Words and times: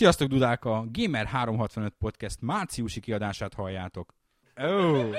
Sziasztok, 0.00 0.28
Dudák! 0.28 0.64
A 0.64 0.86
Gamer 0.92 1.26
365 1.26 1.94
Podcast 1.98 2.40
márciusi 2.40 3.00
kiadását 3.00 3.54
halljátok. 3.54 4.14
Oh. 4.56 5.14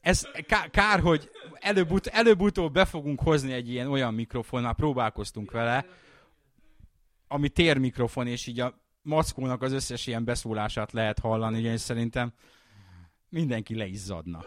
ez 0.00 0.28
ká- 0.46 0.70
kár, 0.70 1.00
hogy 1.00 1.30
előbb-ut- 1.54 2.06
előbb-utóbb 2.06 2.72
be 2.72 2.84
fogunk 2.84 3.20
hozni 3.20 3.52
egy 3.52 3.70
ilyen 3.70 3.86
olyan 3.86 4.14
mikrofon, 4.14 4.62
már 4.62 4.74
próbálkoztunk 4.74 5.50
vele, 5.50 5.86
ami 7.28 7.48
térmikrofon, 7.48 8.26
és 8.26 8.46
így 8.46 8.60
a 8.60 8.80
mackónak 9.02 9.62
az 9.62 9.72
összes 9.72 10.06
ilyen 10.06 10.24
beszólását 10.24 10.92
lehet 10.92 11.18
hallani, 11.18 11.62
és 11.62 11.80
szerintem 11.80 12.32
mindenki 13.28 13.76
le 13.76 13.86
is 13.86 13.98
zadna. 13.98 14.44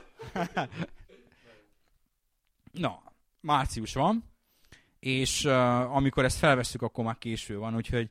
Na, 2.72 3.04
március 3.42 3.94
van, 3.94 4.24
és 5.00 5.46
uh, 5.46 5.96
amikor 5.96 6.26
ezt 6.26 6.38
felveszünk, 6.38 6.84
akkor 6.84 7.04
már 7.04 7.18
késő 7.18 7.58
van, 7.58 7.76
úgyhogy 7.76 8.10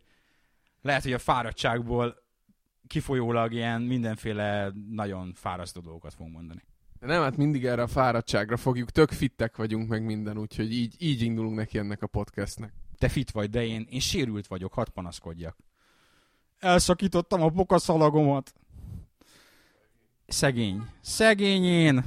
lehet, 0.83 1.03
hogy 1.03 1.13
a 1.13 1.19
fáradtságból 1.19 2.17
kifolyólag 2.87 3.53
ilyen 3.53 3.83
mindenféle 3.83 4.73
nagyon 4.91 5.33
fárasztó 5.35 5.81
dolgokat 5.81 6.15
fogunk 6.15 6.35
mondani. 6.35 6.63
De 7.01 7.07
nem, 7.07 7.23
hát 7.23 7.37
mindig 7.37 7.65
erre 7.65 7.83
a 7.83 7.87
fáradtságra 7.87 8.57
fogjuk, 8.57 8.91
tök 8.91 9.11
fittek 9.11 9.57
vagyunk 9.57 9.89
meg 9.89 10.05
minden, 10.05 10.39
úgyhogy 10.39 10.73
így, 10.73 10.95
így 10.99 11.23
indulunk 11.23 11.57
neki 11.57 11.79
ennek 11.79 12.03
a 12.03 12.07
podcastnek. 12.07 12.73
Te 12.99 13.09
fit 13.09 13.31
vagy, 13.31 13.51
de 13.51 13.67
én, 13.67 13.87
én 13.91 14.01
sérült 14.01 14.47
vagyok, 14.47 14.73
hadd 14.73 14.87
panaszkodjak. 14.95 15.57
Elszakítottam 16.59 17.43
a 17.43 17.49
pokaszalagomat. 17.49 18.55
Szegény. 20.27 20.83
Szegény 21.01 21.65
én. 21.65 22.05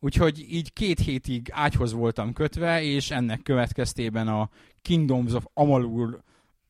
Úgyhogy 0.00 0.38
így 0.52 0.72
két 0.72 0.98
hétig 0.98 1.48
ágyhoz 1.50 1.92
voltam 1.92 2.32
kötve, 2.32 2.82
és 2.82 3.10
ennek 3.10 3.42
következtében 3.42 4.28
a 4.28 4.50
Kingdoms 4.82 5.32
of 5.32 5.46
Amalur 5.54 6.22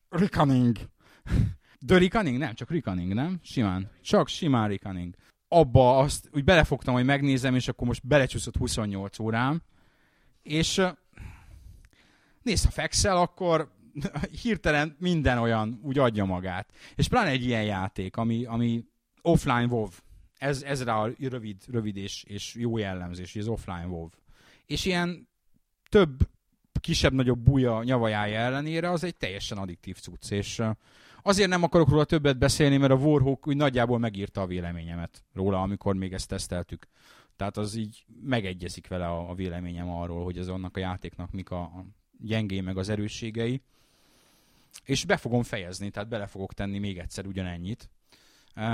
Reckoning. 0.09 0.77
The 1.87 1.97
Reckoning? 1.97 2.37
Nem, 2.37 2.53
csak 2.53 2.71
Reckoning, 2.71 3.13
nem? 3.13 3.39
Simán. 3.43 3.89
Csak 4.01 4.27
simán 4.27 4.67
Reckoning. 4.67 5.15
Abba 5.47 5.97
azt 5.97 6.29
úgy 6.31 6.43
belefogtam, 6.43 6.93
hogy 6.93 7.05
megnézem, 7.05 7.55
és 7.55 7.67
akkor 7.67 7.87
most 7.87 8.07
belecsúszott 8.07 8.57
28 8.57 9.19
órám. 9.19 9.61
És 10.43 10.81
nézd, 12.41 12.65
ha 12.65 12.71
fekszel, 12.71 13.17
akkor 13.17 13.73
hirtelen 14.41 14.95
minden 14.99 15.37
olyan 15.37 15.79
úgy 15.83 15.99
adja 15.99 16.25
magát. 16.25 16.73
És 16.95 17.07
pláne 17.07 17.29
egy 17.29 17.45
ilyen 17.45 17.63
játék, 17.63 18.17
ami, 18.17 18.45
ami 18.45 18.85
offline 19.21 19.65
WoW. 19.65 19.87
Ez, 20.37 20.61
ez 20.61 20.83
rá 20.83 20.95
a 20.95 21.11
rövid, 21.19 21.63
rövid 21.67 21.95
és, 21.95 22.23
és 22.23 22.55
jó 22.55 22.77
jellemzés, 22.77 23.35
ez 23.35 23.47
offline 23.47 23.85
WoW. 23.85 24.09
És 24.65 24.85
ilyen 24.85 25.27
több 25.89 26.27
kisebb-nagyobb 26.79 27.39
buja 27.39 27.83
nyavajája 27.83 28.39
ellenére 28.39 28.91
az 28.91 29.03
egy 29.03 29.15
teljesen 29.15 29.57
addiktív 29.57 29.97
cucc, 29.99 30.31
és 30.31 30.61
azért 31.27 31.49
nem 31.49 31.63
akarok 31.63 31.89
róla 31.89 32.03
többet 32.03 32.37
beszélni, 32.37 32.77
mert 32.77 32.91
a 32.91 32.95
Warhawk 32.95 33.47
úgy 33.47 33.55
nagyjából 33.55 33.99
megírta 33.99 34.41
a 34.41 34.45
véleményemet 34.45 35.23
róla, 35.33 35.61
amikor 35.61 35.95
még 35.95 36.13
ezt 36.13 36.27
teszteltük. 36.27 36.87
Tehát 37.35 37.57
az 37.57 37.75
így 37.75 38.05
megegyezik 38.21 38.87
vele 38.87 39.07
a, 39.07 39.33
véleményem 39.33 39.89
arról, 39.89 40.23
hogy 40.23 40.37
ez 40.37 40.47
annak 40.47 40.77
a 40.77 40.79
játéknak 40.79 41.31
mik 41.31 41.49
a, 41.49 41.61
a 41.61 41.85
gyengé 42.19 42.61
meg 42.61 42.77
az 42.77 42.89
erősségei. 42.89 43.61
És 44.83 45.05
be 45.05 45.17
fogom 45.17 45.43
fejezni, 45.43 45.89
tehát 45.89 46.09
bele 46.09 46.27
fogok 46.27 46.53
tenni 46.53 46.79
még 46.79 46.97
egyszer 46.97 47.25
ugyanennyit. 47.25 47.89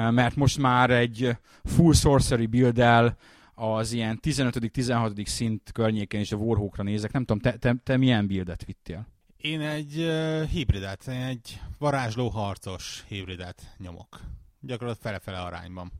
Mert 0.10 0.36
most 0.36 0.58
már 0.58 0.90
egy 0.90 1.38
full 1.64 1.94
sorcery 1.94 2.46
build 2.46 3.16
az 3.54 3.92
ilyen 3.92 4.20
15.-16. 4.22 5.26
szint 5.26 5.72
környékén 5.72 6.20
is 6.20 6.32
a 6.32 6.38
Warhawkra 6.38 6.84
nézek. 6.84 7.12
Nem 7.12 7.26
tudom, 7.26 7.42
te, 7.42 7.58
te, 7.58 7.76
te 7.84 7.98
milyen 7.98 8.28
buildet 8.28 8.66
vittél? 8.66 9.08
Én 9.42 9.62
egy 9.62 9.98
uh, 9.98 10.44
hibridet, 10.44 11.08
én 11.08 11.22
egy 11.22 11.62
varázsló 11.78 12.30
harcos 12.30 13.04
hibridet 13.08 13.76
nyomok. 13.78 14.20
Gyakorlatilag 14.60 15.02
fele-fele 15.02 15.46
arányban. 15.46 15.92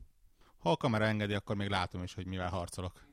Ha 0.58 0.70
a 0.70 0.76
kamera 0.76 1.04
engedi, 1.04 1.34
akkor 1.34 1.56
még 1.56 1.68
látom 1.68 2.02
is, 2.02 2.14
hogy 2.14 2.26
mivel 2.26 2.48
harcolok. 2.48 3.06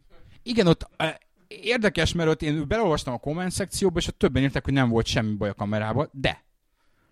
Igen, 0.44 0.68
ott 0.68 0.90
uh, 1.00 1.08
érdekes, 1.48 2.14
mert 2.14 2.30
ott 2.30 2.42
én 2.42 2.68
belolvastam 2.68 3.14
a 3.14 3.18
komment 3.18 3.52
szekcióba, 3.52 4.00
és 4.00 4.08
ott 4.08 4.18
többen 4.18 4.44
írták, 4.44 4.64
hogy 4.64 4.74
nem 4.74 4.90
volt 4.90 5.06
semmi 5.06 5.34
baj 5.34 5.50
a 5.50 5.54
kamerával, 5.54 6.10
de 6.14 6.44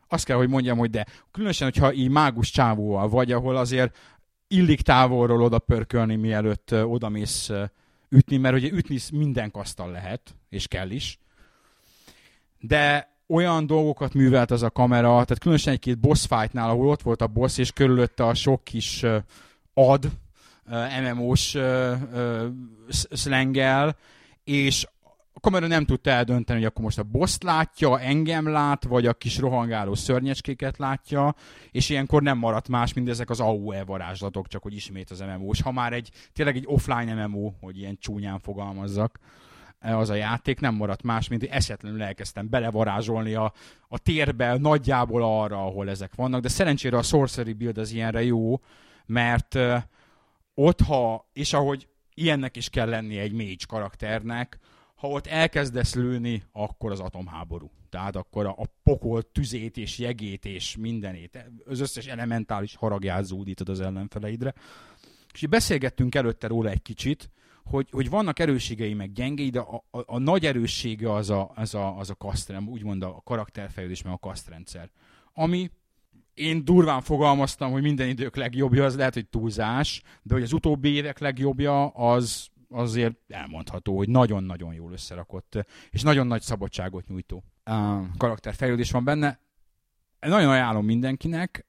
azt 0.07 0.25
kell, 0.25 0.37
hogy 0.37 0.49
mondjam, 0.49 0.77
hogy 0.77 0.89
de. 0.89 1.05
Különösen, 1.31 1.67
hogyha 1.67 1.93
így 1.93 2.09
mágus 2.09 2.49
csávóval 2.49 3.09
vagy, 3.09 3.31
ahol 3.31 3.55
azért 3.55 3.97
illik 4.47 4.81
távolról 4.81 5.43
oda 5.43 5.59
pörkölni, 5.59 6.15
mielőtt 6.15 6.73
odamész 6.73 7.51
ütni, 8.09 8.37
mert 8.37 8.55
ugye 8.55 8.71
ütni 8.71 8.99
minden 9.11 9.51
kasztal 9.51 9.91
lehet, 9.91 10.35
és 10.49 10.67
kell 10.67 10.89
is. 10.89 11.19
De 12.67 13.15
olyan 13.27 13.65
dolgokat 13.65 14.13
művelt 14.13 14.51
az 14.51 14.63
a 14.63 14.69
kamera, 14.69 15.09
tehát 15.09 15.39
különösen 15.39 15.73
egy-két 15.73 15.99
boss 15.99 16.25
fightnál, 16.25 16.69
ahol 16.69 16.87
ott 16.87 17.01
volt 17.01 17.21
a 17.21 17.27
boss, 17.27 17.57
és 17.57 17.71
körülötte 17.71 18.25
a 18.25 18.33
sok 18.33 18.63
kis 18.63 19.05
ad, 19.73 20.09
MMO-s 21.03 21.57
szlengel, 23.09 23.95
és 24.43 24.87
a 25.33 25.39
kamera 25.39 25.67
nem 25.67 25.85
tudta 25.85 26.09
eldönteni, 26.09 26.59
hogy 26.59 26.67
akkor 26.67 26.83
most 26.83 26.99
a 26.99 27.03
boss 27.03 27.37
látja, 27.39 27.99
engem 27.99 28.47
lát, 28.47 28.83
vagy 28.83 29.05
a 29.05 29.13
kis 29.13 29.37
rohangáló 29.37 29.95
szörnyecskéket 29.95 30.77
látja, 30.77 31.35
és 31.71 31.89
ilyenkor 31.89 32.21
nem 32.21 32.37
maradt 32.37 32.67
más, 32.67 32.93
mint 32.93 33.09
ezek 33.09 33.29
az 33.29 33.39
AOE 33.39 33.83
varázslatok, 33.83 34.47
csak 34.47 34.63
hogy 34.63 34.75
ismét 34.75 35.09
az 35.09 35.19
MMO-s. 35.19 35.61
Ha 35.61 35.71
már 35.71 35.93
egy, 35.93 36.09
tényleg 36.33 36.55
egy 36.55 36.65
offline 36.67 37.25
MMO, 37.25 37.51
hogy 37.61 37.77
ilyen 37.77 37.97
csúnyán 37.99 38.39
fogalmazzak, 38.39 39.19
az 39.79 40.09
a 40.09 40.15
játék 40.15 40.59
nem 40.59 40.75
maradt 40.75 41.03
más, 41.03 41.27
mint 41.27 41.41
hogy 41.41 41.51
eszetlenül 41.51 42.03
elkezdtem 42.03 42.49
belevarázsolni 42.49 43.33
a, 43.33 43.53
a 43.87 43.97
térbe 43.97 44.57
nagyjából 44.57 45.23
arra, 45.23 45.65
ahol 45.65 45.89
ezek 45.89 46.15
vannak, 46.15 46.41
de 46.41 46.47
szerencsére 46.47 46.97
a 46.97 47.01
Sorcery 47.01 47.53
Build 47.53 47.77
az 47.77 47.91
ilyenre 47.91 48.23
jó, 48.23 48.61
mert 49.05 49.57
ott, 50.53 50.81
ha, 50.81 51.29
és 51.33 51.53
ahogy 51.53 51.87
ilyennek 52.13 52.55
is 52.55 52.69
kell 52.69 52.89
lenni 52.89 53.17
egy 53.17 53.31
mage 53.31 53.65
karakternek, 53.67 54.59
ha 54.95 55.07
ott 55.07 55.27
elkezdesz 55.27 55.95
lőni, 55.95 56.43
akkor 56.51 56.91
az 56.91 56.99
atomháború. 56.99 57.71
Tehát 57.89 58.15
akkor 58.15 58.45
a, 58.45 58.55
a 58.57 58.65
pokol 58.83 59.31
tüzét 59.31 59.77
és 59.77 59.97
jegét 59.97 60.45
és 60.45 60.75
mindenét, 60.77 61.49
az 61.65 61.79
összes 61.79 62.05
elementális 62.05 62.75
haragját 62.75 63.23
zúdítod 63.23 63.69
az 63.69 63.81
ellenfeleidre. 63.81 64.53
És 65.33 65.47
beszélgettünk 65.47 66.15
előtte 66.15 66.47
róla 66.47 66.69
egy 66.69 66.81
kicsit, 66.81 67.29
hogy, 67.69 67.87
hogy 67.91 68.09
vannak 68.09 68.39
erősségei 68.39 68.93
meg 68.93 69.11
gyengéi, 69.11 69.49
de 69.49 69.59
a, 69.59 69.83
a, 69.91 69.99
a 70.05 70.17
nagy 70.17 70.45
erőssége 70.45 71.13
az 71.13 71.29
a, 71.29 71.51
az 71.55 71.75
a, 71.75 71.97
az 71.97 72.09
a 72.09 72.15
kasztrem, 72.15 72.67
úgymond 72.67 73.03
a 73.03 73.21
karakterfejlődés 73.23 74.01
meg 74.01 74.13
a 74.13 74.17
kasztrendszer. 74.17 74.89
Ami 75.33 75.71
én 76.33 76.65
durván 76.65 77.01
fogalmaztam, 77.01 77.71
hogy 77.71 77.81
minden 77.81 78.07
idők 78.07 78.35
legjobbja, 78.35 78.85
az 78.85 78.95
lehet, 78.95 79.13
hogy 79.13 79.27
túlzás, 79.27 80.01
de 80.21 80.33
hogy 80.33 80.43
az 80.43 80.53
utóbbi 80.53 80.89
évek 80.89 81.19
legjobbja, 81.19 81.87
az 81.87 82.47
azért 82.69 83.15
elmondható, 83.27 83.97
hogy 83.97 84.09
nagyon-nagyon 84.09 84.73
jól 84.73 84.91
összerakott, 84.91 85.65
és 85.89 86.01
nagyon 86.01 86.27
nagy 86.27 86.41
szabadságot 86.41 87.07
nyújtó 87.07 87.43
karakterfejlődés 88.17 88.91
van 88.91 89.03
benne. 89.03 89.39
Nagyon 90.19 90.49
ajánlom 90.49 90.85
mindenkinek. 90.85 91.67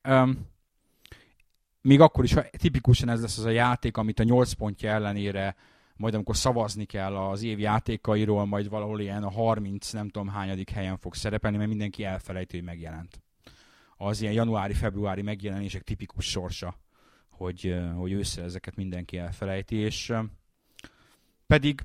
Még 1.81 2.01
akkor 2.01 2.25
is, 2.25 2.33
ha 2.33 2.43
tipikusan 2.51 3.09
ez 3.09 3.21
lesz 3.21 3.39
az 3.39 3.45
a 3.45 3.51
játék, 3.51 3.97
amit 3.97 4.21
a 4.21 4.23
8 4.23 4.53
pontja 4.53 4.91
ellenére 4.91 5.57
majd 5.99 6.15
amikor 6.15 6.37
szavazni 6.37 6.85
kell 6.85 7.17
az 7.17 7.43
év 7.43 7.59
játékairól, 7.59 8.47
majd 8.47 8.69
valahol 8.69 9.01
ilyen 9.01 9.23
a 9.23 9.31
30 9.31 9.93
nem 9.93 10.09
tudom 10.09 10.29
hányadik 10.29 10.71
helyen 10.71 10.99
fog 10.99 11.15
szerepelni, 11.15 11.57
mert 11.57 11.69
mindenki 11.69 12.05
elfelejti, 12.05 12.57
hogy 12.57 12.67
megjelent. 12.67 13.23
Az 13.97 14.21
ilyen 14.21 14.33
januári-februári 14.33 15.23
megjelenések 15.23 15.83
tipikus 15.83 16.25
sorsa, 16.25 16.77
hogy, 17.31 17.77
hogy 17.97 18.13
ősszel 18.13 18.45
ezeket 18.45 18.77
mindenki 18.77 19.19
elfelejti, 19.19 19.77
és 19.77 20.13
pedig 21.47 21.85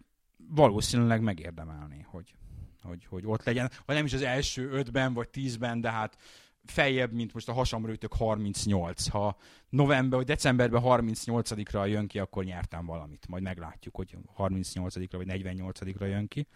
valószínűleg 0.49 1.21
megérdemelni, 1.21 2.05
hogy, 2.09 2.33
hogy, 2.81 3.05
hogy 3.05 3.23
ott 3.25 3.43
legyen, 3.43 3.69
vagy 3.85 3.95
nem 3.95 4.05
is 4.05 4.13
az 4.13 4.21
első 4.21 4.69
ötben 4.69 5.13
vagy 5.13 5.29
tízben, 5.29 5.81
de 5.81 5.91
hát 5.91 6.17
feljebb, 6.65 7.11
mint 7.11 7.33
most 7.33 7.49
a 7.49 7.53
hasamrőtök 7.53 8.13
38. 8.13 9.07
Ha 9.07 9.37
november 9.69 10.17
vagy 10.17 10.27
decemberben 10.27 10.81
38-ra 10.85 11.89
jön 11.89 12.07
ki, 12.07 12.19
akkor 12.19 12.43
nyertem 12.43 12.85
valamit. 12.85 13.27
Majd 13.27 13.43
meglátjuk, 13.43 13.95
hogy 13.95 14.17
38-ra 14.37 15.07
vagy 15.11 15.27
48-ra 15.29 16.07
jön 16.07 16.27
ki. 16.27 16.47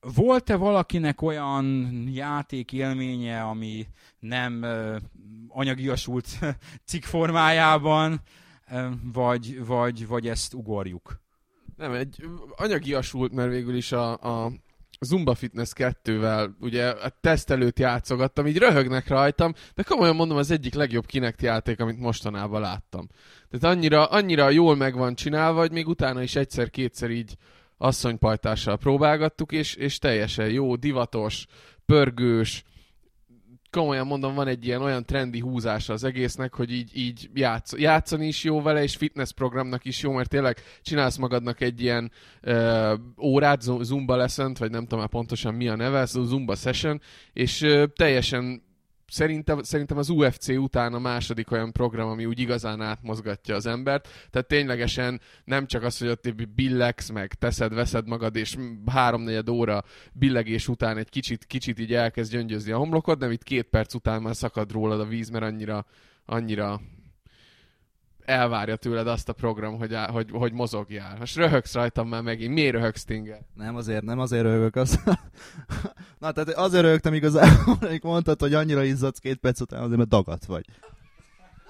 Volt-e 0.00 0.56
valakinek 0.56 1.22
olyan 1.22 1.64
játék 2.08 2.72
élménye, 2.72 3.42
ami 3.42 3.86
nem 4.18 4.62
uh, 4.62 4.96
anyagiasult 5.48 6.38
cikk 6.88 7.02
formájában, 7.02 8.22
vagy, 9.12 9.66
vagy, 9.66 10.06
vagy 10.06 10.28
ezt 10.28 10.54
ugorjuk? 10.54 11.20
Nem, 11.76 11.92
egy 11.92 12.24
anyagiasult, 12.56 13.32
mert 13.32 13.50
végül 13.50 13.74
is 13.74 13.92
a, 13.92 14.12
a 14.12 14.52
Zumba 15.00 15.34
Fitness 15.34 15.70
2-vel 15.74 16.50
ugye 16.60 16.88
a 16.88 17.12
teszt 17.20 17.50
előtt 17.50 17.78
játszogattam, 17.78 18.46
így 18.46 18.58
röhögnek 18.58 19.08
rajtam, 19.08 19.54
de 19.74 19.82
komolyan 19.82 20.16
mondom, 20.16 20.36
az 20.36 20.50
egyik 20.50 20.74
legjobb 20.74 21.06
Kinect 21.06 21.42
játék, 21.42 21.80
amit 21.80 21.98
mostanában 21.98 22.60
láttam. 22.60 23.08
Tehát 23.50 23.76
annyira, 23.76 24.04
annyira 24.04 24.50
jól 24.50 24.76
meg 24.76 24.94
van 24.94 25.14
csinálva, 25.14 25.60
hogy 25.60 25.72
még 25.72 25.88
utána 25.88 26.22
is 26.22 26.36
egyszer-kétszer 26.36 27.10
így 27.10 27.36
asszonypajtással 27.76 28.76
próbálgattuk, 28.76 29.52
és, 29.52 29.74
és 29.74 29.98
teljesen 29.98 30.48
jó, 30.50 30.76
divatos, 30.76 31.46
pörgős, 31.86 32.64
komolyan 33.70 34.06
mondom, 34.06 34.34
van 34.34 34.46
egy 34.46 34.66
ilyen 34.66 34.82
olyan 34.82 35.04
trendi 35.04 35.40
húzása 35.40 35.92
az 35.92 36.04
egésznek, 36.04 36.54
hogy 36.54 36.72
így, 36.72 36.96
így 36.96 37.30
játsz, 37.34 37.78
játszani 37.78 38.26
is 38.26 38.44
jó 38.44 38.62
vele, 38.62 38.82
és 38.82 38.96
fitness 38.96 39.32
programnak 39.32 39.84
is 39.84 40.02
jó, 40.02 40.12
mert 40.12 40.28
tényleg 40.28 40.56
csinálsz 40.82 41.16
magadnak 41.16 41.60
egy 41.60 41.80
ilyen 41.80 42.10
uh, 42.42 42.92
órát, 43.18 43.60
Zumba 43.60 44.16
lesson 44.16 44.54
vagy 44.58 44.70
nem 44.70 44.82
tudom 44.82 44.98
már 44.98 45.08
pontosan 45.08 45.54
mi 45.54 45.68
a 45.68 45.76
neve, 45.76 46.04
Zumba 46.04 46.54
session, 46.54 47.00
és 47.32 47.62
uh, 47.62 47.84
teljesen 47.94 48.68
szerintem, 49.10 49.62
szerintem 49.62 49.98
az 49.98 50.08
UFC 50.08 50.48
után 50.48 50.94
a 50.94 50.98
második 50.98 51.50
olyan 51.50 51.72
program, 51.72 52.08
ami 52.08 52.24
úgy 52.26 52.38
igazán 52.38 52.80
átmozgatja 52.80 53.54
az 53.54 53.66
embert. 53.66 54.08
Tehát 54.30 54.48
ténylegesen 54.48 55.20
nem 55.44 55.66
csak 55.66 55.82
az, 55.82 55.98
hogy 55.98 56.08
ott 56.08 56.34
billegsz, 56.54 57.10
meg 57.10 57.34
teszed, 57.34 57.74
veszed 57.74 58.08
magad, 58.08 58.36
és 58.36 58.56
háromnegyed 58.86 59.48
óra 59.48 59.84
billegés 60.12 60.68
után 60.68 60.96
egy 60.98 61.08
kicsit, 61.08 61.44
kicsit 61.44 61.78
így 61.78 61.94
elkezd 61.94 62.32
gyöngyözni 62.32 62.72
a 62.72 62.78
homlokod, 62.78 63.18
de 63.18 63.32
itt 63.32 63.42
két 63.42 63.68
perc 63.68 63.94
után 63.94 64.22
már 64.22 64.36
szakad 64.36 64.72
rólad 64.72 65.00
a 65.00 65.06
víz, 65.06 65.28
mert 65.28 65.44
annyira, 65.44 65.86
annyira 66.24 66.80
elvárja 68.30 68.76
tőled 68.76 69.06
azt 69.06 69.28
a 69.28 69.32
program, 69.32 69.78
hogy, 69.78 69.94
á, 69.94 70.10
hogy, 70.10 70.30
hogy 70.32 70.52
mozogjál. 70.52 71.16
Most 71.18 71.36
röhögsz 71.36 71.74
rajtam 71.74 72.08
már 72.08 72.22
megint. 72.22 72.54
Miért 72.54 72.72
röhögsz, 72.72 73.00
Stinger? 73.00 73.40
Nem 73.54 73.76
azért, 73.76 74.02
nem 74.02 74.18
azért 74.18 74.42
röhögök. 74.42 74.76
Az... 74.76 75.00
Na, 76.18 76.32
tehát 76.32 76.48
azért 76.48 76.82
röhögtem 76.82 77.14
igazából, 77.14 77.76
amikor 77.88 78.10
mondtad, 78.10 78.40
hogy 78.40 78.54
annyira 78.54 78.82
izzadsz 78.82 79.18
két 79.18 79.38
perc 79.38 79.60
után, 79.60 79.82
azért 79.82 79.96
mert 79.96 80.08
dagadt 80.08 80.44
vagy. 80.44 80.64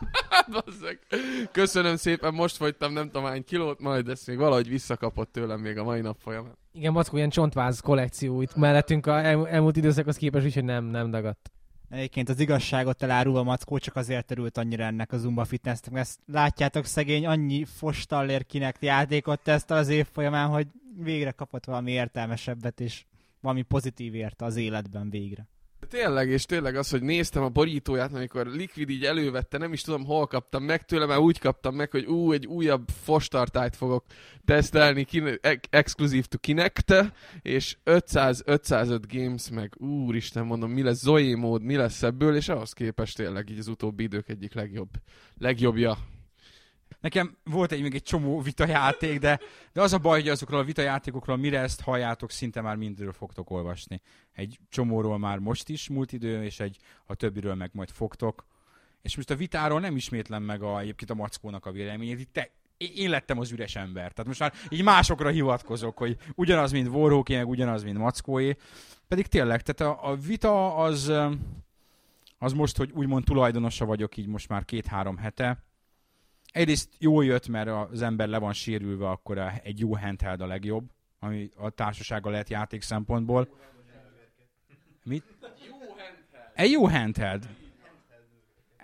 Köszönöm 1.52 1.96
szépen, 1.96 2.34
most 2.34 2.56
fogytam 2.56 2.92
nem 2.92 3.06
tudom 3.06 3.24
hány 3.24 3.44
kilót, 3.44 3.80
majd 3.80 4.08
ezt 4.08 4.26
még 4.26 4.36
valahogy 4.36 4.68
visszakapott 4.68 5.32
tőlem 5.32 5.60
még 5.60 5.78
a 5.78 5.84
mai 5.84 6.00
nap 6.00 6.16
folyamán. 6.18 6.58
Igen, 6.72 6.92
Mackó 6.92 7.16
ilyen 7.16 7.30
csontváz 7.30 7.80
kollekció 7.80 8.42
itt 8.42 8.56
mellettünk 8.56 9.06
a 9.06 9.24
el, 9.24 9.48
elmúlt 9.48 9.76
időszakhoz 9.76 10.16
képest, 10.16 10.44
úgyhogy 10.44 10.64
nem, 10.64 10.84
nem 10.84 11.10
dagadt. 11.10 11.50
Egyébként 11.90 12.28
az 12.28 12.40
igazságot 12.40 13.02
elárulva 13.02 13.42
Mackó 13.42 13.78
csak 13.78 13.96
azért 13.96 14.30
örült 14.30 14.58
annyira 14.58 14.84
ennek 14.84 15.12
a 15.12 15.18
Zumba 15.18 15.44
Fitnessnek. 15.44 15.94
Ezt 15.94 16.20
látjátok, 16.26 16.84
szegény 16.84 17.26
annyi 17.26 17.64
fostallér 17.64 18.46
kinek 18.46 18.76
játékot 18.80 19.40
teszt 19.40 19.70
az 19.70 19.88
év 19.88 20.06
folyamán, 20.12 20.48
hogy 20.48 20.66
végre 20.96 21.30
kapott 21.30 21.64
valami 21.64 21.90
értelmesebbet, 21.90 22.80
és 22.80 23.04
valami 23.40 23.62
pozitív 23.62 24.14
érte 24.14 24.44
az 24.44 24.56
életben 24.56 25.10
végre. 25.10 25.46
Tényleg, 25.90 26.28
és 26.28 26.44
tényleg 26.44 26.76
az, 26.76 26.90
hogy 26.90 27.02
néztem 27.02 27.42
a 27.42 27.48
borítóját, 27.48 28.14
amikor 28.14 28.46
Liquid 28.46 28.88
így 28.88 29.04
elővette, 29.04 29.58
nem 29.58 29.72
is 29.72 29.82
tudom, 29.82 30.04
hol 30.04 30.26
kaptam 30.26 30.62
meg 30.62 30.84
tőle, 30.84 31.06
mert 31.06 31.20
úgy 31.20 31.38
kaptam 31.38 31.74
meg, 31.74 31.90
hogy 31.90 32.04
ú, 32.04 32.32
egy 32.32 32.46
újabb 32.46 32.88
fostartályt 33.02 33.76
fogok 33.76 34.04
tesztelni, 34.44 35.06
exkluzív 35.70 36.26
to 36.26 36.38
Kinect, 36.38 36.94
és 37.42 37.76
500, 37.84 38.42
505 38.44 39.12
games, 39.12 39.50
meg 39.50 39.74
úristen 39.78 40.46
mondom, 40.46 40.70
mi 40.70 40.82
lesz 40.82 41.00
Zoe 41.00 41.36
mód, 41.36 41.62
mi 41.62 41.76
lesz 41.76 42.02
ebből, 42.02 42.36
és 42.36 42.48
ahhoz 42.48 42.72
képest 42.72 43.16
tényleg 43.16 43.50
így 43.50 43.58
az 43.58 43.68
utóbbi 43.68 44.02
idők 44.02 44.28
egyik 44.28 44.54
legjobb, 44.54 44.90
legjobbja 45.38 45.98
Nekem 47.00 47.36
volt 47.44 47.72
egy 47.72 47.82
még 47.82 47.94
egy 47.94 48.02
csomó 48.02 48.40
vitajáték, 48.40 49.18
de, 49.18 49.40
de 49.72 49.82
az 49.82 49.92
a 49.92 49.98
baj, 49.98 50.20
hogy 50.20 50.28
azokról 50.28 50.60
a 50.60 50.64
vitajátékokról, 50.64 51.36
mire 51.36 51.60
ezt 51.60 51.80
halljátok, 51.80 52.30
szinte 52.30 52.60
már 52.60 52.76
mindről 52.76 53.12
fogtok 53.12 53.50
olvasni. 53.50 54.00
Egy 54.32 54.58
csomóról 54.68 55.18
már 55.18 55.38
most 55.38 55.68
is 55.68 55.88
múlt 55.88 56.12
idő, 56.12 56.44
és 56.44 56.60
egy 56.60 56.76
a 57.06 57.14
többiről 57.14 57.54
meg 57.54 57.70
majd 57.72 57.90
fogtok. 57.90 58.46
És 59.02 59.16
most 59.16 59.30
a 59.30 59.36
vitáról 59.36 59.80
nem 59.80 59.96
ismétlem 59.96 60.42
meg 60.42 60.62
a, 60.62 60.78
egyébként 60.78 61.10
a 61.10 61.14
Mackónak 61.14 61.66
a 61.66 61.70
véleményét. 61.70 62.20
Itt 62.20 62.32
te, 62.32 62.50
én 62.76 63.10
lettem 63.10 63.38
az 63.38 63.50
üres 63.50 63.76
ember. 63.76 64.12
Tehát 64.12 64.26
most 64.26 64.40
már 64.40 64.52
így 64.68 64.82
másokra 64.82 65.28
hivatkozok, 65.28 65.98
hogy 65.98 66.16
ugyanaz, 66.34 66.72
mint 66.72 66.88
Warhawké, 66.88 67.36
meg 67.36 67.48
ugyanaz, 67.48 67.82
mint 67.82 67.98
Mackóé. 67.98 68.56
Pedig 69.08 69.26
tényleg, 69.26 69.62
tehát 69.62 69.94
a, 69.94 70.10
a 70.10 70.16
vita 70.16 70.76
az, 70.76 71.12
az 72.38 72.52
most, 72.52 72.76
hogy 72.76 72.90
úgymond 72.94 73.24
tulajdonosa 73.24 73.84
vagyok 73.84 74.16
így 74.16 74.26
most 74.26 74.48
már 74.48 74.64
két-három 74.64 75.16
hete, 75.16 75.64
egyrészt 76.52 76.88
jól 76.98 77.24
jött, 77.24 77.48
mert 77.48 77.68
az 77.90 78.02
ember 78.02 78.28
le 78.28 78.38
van 78.38 78.52
sérülve, 78.52 79.08
akkor 79.08 79.38
egy 79.62 79.78
jó 79.78 79.96
handheld 79.96 80.40
a 80.40 80.46
legjobb, 80.46 80.90
ami 81.18 81.50
a 81.56 81.70
társasága 81.70 82.30
lehet 82.30 82.48
játék 82.48 82.82
szempontból. 82.82 83.48
Mit? 85.04 85.24
Egy 86.54 86.70
jó 86.70 86.86
handheld. 86.86 87.48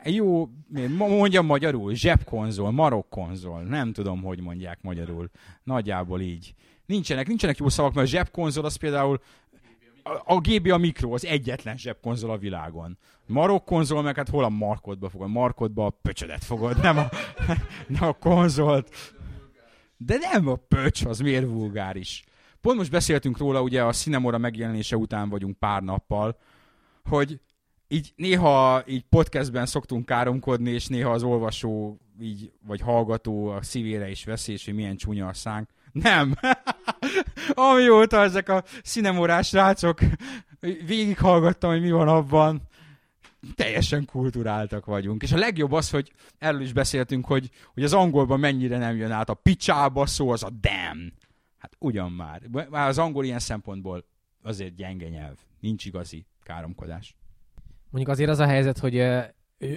Egy 0.03 0.15
jó, 0.15 0.49
mondjam 0.97 1.47
magyarul, 1.47 1.95
zsebkonzol, 1.95 2.71
marokkonzol, 2.71 3.63
nem 3.63 3.93
tudom, 3.93 4.23
hogy 4.23 4.41
mondják 4.41 4.83
magyarul. 4.83 5.31
Nagyjából 5.63 6.21
így. 6.21 6.55
Nincsenek, 6.87 7.27
nincsenek 7.27 7.59
jó 7.59 7.69
szavak, 7.69 7.95
mert 7.95 8.07
a 8.07 8.11
zsebkonzol 8.11 8.65
az 8.65 8.77
például 8.77 9.21
a, 10.07 10.35
a 10.35 10.41
GBA 10.41 10.77
Micro 10.77 11.15
az 11.15 11.25
egyetlen 11.25 11.77
zsebkonzol 11.77 12.31
a 12.31 12.39
világon. 12.39 12.99
Marok 13.27 13.65
konzol, 13.65 14.03
meg 14.03 14.17
hát 14.17 14.29
hol 14.29 14.45
a 14.45 14.49
markodba 14.49 15.09
fogod? 15.09 15.31
Markodba 15.31 15.87
a 15.87 15.91
pöcsödet 15.91 16.45
fogod, 16.45 16.81
nem 16.81 16.99
a, 16.99 17.09
nem 17.99 18.09
a 18.09 18.13
konzolt. 18.13 18.91
De 19.97 20.17
nem 20.33 20.49
a 20.49 20.55
pöcs, 20.55 21.05
az 21.05 21.19
miért 21.19 21.47
vulgáris? 21.47 22.25
Pont 22.61 22.79
most 22.79 22.91
beszéltünk 22.91 23.39
róla, 23.39 23.63
ugye 23.63 23.85
a 23.85 23.93
Cinemora 23.93 24.39
megjelenése 24.39 24.97
után 24.97 25.29
vagyunk 25.29 25.59
pár 25.59 25.83
nappal, 25.83 26.39
hogy 27.05 27.41
így 27.89 28.13
néha 28.17 28.83
így 28.87 29.03
podcastben 29.03 29.67
szoktunk 29.67 30.07
káromkodni, 30.07 30.71
és 30.71 30.87
néha 30.87 31.11
az 31.11 31.23
olvasó 31.23 31.99
így, 32.21 32.53
vagy 32.67 32.81
hallgató 32.81 33.49
a 33.49 33.63
szívére 33.63 34.11
is 34.11 34.25
veszi, 34.25 34.53
és 34.53 34.65
hogy 34.65 34.75
milyen 34.75 34.97
csúnya 34.97 35.27
a 35.27 35.35
szánk. 35.35 35.69
Nem. 35.93 36.35
Amióta 37.55 38.23
ezek 38.23 38.49
a 38.49 38.65
színemórás 38.83 39.53
rácok 39.53 39.99
végighallgattam, 40.61 41.71
hogy 41.71 41.81
mi 41.81 41.91
van 41.91 42.09
abban, 42.09 42.63
teljesen 43.55 44.05
kulturáltak 44.05 44.85
vagyunk. 44.85 45.23
És 45.23 45.33
a 45.33 45.39
legjobb 45.39 45.73
az, 45.73 45.91
hogy 45.91 46.13
erről 46.39 46.61
is 46.61 46.73
beszéltünk, 46.73 47.27
hogy, 47.27 47.51
hogy 47.75 47.85
az 47.85 47.93
angolban 47.93 48.41
mennyire 48.41 48.79
nem 48.79 48.97
jön 48.97 49.11
át 49.11 49.29
a 49.29 49.35
picsába 49.35 50.07
szó, 50.07 50.31
az 50.31 50.43
a 50.43 50.51
damn. 50.51 51.13
Hát 51.59 51.77
ugyan 51.79 52.13
már. 52.13 52.43
Már 52.71 52.89
az 52.89 52.99
angol 52.99 53.25
ilyen 53.25 53.39
szempontból 53.39 54.05
azért 54.43 54.75
gyenge 54.75 55.09
nyelv. 55.09 55.37
Nincs 55.61 55.85
igazi 55.85 56.27
káromkodás. 56.43 57.17
Mondjuk 57.91 58.15
azért 58.15 58.31
az 58.31 58.39
a 58.39 58.47
helyzet, 58.47 58.79
hogy 58.79 58.95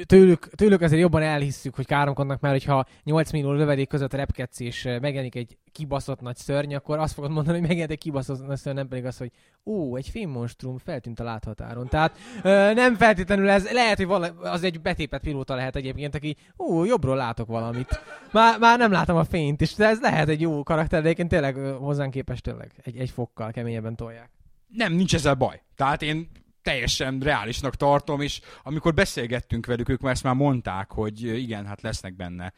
tőlük, 0.05 0.49
tőlük 0.55 0.81
azért 0.81 1.01
jobban 1.01 1.21
elhisszük, 1.21 1.75
hogy 1.75 1.85
káromkodnak, 1.85 2.39
mert 2.39 2.53
hogyha 2.53 2.85
8 3.03 3.31
millió 3.31 3.51
lövedék 3.51 3.87
között 3.87 4.13
repkedsz, 4.13 4.59
és 4.59 4.83
megjelenik 4.83 5.35
egy 5.35 5.57
kibaszott 5.71 6.21
nagy 6.21 6.35
szörny, 6.35 6.75
akkor 6.75 6.97
azt 6.97 7.13
fogod 7.13 7.31
mondani, 7.31 7.57
hogy 7.57 7.67
megjelent 7.67 7.91
egy 7.91 7.97
kibaszott 7.97 8.47
nagy 8.47 8.57
szörny, 8.57 8.75
nem 8.75 8.87
pedig 8.87 9.05
az, 9.05 9.17
hogy 9.17 9.31
ó, 9.65 9.95
egy 9.95 10.09
fémmonstrum 10.09 10.77
feltűnt 10.77 11.19
a 11.19 11.23
láthatáron. 11.23 11.87
Tehát 11.87 12.17
ö, 12.43 12.73
nem 12.73 12.95
feltétlenül 12.95 13.49
ez, 13.49 13.71
lehet, 13.71 13.97
hogy 13.97 14.05
vala, 14.05 14.27
az 14.27 14.63
egy 14.63 14.81
betépet 14.81 15.21
pilóta 15.21 15.55
lehet 15.55 15.75
egyébként, 15.75 16.15
aki 16.15 16.35
ó, 16.57 16.85
jobbról 16.85 17.15
látok 17.15 17.47
valamit. 17.47 18.01
Már, 18.31 18.59
már 18.59 18.77
nem 18.77 18.91
látom 18.91 19.17
a 19.17 19.23
fényt, 19.23 19.61
és 19.61 19.77
ez 19.77 19.99
lehet 20.01 20.29
egy 20.29 20.41
jó 20.41 20.63
karakter, 20.63 20.99
de 20.99 21.05
egyébként 21.05 21.29
tényleg 21.29 21.55
hozzánk 21.55 22.11
képest 22.11 22.43
tényleg 22.43 22.71
egy, 22.83 22.97
egy 22.97 23.09
fokkal 23.09 23.51
keményebben 23.51 23.95
tolják. 23.95 24.29
Nem, 24.67 24.93
nincs 24.93 25.13
ezzel 25.13 25.33
baj. 25.33 25.61
Tehát 25.75 26.01
én 26.01 26.29
teljesen 26.69 27.19
reálisnak 27.19 27.75
tartom, 27.75 28.21
és 28.21 28.41
amikor 28.63 28.93
beszélgettünk 28.93 29.65
velük, 29.65 29.89
ők 29.89 30.01
már 30.01 30.11
ezt 30.11 30.23
már 30.23 30.35
mondták, 30.35 30.91
hogy 30.91 31.21
igen, 31.21 31.65
hát 31.65 31.81
lesznek 31.81 32.15
benne 32.15 32.53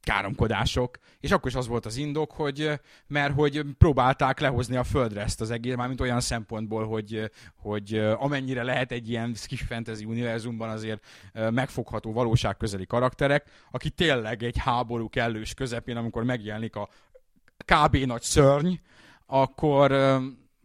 káromkodások, 0.00 0.98
és 1.20 1.30
akkor 1.30 1.50
is 1.50 1.56
az 1.56 1.66
volt 1.66 1.86
az 1.86 1.96
indok, 1.96 2.32
hogy 2.32 2.80
mert 3.06 3.34
hogy 3.34 3.64
próbálták 3.78 4.40
lehozni 4.40 4.76
a 4.76 4.84
földre 4.84 5.20
ezt 5.20 5.40
az 5.40 5.50
egész, 5.50 5.74
mármint 5.74 6.00
olyan 6.00 6.20
szempontból, 6.20 6.86
hogy, 6.86 7.30
hogy 7.54 7.94
amennyire 7.98 8.62
lehet 8.62 8.92
egy 8.92 9.08
ilyen 9.10 9.34
kis 9.46 9.60
fantasy 9.60 10.04
univerzumban 10.04 10.68
azért 10.68 11.04
megfogható 11.32 12.12
valóságközeli 12.12 12.86
karakterek, 12.86 13.44
aki 13.70 13.90
tényleg 13.90 14.42
egy 14.42 14.56
háború 14.58 15.08
kellős 15.08 15.54
közepén, 15.54 15.96
amikor 15.96 16.24
megjelenik 16.24 16.76
a 16.76 16.88
kb. 17.64 17.96
nagy 17.96 18.22
szörny, 18.22 18.74
akkor 19.26 19.92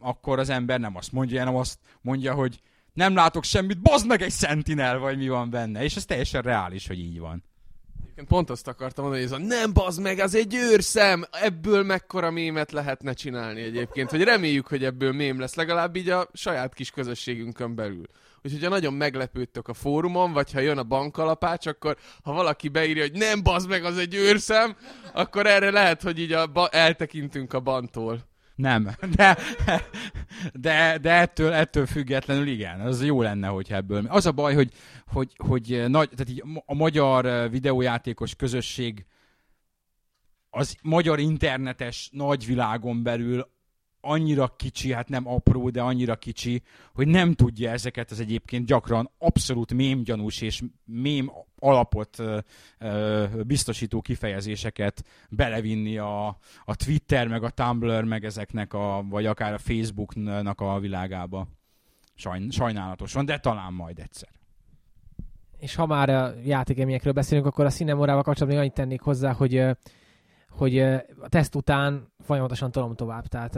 akkor 0.03 0.39
az 0.39 0.49
ember 0.49 0.79
nem 0.79 0.95
azt 0.95 1.11
mondja, 1.11 1.39
hanem 1.39 1.55
azt 1.55 1.79
mondja, 2.01 2.33
hogy 2.33 2.59
nem 2.93 3.15
látok 3.15 3.43
semmit, 3.43 3.81
bazd 3.81 4.07
meg 4.07 4.21
egy 4.21 4.31
Sentinel, 4.31 4.97
vagy 4.97 5.17
mi 5.17 5.27
van 5.27 5.49
benne. 5.49 5.83
És 5.83 5.95
ez 5.95 6.05
teljesen 6.05 6.41
reális, 6.41 6.87
hogy 6.87 6.99
így 6.99 7.19
van. 7.19 7.43
Pont 8.27 8.49
azt 8.49 8.67
akartam 8.67 9.03
mondani, 9.03 9.25
hogy 9.25 9.33
ez 9.33 9.39
a 9.39 9.45
nem 9.45 9.73
bazd 9.73 10.01
meg, 10.01 10.19
az 10.19 10.35
egy 10.35 10.55
őrszem, 10.55 11.23
ebből 11.31 11.83
mekkora 11.83 12.31
mémet 12.31 12.71
lehetne 12.71 13.13
csinálni 13.13 13.61
egyébként, 13.61 14.09
hogy 14.09 14.23
reméljük, 14.23 14.67
hogy 14.67 14.83
ebből 14.83 15.11
mém 15.11 15.39
lesz, 15.39 15.55
legalább 15.55 15.95
így 15.95 16.09
a 16.09 16.29
saját 16.33 16.73
kis 16.73 16.91
közösségünkön 16.91 17.75
belül. 17.75 18.05
Úgyhogy 18.43 18.63
ha 18.63 18.69
nagyon 18.69 18.93
meglepődtök 18.93 19.67
a 19.67 19.73
fórumon, 19.73 20.33
vagy 20.33 20.51
ha 20.51 20.59
jön 20.59 20.77
a 20.77 20.83
bankalapács, 20.83 21.67
akkor 21.67 21.97
ha 22.23 22.33
valaki 22.33 22.69
beírja, 22.69 23.01
hogy 23.01 23.11
nem 23.11 23.43
bazd 23.43 23.69
meg, 23.69 23.83
az 23.83 23.97
egy 23.97 24.15
őrszem, 24.15 24.75
akkor 25.13 25.47
erre 25.47 25.71
lehet, 25.71 26.01
hogy 26.01 26.19
így 26.19 26.31
a 26.31 26.47
ba- 26.47 26.73
eltekintünk 26.73 27.53
a 27.53 27.59
bantól. 27.59 28.32
Nem, 28.55 28.89
de, 29.17 29.37
de, 30.53 30.97
de 30.97 31.11
ettől, 31.11 31.51
ettől 31.53 31.85
függetlenül 31.85 32.47
igen, 32.47 32.79
az 32.79 33.05
jó 33.05 33.21
lenne, 33.21 33.47
hogy 33.47 33.71
ebből. 33.71 34.05
Az 34.07 34.25
a 34.25 34.31
baj, 34.31 34.53
hogy, 34.53 34.71
hogy, 35.07 35.33
hogy 35.37 35.83
nagy, 35.87 36.09
tehát 36.09 36.29
így 36.29 36.43
a 36.65 36.73
magyar 36.73 37.49
videójátékos 37.49 38.35
közösség 38.35 39.05
az 40.49 40.77
magyar 40.81 41.19
internetes 41.19 42.09
nagyvilágon 42.11 43.03
belül 43.03 43.52
annyira 44.05 44.47
kicsi, 44.47 44.93
hát 44.93 45.09
nem 45.09 45.27
apró, 45.27 45.69
de 45.69 45.81
annyira 45.81 46.15
kicsi, 46.15 46.61
hogy 46.93 47.07
nem 47.07 47.33
tudja 47.33 47.71
ezeket 47.71 48.11
az 48.11 48.19
egyébként 48.19 48.65
gyakran 48.65 49.09
abszolút 49.17 49.73
mémgyanús 49.73 50.41
és 50.41 50.61
mém 50.85 51.31
alapot 51.59 52.19
ö, 52.19 52.39
ö, 52.77 53.25
biztosító 53.47 54.01
kifejezéseket 54.01 55.03
belevinni 55.29 55.97
a, 55.97 56.27
a 56.65 56.75
Twitter, 56.75 57.27
meg 57.27 57.43
a 57.43 57.49
Tumblr, 57.49 58.03
meg 58.03 58.25
ezeknek 58.25 58.73
a, 58.73 59.05
vagy 59.09 59.25
akár 59.25 59.53
a 59.53 59.57
Facebooknak 59.57 60.61
a 60.61 60.79
világába. 60.79 61.47
Sajn, 62.15 62.49
sajnálatosan, 62.49 63.25
de 63.25 63.39
talán 63.39 63.73
majd 63.73 63.99
egyszer. 63.99 64.29
És 65.57 65.75
ha 65.75 65.85
már 65.85 66.09
a 66.09 66.33
játékélményekről 66.45 67.13
beszélünk, 67.13 67.45
akkor 67.47 67.65
a 67.65 67.69
Cinemorával 67.69 68.23
kapcsolatban 68.23 68.59
annyit 68.59 68.73
tennék 68.73 69.01
hozzá, 69.01 69.31
hogy 69.31 69.65
hogy 70.55 70.79
a 70.79 71.29
teszt 71.29 71.55
után 71.55 72.11
folyamatosan 72.19 72.71
tolom 72.71 72.95
tovább. 72.95 73.27
Tehát 73.27 73.53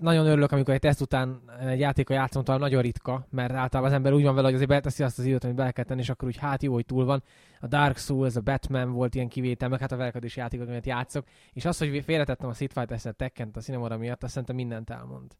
nagyon, 0.00 0.26
örülök, 0.26 0.52
amikor 0.52 0.74
egy 0.74 0.80
teszt 0.80 1.00
után 1.00 1.40
egy 1.60 1.78
játéka 1.78 2.14
játszom 2.14 2.44
tovább, 2.44 2.60
nagyon 2.60 2.82
ritka, 2.82 3.26
mert 3.30 3.52
általában 3.52 3.90
az 3.90 3.96
ember 3.96 4.12
úgy 4.12 4.22
van 4.22 4.34
vele, 4.34 4.46
hogy 4.46 4.54
azért 4.54 4.70
beteszi 4.70 5.02
azt 5.02 5.18
az 5.18 5.24
időt, 5.24 5.44
amit 5.44 5.56
bele 5.56 5.70
kell 5.70 5.84
tenni, 5.84 6.00
és 6.00 6.08
akkor 6.08 6.28
úgy 6.28 6.36
hát 6.36 6.62
jó, 6.62 6.72
hogy 6.72 6.86
túl 6.86 7.04
van. 7.04 7.22
A 7.60 7.66
Dark 7.66 7.96
Souls, 7.96 8.36
a 8.36 8.40
Batman 8.40 8.92
volt 8.92 9.14
ilyen 9.14 9.28
kivétel, 9.28 9.68
meg 9.68 9.80
hát 9.80 9.92
a 9.92 9.96
velkedés 9.96 10.36
játékok, 10.36 10.68
amit 10.68 10.86
játszok. 10.86 11.24
És 11.52 11.64
az, 11.64 11.78
hogy 11.78 12.02
félretettem 12.04 12.48
a 12.48 12.52
Street 12.52 12.72
Fighter-t 12.72 13.56
a 13.56 13.60
Cinemora 13.60 13.96
miatt, 13.96 14.22
azt 14.22 14.32
szerintem 14.32 14.56
mindent 14.56 14.90
elmond 14.90 15.32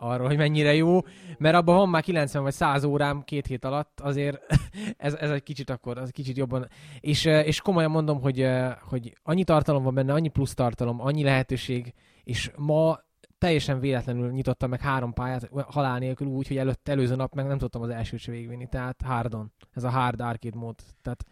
arról, 0.00 0.26
hogy 0.26 0.36
mennyire 0.36 0.74
jó, 0.74 1.00
mert 1.38 1.54
abban 1.54 1.76
van 1.76 1.88
már 1.88 2.02
90 2.02 2.42
vagy 2.42 2.52
100 2.52 2.84
órám 2.84 3.22
két 3.22 3.46
hét 3.46 3.64
alatt, 3.64 4.00
azért 4.00 4.38
ez, 4.96 5.14
ez 5.14 5.30
egy 5.30 5.42
kicsit 5.42 5.70
akkor, 5.70 5.98
az 5.98 6.10
kicsit 6.10 6.36
jobban. 6.36 6.68
És, 7.00 7.26
eh, 7.26 7.46
és 7.46 7.60
komolyan 7.60 7.90
mondom, 7.90 8.20
hogy, 8.20 8.40
eh, 8.40 8.74
hogy 8.80 9.12
annyi 9.22 9.44
tartalom 9.44 9.82
van 9.82 9.94
benne, 9.94 10.12
annyi 10.12 10.28
plusz 10.28 10.54
tartalom, 10.54 11.00
annyi 11.00 11.22
lehetőség, 11.22 11.94
és 12.24 12.50
ma 12.56 12.98
teljesen 13.38 13.80
véletlenül 13.80 14.30
nyitottam 14.30 14.70
meg 14.70 14.80
három 14.80 15.12
pályát 15.12 15.50
halál 15.66 15.98
nélkül 15.98 16.26
úgy, 16.26 16.48
hogy 16.48 16.56
előtt, 16.56 16.88
előző 16.88 17.14
nap 17.14 17.34
meg 17.34 17.46
nem 17.46 17.58
tudtam 17.58 17.82
az 17.82 17.88
elsőt 17.88 18.20
se 18.20 18.30
végvinni, 18.30 18.66
tehát 18.66 19.02
hardon. 19.02 19.52
Ez 19.74 19.84
a 19.84 19.90
hard 19.90 20.20
arcade 20.20 20.58
mód. 20.58 20.74
Tehát 21.02 21.24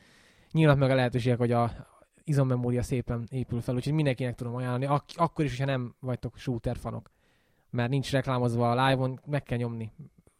nyílnak 0.52 0.78
meg 0.78 0.90
a 0.90 0.94
lehetőségek, 0.94 1.38
hogy 1.38 1.52
a 1.52 1.70
izommemória 2.24 2.82
szépen 2.82 3.26
épül 3.30 3.60
fel, 3.60 3.74
úgyhogy 3.74 3.92
mindenkinek 3.92 4.34
tudom 4.34 4.54
ajánlani, 4.54 4.86
ak- 4.86 5.16
akkor 5.16 5.44
is, 5.44 5.50
hogyha 5.50 5.72
nem 5.72 5.94
vagytok 6.00 6.36
shooter 6.36 6.76
fanok 6.76 7.10
mert 7.70 7.90
nincs 7.90 8.10
reklámozva 8.10 8.70
a 8.70 8.88
live-on, 8.88 9.20
meg 9.26 9.42
kell 9.42 9.58
nyomni. 9.58 9.92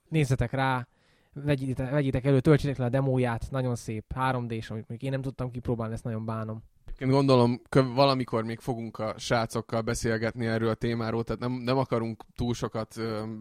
Nézzetek 0.09 0.51
rá, 0.51 0.89
vegyétek, 1.33 1.91
vegyétek 1.91 2.25
elő, 2.25 2.41
töltsétek 2.41 2.77
le 2.77 2.85
a 2.85 2.89
demóját, 2.89 3.47
nagyon 3.51 3.77
szép, 3.77 4.05
3D-s, 4.15 4.71
amit 4.71 4.89
még 4.89 5.03
én 5.03 5.11
nem 5.11 5.23
tudtam 5.23 5.51
kipróbálni, 5.51 5.95
ezt 5.95 6.05
nagyon 6.05 6.25
bánom. 6.25 6.63
Én 6.99 7.09
gondolom, 7.09 7.63
valamikor 7.95 8.45
még 8.45 8.59
fogunk 8.59 8.99
a 8.99 9.15
srácokkal 9.19 9.81
beszélgetni 9.81 10.47
erről 10.47 10.69
a 10.69 10.75
témáról, 10.75 11.25
tehát 11.25 11.41
nem, 11.41 11.53
nem 11.53 11.79
akarunk 11.79 12.25
túl 12.35 12.55
sokat, 12.55 12.95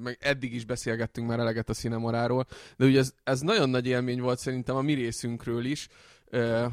meg 0.04 0.18
eddig 0.22 0.54
is 0.54 0.66
beszélgettünk 0.66 1.28
már 1.28 1.40
eleget 1.40 1.70
a 1.70 1.74
Cinemoráról, 1.74 2.46
de 2.78 2.86
ugye 2.86 3.00
ez, 3.00 3.14
ez 3.24 3.42
nagyon 3.42 3.70
nagy 3.70 3.88
élmény 3.88 4.22
volt 4.22 4.40
szerintem 4.40 4.76
a 4.76 4.82
mi 4.82 4.94
részünkről 4.94 5.66
is, 5.66 5.88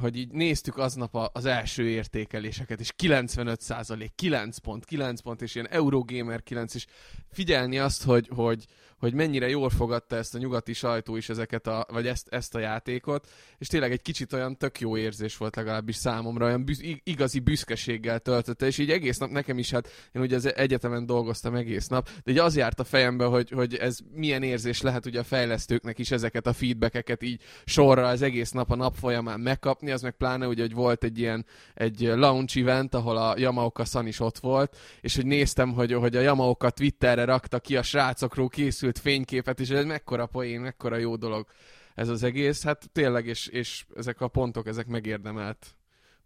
hogy 0.01 0.17
így 0.17 0.31
néztük 0.31 0.79
aznap 0.79 1.31
az 1.33 1.45
első 1.45 1.89
értékeléseket, 1.89 2.81
és 2.81 2.93
95 2.97 3.61
százalék, 3.61 4.13
9 4.15 4.59
pont, 4.59 4.85
9 4.85 5.21
pont, 5.21 5.43
és 5.43 5.55
ilyen 5.55 5.69
Eurogamer 5.69 6.43
9, 6.43 6.75
és 6.75 6.87
figyelni 7.31 7.79
azt, 7.79 8.03
hogy, 8.03 8.29
hogy, 8.35 8.67
hogy 9.05 9.15
mennyire 9.15 9.49
jól 9.49 9.71
fogadta 9.71 10.17
ezt 10.17 10.35
a 10.35 10.39
nyugati 10.39 10.73
sajtó 10.73 11.17
is 11.17 11.29
ezeket 11.29 11.67
a, 11.67 11.87
vagy 11.93 12.07
ezt, 12.07 12.29
ezt 12.31 12.55
a 12.55 12.59
játékot, 12.59 13.29
és 13.59 13.67
tényleg 13.67 13.93
egy 13.93 14.03
kicsit 14.03 14.33
olyan 14.33 14.57
tök 14.57 14.81
jó 14.81 14.97
érzés 14.97 15.37
volt 15.37 15.57
legalábbis 15.57 15.97
számomra, 15.97 16.47
olyan 16.47 16.65
büsz, 16.65 16.81
ig- 16.81 17.01
igazi 17.05 17.39
büszkeséggel 17.39 18.19
töltötte, 18.19 18.67
és 18.67 18.79
így 18.79 18.91
egész 18.91 19.19
nap 19.19 19.31
nekem 19.31 19.59
is, 19.59 19.71
hát 19.71 19.89
én 20.13 20.23
ugye 20.23 20.37
az 20.37 20.55
egyetemen 20.55 21.07
dolgoztam 21.07 21.55
egész 21.55 21.87
nap, 21.87 22.09
de 22.25 22.31
így 22.31 22.39
az 22.39 22.57
járt 22.57 22.81
a 22.81 22.85
fejembe, 22.85 23.25
hogy, 23.25 23.51
hogy 23.51 23.75
ez 23.75 23.99
milyen 24.15 24.43
érzés 24.43 24.81
lehet 24.81 25.07
ugye 25.07 25.21
a 25.21 25.25
fejlesztőknek 25.25 25.99
is 25.99 26.11
ezeket 26.11 26.47
a 26.47 26.53
feedbackeket 26.53 27.23
így 27.23 27.43
sorra 27.65 28.07
az 28.07 28.23
egész 28.23 28.51
nap 28.51 28.71
a 28.71 28.77
nap 28.77 28.95
folyamán 28.95 29.41
megkapni, 29.41 29.91
az 29.91 30.03
meg 30.03 30.17
pláne 30.17 30.47
ugye, 30.47 30.63
hogy 30.63 30.75
volt 30.75 31.05
egy 31.05 31.19
ilyen 31.19 31.47
egy 31.75 32.01
launch 32.01 32.59
event, 32.59 32.95
ahol 32.95 33.17
a 33.17 33.35
Yamaoka 33.39 33.85
San 33.85 34.07
is 34.07 34.21
ott 34.21 34.39
volt, 34.39 34.77
és 35.01 35.17
hogy 35.17 35.27
néztem, 35.27 35.73
hogy, 35.73 35.93
hogy 35.93 36.17
a 36.17 36.21
Yamaoka 36.21 36.71
Twitterre 36.71 37.25
rakta 37.25 37.61
ki 37.61 37.77
a 37.77 37.83
srácokról 37.83 38.49
készült 38.49 38.94
fényképet, 38.99 39.61
és 39.61 39.71
ez 39.71 39.85
mekkora 39.85 40.27
poén, 40.27 40.61
mekkora 40.61 40.97
jó 40.97 41.17
dolog 41.17 41.47
ez 41.95 42.09
az 42.09 42.23
egész. 42.23 42.65
Hát 42.65 42.91
tényleg, 42.93 43.27
és, 43.27 43.47
és 43.47 43.85
ezek 43.97 44.21
a 44.21 44.29
pontok, 44.29 44.67
ezek 44.67 44.87
megérdemelt 44.87 45.77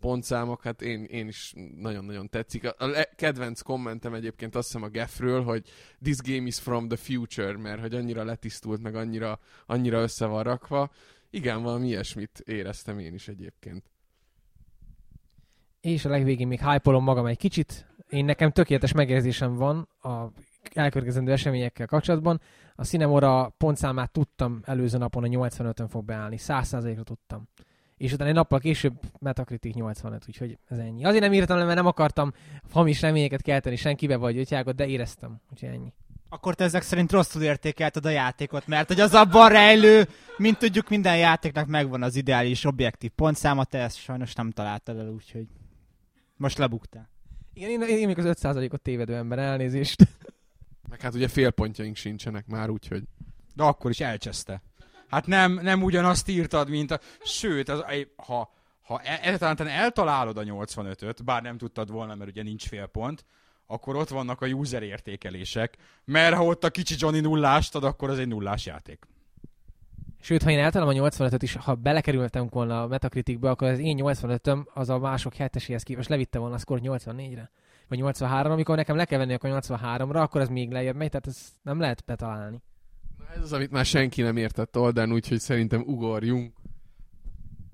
pontszámok, 0.00 0.62
hát 0.62 0.82
én, 0.82 1.04
én 1.04 1.28
is 1.28 1.54
nagyon-nagyon 1.76 2.28
tetszik. 2.28 2.64
A 2.78 2.86
le- 2.86 3.10
kedvenc 3.16 3.60
kommentem 3.60 4.14
egyébként 4.14 4.54
azt 4.54 4.66
hiszem 4.66 4.82
a 4.82 4.88
Geffről, 4.88 5.42
hogy 5.42 5.70
this 6.02 6.16
game 6.16 6.46
is 6.46 6.58
from 6.58 6.88
the 6.88 6.96
future, 6.96 7.56
mert 7.56 7.80
hogy 7.80 7.94
annyira 7.94 8.24
letisztult, 8.24 8.82
meg 8.82 8.94
annyira, 8.94 9.40
annyira 9.66 10.00
össze 10.00 10.26
van 10.26 10.42
rakva. 10.42 10.90
Igen, 11.30 11.62
valami 11.62 11.86
ilyesmit 11.86 12.42
éreztem 12.44 12.98
én 12.98 13.14
is 13.14 13.28
egyébként. 13.28 13.90
És 15.80 16.04
a 16.04 16.08
legvégén 16.08 16.46
még 16.46 16.70
hype 16.70 16.90
magam 16.90 17.26
egy 17.26 17.38
kicsit. 17.38 17.86
Én 18.08 18.24
nekem 18.24 18.50
tökéletes 18.50 18.92
megérzésem 18.92 19.54
van 19.54 19.88
a 20.00 20.30
elkövetkezendő 20.74 21.32
eseményekkel 21.32 21.86
kapcsolatban. 21.86 22.40
A 22.74 22.84
Cinemora 22.84 23.54
pontszámát 23.58 24.10
tudtam 24.10 24.60
előző 24.64 24.98
napon 24.98 25.24
a 25.24 25.26
85-ön 25.26 25.88
fog 25.88 26.04
beállni. 26.04 26.36
100%-ra 26.40 27.02
tudtam. 27.02 27.48
És 27.96 28.12
utána 28.12 28.28
egy 28.28 28.36
nappal 28.36 28.58
később 28.58 28.92
Metacritic 29.18 29.74
85, 29.74 30.24
úgyhogy 30.26 30.58
ez 30.68 30.78
ennyi. 30.78 31.04
Azért 31.04 31.22
nem 31.22 31.32
írtam 31.32 31.58
le, 31.58 31.64
mert 31.64 31.76
nem 31.76 31.86
akartam 31.86 32.32
hamis 32.70 33.00
reményeket 33.00 33.42
kelteni 33.42 33.76
senkibe 33.76 34.16
vagy 34.16 34.38
ötyágot, 34.38 34.74
de 34.74 34.86
éreztem, 34.86 35.40
úgyhogy 35.50 35.68
ennyi. 35.68 35.92
Akkor 36.28 36.54
te 36.54 36.64
ezek 36.64 36.82
szerint 36.82 37.12
rosszul 37.12 37.42
értékelted 37.42 38.04
a 38.04 38.10
játékot, 38.10 38.66
mert 38.66 38.88
hogy 38.88 39.00
az 39.00 39.14
abban 39.14 39.48
rejlő, 39.48 40.08
mint 40.36 40.58
tudjuk, 40.58 40.88
minden 40.88 41.16
játéknak 41.16 41.66
megvan 41.66 42.02
az 42.02 42.16
ideális 42.16 42.64
objektív 42.64 43.10
pontszáma, 43.10 43.64
te 43.64 43.78
ezt 43.78 43.96
sajnos 43.96 44.34
nem 44.34 44.50
találtad 44.50 44.98
el, 44.98 45.08
úgyhogy 45.08 45.46
most 46.36 46.58
lebuktál. 46.58 47.08
Igen, 47.52 47.70
én, 47.70 47.80
én 47.80 48.06
még 48.06 48.18
az 48.18 48.36
5%-ot 48.42 48.80
tévedő 48.80 49.14
ember, 49.14 49.38
elnézést. 49.38 50.08
Meg 50.90 51.00
hát 51.00 51.14
ugye 51.14 51.28
félpontjaink 51.28 51.96
sincsenek 51.96 52.46
már, 52.46 52.70
úgyhogy 52.70 53.02
De 53.54 53.62
akkor 53.62 53.90
is 53.90 54.00
elcseszte. 54.00 54.62
Hát 55.08 55.26
nem, 55.26 55.52
nem 55.52 55.82
ugyanazt 55.82 56.28
írtad, 56.28 56.68
mint 56.68 56.90
a... 56.90 57.00
Sőt, 57.24 57.68
az, 57.68 57.84
ha, 58.16 58.52
ha 58.82 59.00
e- 59.00 59.20
egyáltalán 59.22 59.72
eltalálod 59.72 60.36
a 60.36 60.42
85-öt, 60.42 61.24
bár 61.24 61.42
nem 61.42 61.58
tudtad 61.58 61.90
volna, 61.90 62.14
mert 62.14 62.30
ugye 62.30 62.42
nincs 62.42 62.68
fél 62.68 62.86
pont, 62.86 63.24
akkor 63.66 63.96
ott 63.96 64.08
vannak 64.08 64.40
a 64.40 64.46
user 64.46 64.82
értékelések, 64.82 65.76
mert 66.04 66.34
ha 66.34 66.44
ott 66.44 66.64
a 66.64 66.70
kicsi 66.70 66.94
Johnny 66.98 67.20
nullástad, 67.20 67.84
akkor 67.84 68.10
az 68.10 68.18
egy 68.18 68.28
nullás 68.28 68.66
játék. 68.66 69.06
Sőt, 70.20 70.42
ha 70.42 70.50
én 70.50 70.58
eltalálom 70.58 70.98
a 70.98 71.08
85-öt 71.08 71.42
is, 71.42 71.54
ha 71.54 71.74
belekerültem 71.74 72.48
volna 72.50 72.82
a 72.82 72.86
Metacriticbe, 72.86 73.50
akkor 73.50 73.68
az 73.68 73.78
én 73.78 73.98
85-öm 74.00 74.66
az 74.74 74.88
a 74.88 74.98
mások 74.98 75.34
heteséhez 75.34 75.82
képest 75.82 76.08
levitte 76.08 76.38
volna 76.38 76.54
a 76.54 76.58
szkort 76.58 76.82
84-re. 76.84 77.50
Vagy 77.88 77.98
83 77.98 78.52
amikor 78.52 78.76
nekem 78.76 78.96
le 78.96 79.04
kell 79.04 79.18
venni 79.18 79.34
akkor 79.34 79.50
83-ra, 79.52 80.22
akkor 80.22 80.40
az 80.40 80.48
még 80.48 80.70
lejjebb 80.70 80.96
megy, 80.96 81.08
tehát 81.08 81.26
ezt 81.26 81.52
nem 81.62 81.80
lehet 81.80 82.04
betalálni. 82.04 82.62
Na 83.18 83.24
ez 83.34 83.42
az, 83.42 83.52
amit 83.52 83.70
már 83.70 83.84
senki 83.84 84.22
nem 84.22 84.36
értett 84.36 84.78
oldán, 84.78 85.12
úgyhogy 85.12 85.40
szerintem 85.40 85.80
ugorjunk. 85.80 86.56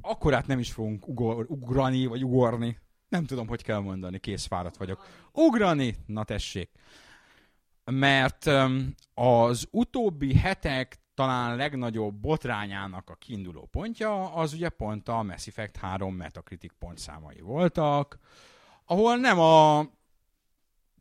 Akkorát 0.01 0.47
nem 0.47 0.59
is 0.59 0.73
fogunk 0.73 1.09
ugor, 1.09 1.47
ugrani, 1.49 2.07
vagy 2.07 2.25
ugorni. 2.25 2.79
Nem 3.09 3.25
tudom, 3.25 3.47
hogy 3.47 3.63
kell 3.63 3.79
mondani, 3.79 4.19
kész 4.19 4.47
fáradt 4.47 4.77
vagyok. 4.77 5.07
Ugrani? 5.33 5.97
Na 6.07 6.25
tessék. 6.25 6.71
Mert 7.85 8.51
az 9.15 9.69
utóbbi 9.71 10.35
hetek 10.35 10.99
talán 11.15 11.57
legnagyobb 11.57 12.15
botrányának 12.15 13.11
a 13.11 13.15
kiinduló 13.15 13.69
pontja, 13.71 14.35
az 14.35 14.53
ugye 14.53 14.69
pont 14.69 15.09
a 15.09 15.23
Mass 15.23 15.47
Effect 15.47 15.77
3 15.77 16.15
Metacritic 16.15 16.73
pontszámai 16.79 17.41
voltak, 17.41 18.19
ahol 18.85 19.17
nem 19.17 19.39
a 19.39 19.87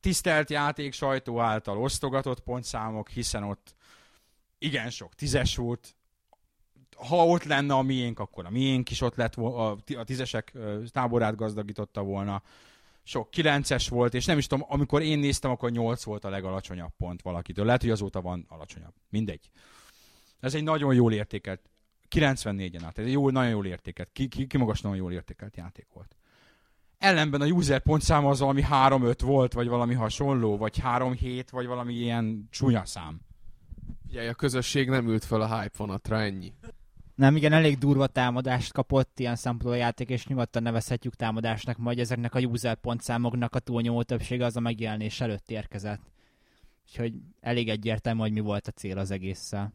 tisztelt 0.03 0.49
játék 0.49 0.93
sajtó 0.93 1.39
által 1.39 1.77
osztogatott 1.77 2.39
pontszámok, 2.39 3.09
hiszen 3.09 3.43
ott 3.43 3.75
igen 4.57 4.89
sok 4.89 5.15
tízes 5.15 5.55
volt, 5.55 5.95
ha 6.95 7.25
ott 7.25 7.43
lenne 7.43 7.73
a 7.73 7.81
miénk, 7.81 8.19
akkor 8.19 8.45
a 8.45 8.49
miénk 8.49 8.91
is 8.91 9.01
ott 9.01 9.15
lett, 9.15 9.35
a, 9.35 9.77
tízesek 10.03 10.53
táborát 10.91 11.35
gazdagította 11.35 12.01
volna. 12.01 12.41
Sok 13.03 13.31
kilences 13.31 13.89
volt, 13.89 14.13
és 14.13 14.25
nem 14.25 14.37
is 14.37 14.47
tudom, 14.47 14.65
amikor 14.69 15.01
én 15.01 15.19
néztem, 15.19 15.51
akkor 15.51 15.71
nyolc 15.71 16.03
volt 16.03 16.25
a 16.25 16.29
legalacsonyabb 16.29 16.93
pont 16.97 17.21
valakitől. 17.21 17.65
Lehet, 17.65 17.81
hogy 17.81 17.89
azóta 17.89 18.21
van 18.21 18.45
alacsonyabb. 18.49 18.93
Mindegy. 19.09 19.49
Ez 20.39 20.55
egy 20.55 20.63
nagyon 20.63 20.93
jól 20.93 21.13
értékelt, 21.13 21.69
94-en 22.15 22.83
át, 22.83 22.97
ez 22.97 23.05
egy 23.05 23.11
jó, 23.11 23.29
nagyon 23.29 23.51
jól 23.51 23.65
értékelt, 23.65 24.09
ki, 24.11 24.27
ki, 24.27 24.47
kimagaslóan 24.47 24.95
jól 24.95 25.11
értékelt 25.11 25.57
játék 25.57 25.87
volt. 25.93 26.15
Ellenben 27.03 27.41
a 27.41 27.45
user 27.45 27.79
pontszáma 27.79 28.29
az 28.29 28.39
valami 28.39 28.63
3-5 28.71 29.19
volt, 29.23 29.53
vagy 29.53 29.67
valami 29.67 29.93
hasonló, 29.93 30.57
vagy 30.57 30.81
3-7, 30.83 31.43
vagy 31.51 31.65
valami 31.65 31.93
ilyen 31.93 32.47
csúnya 32.49 32.85
szám. 32.85 33.21
Figyelj, 34.07 34.27
a 34.27 34.33
közösség 34.33 34.89
nem 34.89 35.07
ült 35.07 35.23
fel 35.23 35.41
a 35.41 35.59
hype 35.59 35.73
vonatra, 35.77 36.21
ennyi. 36.21 36.53
Nem, 37.15 37.35
igen, 37.35 37.53
elég 37.53 37.77
durva 37.77 38.07
támadást 38.07 38.73
kapott 38.73 39.19
ilyen 39.19 39.35
szempontból 39.35 39.71
a 39.71 39.75
játék, 39.75 40.09
és 40.09 40.27
nyugodtan 40.27 40.63
nevezhetjük 40.63 41.15
támadásnak, 41.15 41.77
majd 41.77 41.99
ezeknek 41.99 42.35
a 42.35 42.39
user 42.39 42.75
pontszámoknak 42.75 43.55
a 43.55 43.59
túlnyomó 43.59 44.03
többsége 44.03 44.45
az 44.45 44.55
a 44.55 44.59
megjelenés 44.59 45.21
előtt 45.21 45.51
érkezett. 45.51 46.01
Úgyhogy 46.87 47.13
elég 47.39 47.69
egyértelmű, 47.69 48.19
hogy 48.19 48.31
mi 48.31 48.39
volt 48.39 48.67
a 48.67 48.71
cél 48.71 48.97
az 48.97 49.11
egésszel. 49.11 49.73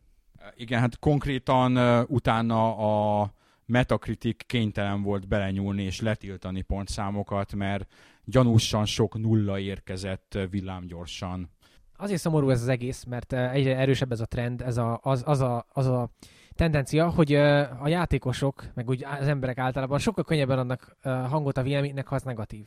Igen, 0.56 0.80
hát 0.80 0.98
konkrétan 0.98 1.76
uh, 1.76 2.10
utána 2.10 2.76
a 2.76 3.32
Metacritic 3.68 4.46
kénytelen 4.46 5.02
volt 5.02 5.28
belenyúlni 5.28 5.82
és 5.82 6.00
letiltani 6.00 6.62
pontszámokat, 6.62 7.54
mert 7.54 7.92
gyanúsan 8.24 8.84
sok 8.84 9.18
nulla 9.18 9.58
érkezett 9.58 10.38
villámgyorsan. 10.50 11.50
Azért 11.96 12.20
szomorú 12.20 12.50
ez 12.50 12.62
az 12.62 12.68
egész, 12.68 13.04
mert 13.04 13.32
egyre 13.32 13.76
erősebb 13.76 14.12
ez 14.12 14.20
a 14.20 14.26
trend, 14.26 14.62
ez 14.62 14.76
a, 14.76 15.00
az, 15.02 15.22
az, 15.26 15.40
a, 15.40 15.66
az 15.72 15.86
a 15.86 16.10
tendencia, 16.52 17.08
hogy 17.08 17.34
a 17.34 17.88
játékosok, 17.88 18.64
meg 18.74 18.88
úgy 18.88 19.04
az 19.20 19.26
emberek 19.26 19.58
általában 19.58 19.98
sokkal 19.98 20.24
könnyebben 20.24 20.58
adnak 20.58 20.96
hangot 21.02 21.56
a 21.56 21.62
véleménynek, 21.62 22.06
ha 22.06 22.14
az 22.14 22.22
negatív. 22.22 22.66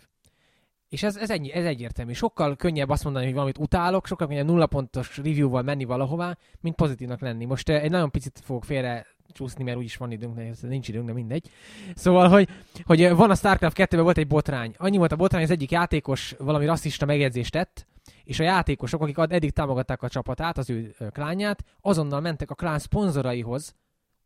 És 0.89 1.03
ez, 1.03 1.15
ez, 1.15 1.29
ennyi, 1.29 1.51
ez 1.51 1.65
egyértelmű. 1.65 2.13
Sokkal 2.13 2.55
könnyebb 2.55 2.89
azt 2.89 3.03
mondani, 3.03 3.25
hogy 3.25 3.33
valamit 3.33 3.57
utálok, 3.57 4.07
sokkal 4.07 4.27
könnyebb 4.27 4.45
nulla 4.45 4.67
pontos 4.67 5.17
review-val 5.17 5.61
menni 5.61 5.83
valahová, 5.83 6.37
mint 6.59 6.75
pozitívnak 6.75 7.19
lenni. 7.19 7.45
Most 7.45 7.69
egy 7.69 7.91
nagyon 7.91 8.11
picit 8.11 8.39
fogok 8.43 8.65
félre 8.65 9.05
csúszni, 9.31 9.63
mert 9.63 9.77
úgyis 9.77 9.97
van 9.97 10.11
időnk, 10.11 10.35
de 10.35 10.53
nincs 10.61 10.87
időnk, 10.87 11.05
de 11.05 11.13
mindegy. 11.13 11.49
Szóval, 11.95 12.29
hogy, 12.29 12.49
hogy 12.83 13.09
van 13.09 13.29
a 13.29 13.35
StarCraft 13.35 13.77
2-ben 13.79 14.03
volt 14.03 14.17
egy 14.17 14.27
botrány. 14.27 14.73
Annyi 14.77 14.97
volt 14.97 15.11
a 15.11 15.15
botrány, 15.15 15.43
az 15.43 15.51
egyik 15.51 15.71
játékos 15.71 16.35
valami 16.37 16.65
rasszista 16.65 17.05
megjegyzést 17.05 17.51
tett, 17.51 17.87
és 18.23 18.39
a 18.39 18.43
játékosok, 18.43 19.01
akik 19.01 19.17
eddig 19.17 19.51
támogatták 19.51 20.03
a 20.03 20.09
csapatát, 20.09 20.57
az 20.57 20.69
ő 20.69 20.95
klánját, 21.11 21.63
azonnal 21.81 22.19
mentek 22.19 22.51
a 22.51 22.55
klán 22.55 22.79
szponzoraihoz, 22.79 23.75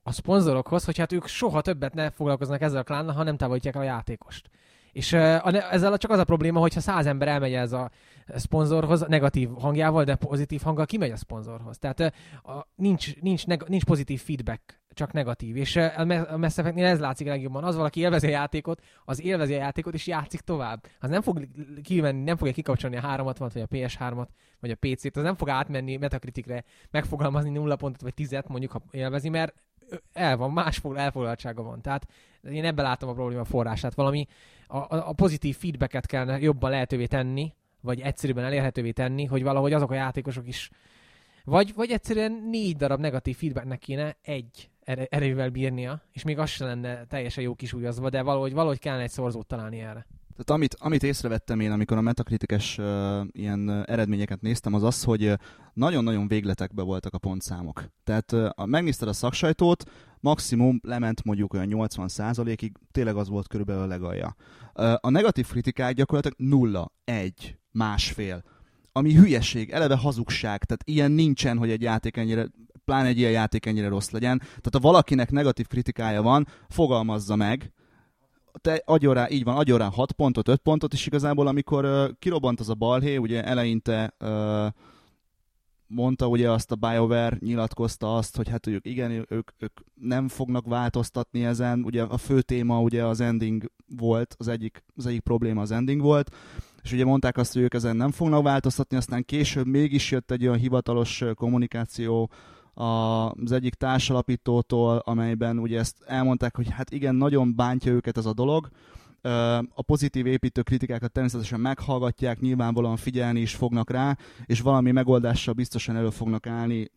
a 0.08 0.12
szponzorokhoz, 0.12 0.86
hogy 0.86 0.98
hát 0.98 1.12
ők 1.12 1.28
soha 1.28 1.62
többet 1.62 1.94
ne 1.94 2.10
foglalkoznak 2.10 2.62
ezzel 2.62 2.80
a 2.80 2.84
klánnal, 2.84 3.16
ha 3.16 3.24
nem 3.24 3.38
távolítják 3.38 3.76
a 3.76 3.84
játékost. 3.84 4.50
És 4.92 5.14
ezzel 5.14 5.98
csak 5.98 6.12
az 6.12 6.20
a 6.20 6.24
probléma, 6.24 6.60
hogyha 6.60 6.80
száz 6.80 7.06
ember 7.06 7.28
elmegy 7.28 7.54
ez 7.54 7.72
a 7.72 7.92
szponzorhoz 8.28 9.06
negatív 9.08 9.50
hangjával, 9.60 10.04
de 10.04 10.16
pozitív 10.16 10.62
hanggal 10.62 10.86
kimegy 10.86 11.12
a 11.12 11.16
szponzorhoz. 11.16 11.78
Tehát 11.78 12.00
a, 12.44 12.68
nincs, 12.76 13.22
nincs, 13.22 13.48
neg- 13.48 13.68
nincs 13.68 13.84
pozitív 13.84 14.22
feedback, 14.22 14.82
csak 14.96 15.14
negatív. 15.14 15.56
És 15.56 15.76
uh, 15.76 16.00
a 16.32 16.38
Mass 16.38 16.58
Effect-nél 16.58 16.86
ez 16.86 17.00
látszik 17.00 17.28
legjobban. 17.28 17.64
Az 17.64 17.76
valaki 17.76 18.00
élvezi 18.00 18.28
a 18.28 18.30
játékot, 18.30 18.82
az 19.06 19.22
élvezi 19.22 19.54
a 19.54 19.58
játékot, 19.58 19.94
és 19.94 20.08
játszik 20.08 20.40
tovább. 20.40 20.86
Az 21.00 21.10
nem 21.10 21.22
fog 21.22 21.48
kivenni, 21.84 22.24
nem 22.24 22.38
fogja 22.38 22.54
kikapcsolni 22.54 22.96
a 22.96 23.02
360 23.02 23.50
vagy 23.54 23.62
a 23.62 23.68
PS3-at, 23.68 24.28
vagy 24.60 24.72
a 24.72 24.76
PC-t, 24.76 25.18
az 25.18 25.24
nem 25.24 25.36
fog 25.36 25.50
átmenni 25.50 25.98
Metacriticre, 25.98 26.64
megfogalmazni 26.92 27.50
nulla 27.50 27.76
pontot, 27.76 28.02
vagy 28.02 28.14
tizet, 28.14 28.48
mondjuk, 28.48 28.72
ha 28.72 28.82
élvezi, 28.92 29.30
mert 29.30 29.54
el 30.14 30.38
van, 30.38 30.52
más 30.52 30.82
elfoglaltsága 30.96 31.64
van. 31.64 31.82
Tehát 31.82 32.08
én 32.50 32.66
ebben 32.66 32.86
látom 32.86 33.10
a 33.10 33.14
probléma 33.14 33.44
forrását. 33.44 33.94
Valami 33.94 34.28
a, 34.68 34.78
a 35.10 35.14
pozitív 35.14 35.58
feedbacket 35.58 36.06
kellene 36.06 36.40
jobban 36.40 36.70
lehetővé 36.70 37.06
tenni, 37.06 37.54
vagy 37.82 38.00
egyszerűbben 38.00 38.44
elérhetővé 38.44 38.92
tenni, 38.92 39.26
hogy 39.26 39.44
valahogy 39.44 39.74
azok 39.74 39.92
a 39.92 39.96
játékosok 39.96 40.48
is 40.48 40.70
vagy, 41.46 41.74
vagy 41.74 41.92
egyszerűen 41.92 42.32
négy 42.50 42.76
darab 42.76 43.00
negatív 43.00 43.38
feedbacknek 43.38 43.80
kéne 43.80 44.18
egy 44.22 44.70
erővel 44.86 45.50
bírnia, 45.50 46.02
és 46.12 46.24
még 46.24 46.40
az 46.40 46.50
sem 46.50 46.68
lenne 46.68 47.06
teljesen 47.06 47.44
jó 47.44 47.56
kisúlyozva, 47.56 48.10
de 48.10 48.22
valahogy, 48.22 48.54
valahogy 48.54 48.80
kellene 48.80 49.04
egy 49.04 49.10
szorzót 49.10 49.48
találni 49.48 49.80
erre. 49.80 50.08
Tehát 50.36 50.50
amit, 50.50 50.76
amit 50.80 51.04
észrevettem 51.04 51.60
én, 51.60 51.72
amikor 51.72 51.98
a 51.98 52.02
metakritikus 52.02 52.78
uh, 52.78 52.86
ilyen 53.32 53.70
uh, 53.70 53.84
eredményeket 53.86 54.42
néztem, 54.42 54.74
az 54.74 54.84
az, 54.84 55.04
hogy 55.04 55.34
nagyon-nagyon 55.74 56.28
végletekbe 56.28 56.82
voltak 56.82 57.14
a 57.14 57.18
pontszámok. 57.18 57.84
Tehát 58.04 58.32
uh, 58.32 58.66
megnézted 58.66 59.08
a 59.08 59.14
szaksajtót, 59.14 59.84
maximum 60.20 60.80
lement 60.84 61.24
mondjuk 61.24 61.54
olyan 61.54 61.68
80%-ig, 61.72 62.72
tényleg 62.92 63.16
az 63.16 63.30
volt 63.30 63.48
körülbelül 63.48 63.82
a 63.82 63.88
legalja. 63.88 64.36
Uh, 64.74 64.94
a 65.02 65.10
negatív 65.10 65.48
kritikák 65.48 65.96
gyakorlatilag 65.96 66.38
nulla, 66.40 66.92
egy, 67.04 67.58
másfél. 67.72 68.44
Ami 68.92 69.14
hülyeség, 69.14 69.70
eleve 69.70 69.96
hazugság, 69.96 70.64
tehát 70.64 70.84
ilyen 70.86 71.12
nincsen, 71.12 71.58
hogy 71.58 71.70
egy 71.70 71.82
játék 71.82 72.18
ennyire 72.18 72.48
pláne 72.86 73.08
egy 73.08 73.18
ilyen 73.18 73.32
játék 73.32 73.66
ennyire 73.66 73.88
rossz 73.88 74.10
legyen. 74.10 74.38
Tehát 74.38 74.70
ha 74.72 74.80
valakinek 74.80 75.32
negatív 75.32 75.68
kritikája 75.68 76.22
van, 76.22 76.48
fogalmazza 76.70 77.36
meg, 77.36 77.74
te 78.62 78.82
adjon 78.86 79.14
rá, 79.14 79.30
így 79.30 79.44
van, 79.44 79.58
adjon 79.58 79.78
rá 79.78 79.90
6 79.90 80.12
pontot, 80.12 80.48
5 80.48 80.60
pontot, 80.60 80.94
és 80.94 81.06
igazából 81.06 81.48
amikor 81.48 81.86
uh, 81.86 82.10
kirobbant 82.20 82.60
az 82.60 82.70
a 82.70 82.74
balhé, 82.74 83.16
ugye 83.16 83.44
eleinte 83.44 84.14
uh, 84.20 84.68
mondta 85.88 86.28
ugye 86.28 86.52
azt 86.52 86.72
a 86.72 86.76
BioWare, 86.76 87.38
nyilatkozta 87.40 88.16
azt, 88.16 88.36
hogy 88.36 88.50
hát 88.50 88.68
ők 88.68 88.86
igen, 88.86 89.12
ők, 89.12 89.52
ők 89.58 89.80
nem 89.94 90.28
fognak 90.28 90.66
változtatni 90.66 91.46
ezen, 91.46 91.84
ugye 91.84 92.04
a 92.04 92.18
fő 92.18 92.42
téma 92.42 92.82
ugye 92.82 93.06
az 93.06 93.20
ending 93.20 93.72
volt, 93.88 94.36
az 94.38 94.48
egyik, 94.48 94.84
az 94.96 95.06
egyik 95.06 95.22
probléma 95.22 95.62
az 95.62 95.72
ending 95.72 96.02
volt, 96.02 96.36
és 96.84 96.92
ugye 96.92 97.06
mondták 97.06 97.38
azt, 97.38 97.54
hogy 97.54 97.62
ők 97.62 97.74
ezen 97.74 97.96
nem 97.96 98.12
fognak 98.12 98.44
változtatni, 98.44 98.98
aztán 98.98 99.26
később 99.26 99.68
mégis 99.68 100.12
jött 100.12 100.32
egy 100.32 100.48
olyan 100.48 100.60
hivatalos 100.60 101.24
kommunikáció 101.36 102.30
az 102.76 103.52
egyik 103.52 103.74
társalapítótól, 103.74 104.98
amelyben 104.98 105.60
ugye 105.60 105.80
ezt 105.80 106.04
elmondták, 106.06 106.56
hogy 106.56 106.70
hát 106.70 106.92
igen, 106.92 107.16
nagyon 107.16 107.56
bántja 107.56 107.92
őket 107.92 108.18
ez 108.18 108.26
a 108.26 108.34
dolog, 108.34 108.70
a 109.74 109.82
pozitív 109.82 110.26
építő 110.26 110.62
kritikákat 110.62 111.12
természetesen 111.12 111.60
meghallgatják, 111.60 112.40
nyilvánvalóan 112.40 112.96
figyelni 112.96 113.40
is 113.40 113.56
fognak 113.56 113.90
rá, 113.90 114.18
és 114.46 114.62
valami 114.62 114.92
megoldással 114.92 115.54
biztosan 115.54 115.96
elő 115.96 116.10
fognak 116.10 116.48
állni 116.48 116.92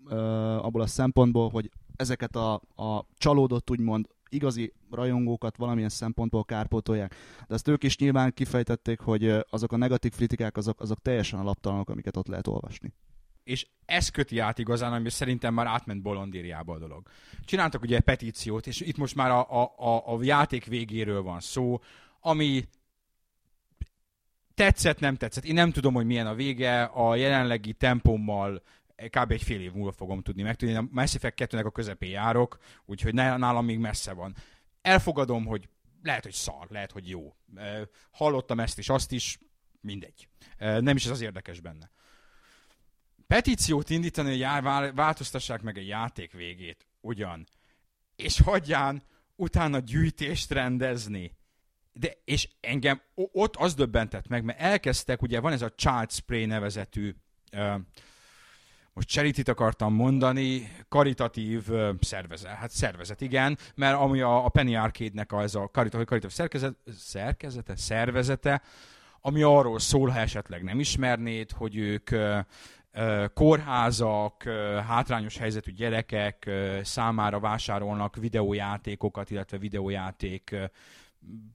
abból 0.61 0.81
a 0.81 0.87
szempontból, 0.87 1.49
hogy 1.49 1.71
ezeket 1.97 2.37
a, 2.37 2.55
a 2.77 3.07
csalódott, 3.15 3.71
úgymond 3.71 4.07
igazi 4.29 4.73
rajongókat 4.91 5.57
valamilyen 5.57 5.89
szempontból 5.89 6.45
kárpótolják. 6.45 7.15
De 7.49 7.55
ezt 7.55 7.69
ők 7.69 7.85
is 7.85 7.99
nyilván 7.99 8.33
kifejtették, 8.35 9.01
hogy 9.01 9.35
azok 9.51 9.73
a 9.73 9.77
negatív 9.77 10.13
kritikák, 10.15 10.57
azok, 10.57 10.81
azok 10.81 11.03
teljesen 11.03 11.41
alaptalanok, 11.41 11.89
amiket 11.91 12.17
ott 12.17 12.27
lehet 12.27 12.47
olvasni 12.47 12.93
és 13.49 13.67
ez 13.87 14.09
köti 14.09 14.39
át 14.39 14.59
igazán, 14.59 14.93
ami 14.93 15.11
szerintem 15.11 15.55
már 15.55 15.67
átment 15.67 16.03
bolondériába 16.03 16.75
a 16.75 16.79
dolog. 16.79 17.09
Csináltak 17.45 17.83
ugye 17.83 18.01
petíciót, 18.01 18.67
és 18.67 18.81
itt 18.81 18.97
most 18.97 19.15
már 19.15 19.31
a, 19.31 19.63
a, 19.63 19.75
a, 19.77 20.15
a 20.15 20.23
játék 20.23 20.65
végéről 20.65 21.23
van 21.23 21.41
szó, 21.41 21.81
ami 22.21 22.65
tetszett, 24.55 25.01
nem 25.01 25.17
tetszett. 25.17 25.45
Én 25.45 25.55
nem 25.55 25.71
tudom, 25.71 25.95
hogy 25.95 26.07
milyen 26.07 26.27
a 26.27 26.35
vége, 26.35 26.83
a 26.83 27.15
jelenlegi 27.15 27.73
tempommal 27.73 28.63
kb. 29.09 29.31
egy 29.31 29.43
fél 29.43 29.61
év 29.61 29.73
múlva 29.73 29.93
fogom 29.93 30.23
tudni 30.23 30.43
megtudni. 30.43 30.75
A 30.75 30.89
Mass 30.91 31.15
Effect 31.15 31.35
2 31.35 31.59
a 31.59 31.71
közepén 31.71 32.11
járok, 32.11 32.59
úgyhogy 32.85 33.15
nálam 33.15 33.65
még 33.65 33.79
messze 33.79 34.13
van. 34.13 34.35
Elfogadom, 34.83 35.47
hogy 35.47 35.69
lehet, 36.03 36.23
hogy 36.23 36.33
szar, 36.33 36.67
lehet, 36.71 36.93
hogy 36.93 37.09
jó. 37.09 37.37
Hallottam 38.11 38.61
ezt 38.61 38.79
is, 38.79 38.89
azt 38.89 39.13
is, 39.13 39.39
mindegy. 39.81 40.29
Nem 40.59 40.97
is 40.97 41.05
ez 41.05 41.11
az 41.11 41.21
érdekes 41.21 41.61
benne 41.61 41.91
petíciót 43.29 43.91
indítani, 43.91 44.29
hogy 44.29 44.39
jár, 44.39 44.95
változtassák 44.95 45.63
meg 45.63 45.77
a 45.77 45.81
játék 45.81 46.33
végét, 46.33 46.87
ugyan. 47.01 47.47
És 48.17 48.41
hagyján 48.41 49.03
utána 49.37 49.79
gyűjtést 49.79 50.51
rendezni. 50.51 51.37
De, 51.93 52.13
és 52.25 52.49
engem 52.61 53.01
ott 53.15 53.57
az 53.57 53.75
döbbentett 53.75 54.29
meg, 54.29 54.45
mert 54.45 54.61
elkezdtek, 54.61 55.23
ugye 55.23 55.41
van 55.41 55.53
ez 55.53 55.63
a 55.63 55.75
Child 55.75 56.11
Spray 56.11 56.45
nevezetű, 56.45 57.15
uh, 57.53 57.75
most 58.93 59.09
charity 59.09 59.49
akartam 59.49 59.95
mondani, 59.95 60.73
karitatív 60.89 61.69
uh, 61.69 61.95
szervezet. 62.01 62.51
Hát 62.51 62.71
szervezet, 62.71 63.21
igen, 63.21 63.59
mert 63.75 63.97
ami 63.99 64.21
a, 64.21 64.45
a 64.45 64.49
Penny 64.49 64.77
Arcade-nek 64.77 65.33
az 65.33 65.55
a 65.55 65.69
karitatív, 65.73 66.07
karitatív 66.07 66.37
szerkezet, 66.37 66.77
szerkezete, 66.99 67.77
szervezete, 67.77 68.63
ami 69.21 69.43
arról 69.43 69.79
szól, 69.79 70.09
ha 70.09 70.19
esetleg 70.19 70.63
nem 70.63 70.81
ismernéd, 70.81 71.51
hogy 71.51 71.77
ők 71.77 72.11
kórházak, 73.35 74.43
hátrányos 74.87 75.39
helyzetű 75.39 75.73
gyerekek 75.73 76.51
számára 76.83 77.41
vásárolnak 77.41 78.17
videójátékokat, 78.17 79.31
illetve 79.31 79.59
videójáték 79.59 80.57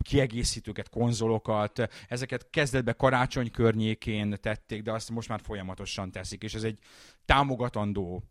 kiegészítőket, 0.03 0.89
konzolokat. 0.89 1.89
Ezeket 2.07 2.49
kezdetben 2.49 2.95
karácsony 2.97 3.51
környékén 3.51 4.37
tették, 4.41 4.81
de 4.81 4.91
azt 4.91 5.09
most 5.09 5.29
már 5.29 5.39
folyamatosan 5.43 6.11
teszik, 6.11 6.43
és 6.43 6.53
ez 6.53 6.63
egy 6.63 6.79
támogatandó 7.25 8.23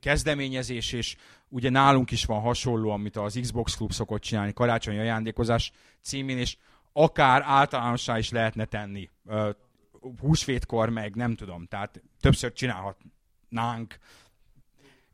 kezdeményezés, 0.00 0.92
és 0.92 1.16
ugye 1.48 1.70
nálunk 1.70 2.10
is 2.10 2.24
van 2.24 2.40
hasonló, 2.40 2.90
amit 2.90 3.16
az 3.16 3.38
Xbox 3.40 3.76
Club 3.76 3.92
szokott 3.92 4.20
csinálni, 4.20 4.52
karácsonyi 4.52 4.98
ajándékozás 4.98 5.72
címén, 6.00 6.38
és 6.38 6.56
akár 6.92 7.42
általánossá 7.44 8.18
is 8.18 8.30
lehetne 8.30 8.64
tenni 8.64 9.10
húsvétkor 10.20 10.88
meg 10.88 11.14
nem 11.14 11.34
tudom, 11.34 11.66
tehát 11.66 12.02
többször 12.20 12.52
csinálhatnánk. 12.52 13.98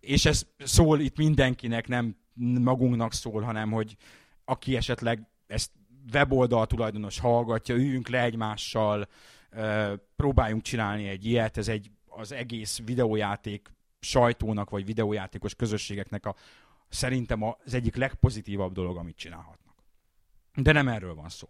És 0.00 0.24
ez 0.24 0.46
szól 0.58 1.00
itt 1.00 1.16
mindenkinek, 1.16 1.88
nem 1.88 2.16
magunknak 2.60 3.12
szól, 3.12 3.42
hanem 3.42 3.70
hogy 3.70 3.96
aki 4.44 4.76
esetleg 4.76 5.28
ezt 5.46 5.70
weboldal 6.12 6.66
tulajdonos 6.66 7.18
hallgatja, 7.18 7.74
üljünk 7.74 8.08
le 8.08 8.22
egymással, 8.22 9.08
próbáljunk 10.16 10.62
csinálni 10.62 11.08
egy 11.08 11.24
ilyet, 11.24 11.56
ez 11.56 11.68
egy 11.68 11.90
az 12.06 12.32
egész 12.32 12.80
videójáték 12.84 13.72
sajtónak, 14.00 14.70
vagy 14.70 14.84
videójátékos 14.84 15.54
közösségeknek 15.54 16.26
a, 16.26 16.34
szerintem 16.88 17.42
az 17.42 17.74
egyik 17.74 17.96
legpozitívabb 17.96 18.72
dolog, 18.72 18.96
amit 18.96 19.16
csinálhatnak. 19.16 19.74
De 20.54 20.72
nem 20.72 20.88
erről 20.88 21.14
van 21.14 21.28
szó 21.28 21.48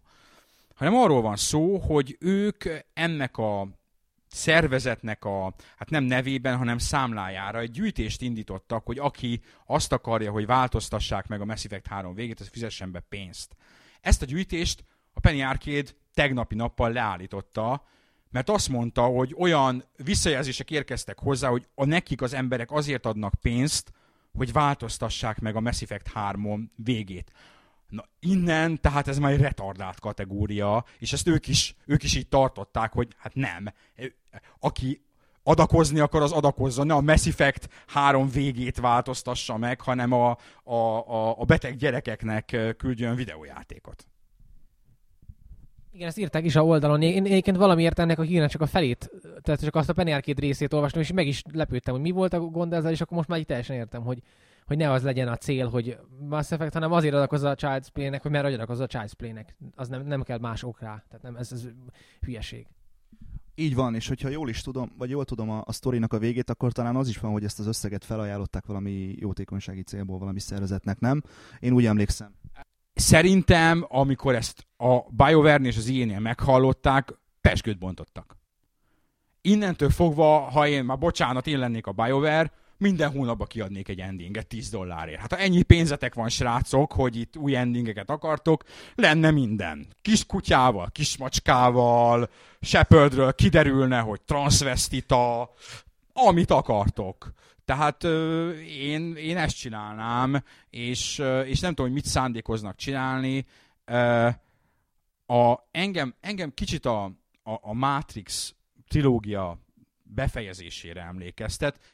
hanem 0.74 0.94
arról 0.94 1.20
van 1.20 1.37
szó, 1.37 1.78
hogy 1.78 2.16
ők 2.20 2.64
ennek 2.92 3.38
a 3.38 3.68
szervezetnek 4.28 5.24
a, 5.24 5.54
hát 5.76 5.90
nem 5.90 6.04
nevében, 6.04 6.56
hanem 6.56 6.78
számlájára 6.78 7.58
egy 7.58 7.70
gyűjtést 7.70 8.22
indítottak, 8.22 8.87
hogy 8.87 8.98
aki 8.98 9.40
azt 9.66 9.92
akarja, 9.92 10.30
hogy 10.30 10.46
változtassák 10.46 11.26
meg 11.26 11.40
a 11.40 11.44
Mass 11.44 11.64
Effect 11.64 11.87
3 11.87 12.14
végét, 12.14 12.40
az 12.40 12.48
fizessen 12.52 12.90
be 12.90 13.00
pénzt. 13.00 13.56
Ezt 14.00 14.22
a 14.22 14.26
gyűjtést 14.26 14.84
a 15.12 15.20
Penny 15.20 15.42
Arcade 15.42 15.90
tegnapi 16.14 16.54
nappal 16.54 16.92
leállította, 16.92 17.84
mert 18.30 18.48
azt 18.48 18.68
mondta, 18.68 19.02
hogy 19.02 19.34
olyan 19.38 19.84
visszajelzések 19.96 20.70
érkeztek 20.70 21.18
hozzá, 21.18 21.48
hogy 21.48 21.68
a 21.74 21.84
nekik 21.84 22.22
az 22.22 22.32
emberek 22.32 22.70
azért 22.70 23.06
adnak 23.06 23.34
pénzt, 23.40 23.92
hogy 24.32 24.52
változtassák 24.52 25.40
meg 25.40 25.56
a 25.56 25.60
Mass 25.60 25.82
Effect 25.82 26.08
3 26.08 26.72
végét. 26.76 27.32
Na 27.88 28.05
innen, 28.20 28.81
tehát 28.81 29.09
ez 29.09 29.18
már 29.18 29.33
egy 29.33 29.40
retardált 29.40 30.01
kategória, 30.01 30.85
és 30.99 31.12
ezt 31.12 31.29
ők 31.29 31.49
is, 31.49 31.77
ők 31.87 32.03
is 32.03 32.16
így 32.16 32.29
tartották, 32.29 32.92
hogy 32.92 33.09
hát 33.18 33.35
nem. 33.35 33.73
Aki 34.59 35.05
adakozni 35.42 36.01
akar, 36.01 36.23
az 36.23 36.33
adakozza, 36.33 36.85
ne 36.85 36.94
a 36.94 37.01
Mass 37.01 37.27
Effect 37.27 37.68
3 37.87 38.29
végét 38.29 38.81
változtassa 38.81 39.57
meg, 39.57 39.81
hanem 39.81 40.12
a, 40.12 40.38
a, 40.64 40.75
a, 40.75 41.40
a 41.40 41.44
beteg 41.44 41.77
gyerekeknek 41.77 42.75
küldjön 42.77 43.14
videójátékot. 43.14 44.07
Igen, 45.92 46.09
ezt 46.09 46.18
írták 46.18 46.44
is 46.44 46.57
a 46.57 46.64
oldalon. 46.64 47.03
Én 47.03 47.25
egyébként 47.25 47.57
valamiért 47.57 47.99
ennek 47.99 48.18
a 48.18 48.23
hírnek 48.23 48.51
csak 48.51 48.61
a 48.61 48.66
felét, 48.66 49.11
tehát 49.42 49.62
csak 49.62 49.75
azt 49.75 49.88
a 49.88 49.94
Arcade 49.97 50.40
részét 50.40 50.73
olvastam, 50.73 51.01
és 51.01 51.12
meg 51.12 51.27
is 51.27 51.42
lepődtem, 51.53 51.94
hogy 51.94 52.03
mi 52.03 52.11
volt 52.11 52.33
a 52.33 52.40
gond 52.40 52.73
ezzel, 52.73 52.90
és 52.90 53.01
akkor 53.01 53.16
most 53.16 53.29
már 53.29 53.38
így 53.38 53.47
teljesen 53.47 53.77
értem, 53.77 54.03
hogy, 54.03 54.23
hogy 54.66 54.77
ne 54.77 54.90
az 54.90 55.03
legyen 55.03 55.29
a 55.29 55.37
cél, 55.37 55.68
hogy 55.68 55.98
Mass 56.29 56.50
Effect, 56.50 56.72
hanem 56.72 56.92
azért 56.92 57.14
adakozza 57.14 57.50
a 57.50 57.55
Child's 57.55 57.87
Play-nek, 57.92 58.22
hogy 58.22 58.31
mert 58.31 58.44
adakozza 58.44 58.83
a 58.83 58.87
Child's 58.87 59.12
Play-nek. 59.16 59.57
Az 59.74 59.88
nem, 59.88 60.07
nem 60.07 60.22
kell 60.22 60.38
más 60.38 60.62
ok 60.62 60.81
rá. 60.81 61.05
Tehát 61.09 61.22
nem, 61.22 61.37
ez, 61.37 61.53
ez 61.53 61.68
hülyeség. 62.20 62.66
Így 63.55 63.74
van, 63.74 63.94
és 63.94 64.09
hogyha 64.09 64.29
jól 64.29 64.48
is 64.48 64.61
tudom, 64.62 64.92
vagy 64.98 65.11
jól 65.11 65.24
tudom 65.24 65.50
a, 65.50 65.62
a 65.66 65.72
sztorinak 65.72 66.12
a 66.12 66.18
végét, 66.18 66.50
akkor 66.50 66.72
talán 66.72 66.96
az 66.96 67.09
is 67.09 67.18
van, 67.18 67.33
hogy 67.33 67.44
ezt 67.44 67.59
az 67.59 67.66
összeget 67.66 68.05
felajánlották 68.05 68.66
valami 68.66 69.14
jótékonysági 69.18 69.83
célból, 69.83 70.18
valami 70.18 70.40
szervezetnek, 70.40 71.00
nem? 71.00 71.22
Én 71.61 71.72
úgy 71.72 71.87
emlékszem. 71.87 72.35
Szerintem, 72.94 73.87
amikor 73.88 74.35
ezt 74.35 74.66
a 74.77 75.00
BioWare 75.11 75.64
és 75.64 75.77
az 75.77 75.87
ilyen 75.87 76.22
meghallották, 76.22 77.18
pesgőt 77.40 77.79
bontottak. 77.79 78.37
Innentől 79.40 79.90
fogva, 79.90 80.38
ha 80.38 80.66
én 80.66 80.85
már 80.85 80.98
bocsánat, 80.98 81.46
én 81.46 81.59
lennék 81.59 81.87
a 81.87 81.92
BioWare, 81.92 82.53
minden 82.76 83.10
hónapban 83.10 83.46
kiadnék 83.46 83.88
egy 83.88 84.00
endinget 84.00 84.46
10 84.46 84.70
dollárért. 84.70 85.20
Hát 85.20 85.32
ha 85.32 85.38
ennyi 85.38 85.62
pénzetek 85.62 86.14
van, 86.14 86.28
srácok, 86.28 86.92
hogy 86.92 87.16
itt 87.16 87.37
új 87.37 87.56
endingeket 87.56 88.10
akartok, 88.10 88.64
lenne 88.94 89.30
minden. 89.30 89.87
Kis 90.02 90.26
kutyával, 90.26 90.90
kis 90.92 91.16
macskával, 91.16 92.30
Shepardről 92.60 93.32
kiderülne, 93.34 93.98
hogy 93.98 94.20
transvestita, 94.20 95.52
amit 96.12 96.50
akartok. 96.50 97.32
Tehát 97.64 98.04
ö, 98.04 98.50
én, 98.60 99.16
én 99.16 99.37
ezt 99.37 99.56
csinálnám, 99.56 100.42
és, 100.70 101.18
ö, 101.18 101.40
és 101.40 101.60
nem 101.60 101.70
tudom, 101.74 101.87
hogy 101.87 101.94
mit 101.94 102.10
szándékoznak 102.10 102.76
csinálni. 102.76 103.46
Ö, 103.84 104.28
a, 105.26 105.68
engem, 105.70 106.14
engem 106.20 106.54
kicsit 106.54 106.87
a, 106.87 107.04
a, 107.42 107.52
a 107.60 107.72
Matrix 107.72 108.54
trilógia 108.88 109.58
befejezésére 110.02 111.02
emlékeztet, 111.02 111.93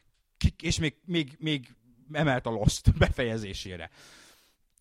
és 0.62 0.79
még, 0.79 0.96
még, 1.05 1.37
még 1.38 1.74
emelt 2.12 2.46
a 2.46 2.50
Lost 2.50 2.94
befejezésére. 2.98 3.90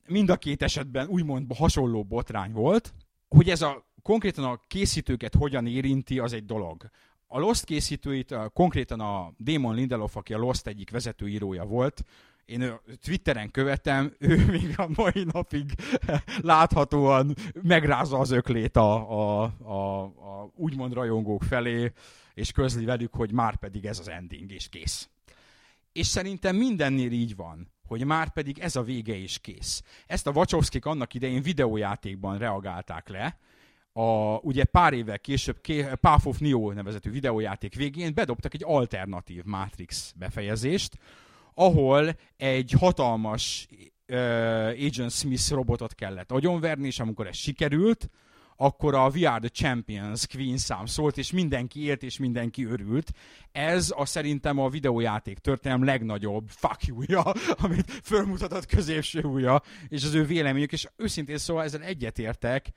Mind 0.07 0.29
a 0.29 0.37
két 0.37 0.61
esetben 0.61 1.07
úgymond 1.07 1.55
hasonló 1.55 2.03
botrány 2.03 2.51
volt, 2.51 2.93
hogy 3.27 3.49
ez 3.49 3.61
a 3.61 3.87
konkrétan 4.01 4.43
a 4.43 4.59
készítőket 4.67 5.35
hogyan 5.35 5.67
érinti, 5.67 6.19
az 6.19 6.33
egy 6.33 6.45
dolog. 6.45 6.89
A 7.27 7.39
Lost 7.39 7.63
készítőit 7.63 8.35
konkrétan 8.53 8.99
a 8.99 9.33
Damon 9.37 9.75
Lindelof, 9.75 10.15
aki 10.15 10.33
a 10.33 10.37
Lost 10.37 10.67
egyik 10.67 10.91
vezetőírója 10.91 11.65
volt, 11.65 12.03
én 12.49 12.79
Twitteren 13.03 13.51
követem, 13.51 14.13
ő 14.19 14.45
még 14.45 14.73
a 14.77 14.89
mai 14.95 15.25
napig 15.31 15.73
láthatóan 16.41 17.35
megrázza 17.61 18.17
az 18.17 18.31
öklét 18.31 18.75
a, 18.75 19.11
a, 19.11 19.43
a, 19.63 20.03
a 20.03 20.51
úgymond 20.55 20.93
rajongók 20.93 21.43
felé, 21.43 21.91
és 22.33 22.51
közli 22.51 22.85
velük, 22.85 23.13
hogy 23.13 23.31
már 23.31 23.55
pedig 23.55 23.85
ez 23.85 23.99
az 23.99 24.09
ending, 24.09 24.51
és 24.51 24.69
kész. 24.69 25.09
És 25.99 26.07
szerintem 26.07 26.55
mindennél 26.55 27.11
így 27.11 27.35
van, 27.35 27.71
hogy 27.87 28.05
már 28.05 28.33
pedig 28.33 28.59
ez 28.59 28.75
a 28.75 28.81
vége 28.81 29.15
is 29.15 29.39
kész. 29.39 29.83
Ezt 30.07 30.27
a 30.27 30.31
Wachowskik 30.31 30.85
annak 30.85 31.13
idején 31.13 31.41
videójátékban 31.41 32.37
reagálták 32.37 33.09
le, 33.09 33.39
a, 33.93 34.37
ugye 34.41 34.63
pár 34.63 34.93
évvel 34.93 35.19
később 35.19 35.59
Path 36.01 36.27
of 36.27 36.37
Neo 36.39 36.71
nevezetű 36.71 37.11
videójáték 37.11 37.75
végén 37.75 38.13
bedobtak 38.13 38.53
egy 38.53 38.63
alternatív 38.65 39.43
Matrix 39.43 40.13
befejezést, 40.15 40.97
ahol 41.53 42.15
egy 42.37 42.71
hatalmas 42.71 43.67
uh, 44.07 44.17
Agent 44.85 45.11
Smith 45.11 45.49
robotot 45.49 45.95
kellett 45.95 46.31
agyonverni, 46.31 46.87
és 46.87 46.99
amikor 46.99 47.27
ez 47.27 47.35
sikerült, 47.35 48.09
akkor 48.61 48.95
a 48.95 49.09
We 49.09 49.29
Are 49.29 49.39
the 49.39 49.49
Champions 49.49 50.27
Queen 50.27 50.57
szám 50.57 50.85
szólt, 50.85 51.17
és 51.17 51.31
mindenki 51.31 51.83
élt, 51.83 52.03
és 52.03 52.17
mindenki 52.17 52.65
örült. 52.65 53.11
Ez 53.51 53.93
a 53.95 54.05
szerintem 54.05 54.59
a 54.59 54.69
videójáték 54.69 55.37
történelem 55.37 55.83
legnagyobb 55.83 56.49
fuck 56.49 56.85
you 56.85 57.03
amit 57.63 57.91
fölmutatott 58.03 58.65
középső 58.65 59.21
újja, 59.21 59.61
és 59.87 60.03
az 60.03 60.13
ő 60.13 60.25
véleményük, 60.25 60.71
és 60.71 60.87
őszintén 60.95 61.37
szóval 61.37 61.63
ezzel 61.63 61.81
egyetértek, 61.81 62.71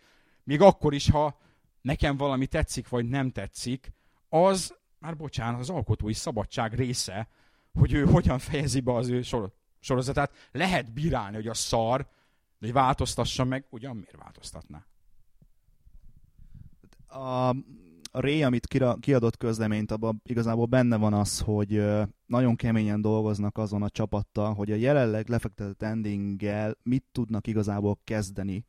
még 0.44 0.60
akkor 0.60 0.94
is, 0.94 1.10
ha 1.10 1.38
nekem 1.80 2.16
valami 2.16 2.46
tetszik, 2.46 2.88
vagy 2.88 3.08
nem 3.08 3.30
tetszik, 3.30 3.92
az, 4.28 4.74
már 4.98 5.16
bocsánat, 5.16 5.60
az 5.60 5.70
alkotói 5.70 6.12
szabadság 6.12 6.74
része, 6.74 7.28
hogy 7.72 7.92
ő 7.92 8.04
hogyan 8.04 8.38
fejezi 8.38 8.80
be 8.80 8.94
az 8.94 9.08
ő 9.08 9.22
sorozatát. 9.80 10.48
Lehet 10.52 10.92
bírálni, 10.92 11.36
hogy 11.36 11.48
a 11.48 11.54
szar, 11.54 12.08
hogy 12.58 12.72
változtassa 12.72 13.44
meg, 13.44 13.64
ugyan 13.70 13.96
miért 13.96 14.16
változtatná? 14.16 14.86
A, 17.12 17.48
a 18.14 18.20
Ray, 18.20 18.42
amit 18.42 18.66
kiadott 19.00 19.36
közleményt, 19.36 19.92
abban 19.92 20.22
igazából 20.24 20.66
benne 20.66 20.96
van 20.96 21.12
az, 21.12 21.40
hogy 21.40 21.82
nagyon 22.26 22.56
keményen 22.56 23.00
dolgoznak 23.00 23.58
azon 23.58 23.82
a 23.82 23.90
csapattal, 23.90 24.54
hogy 24.54 24.70
a 24.70 24.74
jelenleg 24.74 25.28
lefektetett 25.28 25.82
endinggel 25.82 26.76
mit 26.82 27.04
tudnak 27.12 27.46
igazából 27.46 27.98
kezdeni 28.04 28.64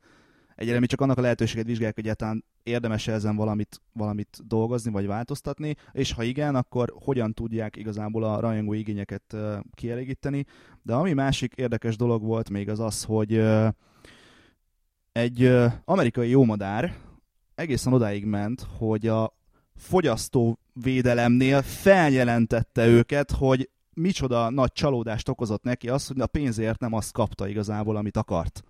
Egyre 0.54 0.80
mi 0.80 0.86
csak 0.86 1.00
annak 1.00 1.18
a 1.18 1.20
lehetőséget 1.20 1.66
vizsgálják, 1.66 1.94
hogy 1.94 2.04
egyáltalán 2.04 2.44
érdemes 2.62 3.08
ezen 3.08 3.36
valamit, 3.36 3.80
valamit 3.92 4.38
dolgozni, 4.46 4.90
vagy 4.90 5.06
változtatni, 5.06 5.74
és 5.92 6.12
ha 6.12 6.22
igen, 6.22 6.54
akkor 6.54 6.92
hogyan 7.04 7.32
tudják 7.32 7.76
igazából 7.76 8.24
a 8.24 8.40
rajongó 8.40 8.72
igényeket 8.72 9.36
kielégíteni. 9.74 10.44
De 10.82 10.94
ami 10.94 11.12
másik 11.12 11.52
érdekes 11.54 11.96
dolog 11.96 12.22
volt 12.22 12.50
még 12.50 12.68
az 12.68 12.80
az, 12.80 13.04
hogy 13.04 13.42
egy 15.12 15.50
amerikai 15.84 16.28
jómadár 16.28 16.94
egészen 17.54 17.92
odáig 17.92 18.24
ment, 18.24 18.66
hogy 18.78 19.06
a 19.06 19.36
fogyasztóvédelemnél 19.76 21.62
feljelentette 21.62 22.86
őket, 22.86 23.30
hogy 23.30 23.70
micsoda 23.94 24.50
nagy 24.50 24.72
csalódást 24.72 25.28
okozott 25.28 25.62
neki 25.62 25.88
az, 25.88 26.06
hogy 26.06 26.20
a 26.20 26.26
pénzért 26.26 26.80
nem 26.80 26.92
azt 26.92 27.12
kapta 27.12 27.48
igazából, 27.48 27.96
amit 27.96 28.16
akart 28.16 28.64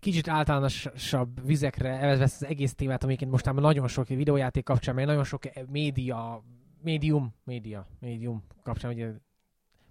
kicsit 0.00 0.28
általánosabb 0.28 1.46
vizekre 1.46 1.88
elvesz 1.88 2.34
az 2.34 2.44
egész 2.44 2.74
témát, 2.74 3.04
amiként 3.04 3.30
most 3.30 3.44
már 3.44 3.54
nagyon 3.54 3.88
sok 3.88 4.08
videójáték 4.08 4.64
kapcsán, 4.64 4.94
mert 4.94 5.06
nagyon 5.06 5.24
sok 5.24 5.42
média, 5.68 6.44
médium, 6.82 7.34
média, 7.44 7.86
médium 7.98 8.44
kapcsán, 8.62 8.92
ugye 8.92 9.10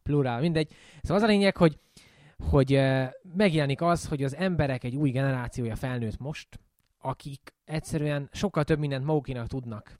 plurál, 0.04 0.40
mindegy. 0.40 0.72
Szóval 1.02 1.18
az 1.18 1.24
a 1.24 1.32
lényeg, 1.32 1.58
hogy, 1.58 1.80
hogy 2.50 2.74
eh, 2.74 3.10
megjelenik 3.36 3.82
az, 3.82 4.08
hogy 4.08 4.24
az 4.24 4.36
emberek 4.36 4.84
egy 4.84 4.96
új 4.96 5.10
generációja 5.10 5.76
felnőtt 5.76 6.18
most, 6.18 6.60
akik 7.02 7.54
egyszerűen 7.66 8.30
sokkal 8.32 8.64
több 8.64 8.80
mindent 8.80 9.06
magukénak 9.06 9.48
tudnak 9.48 10.00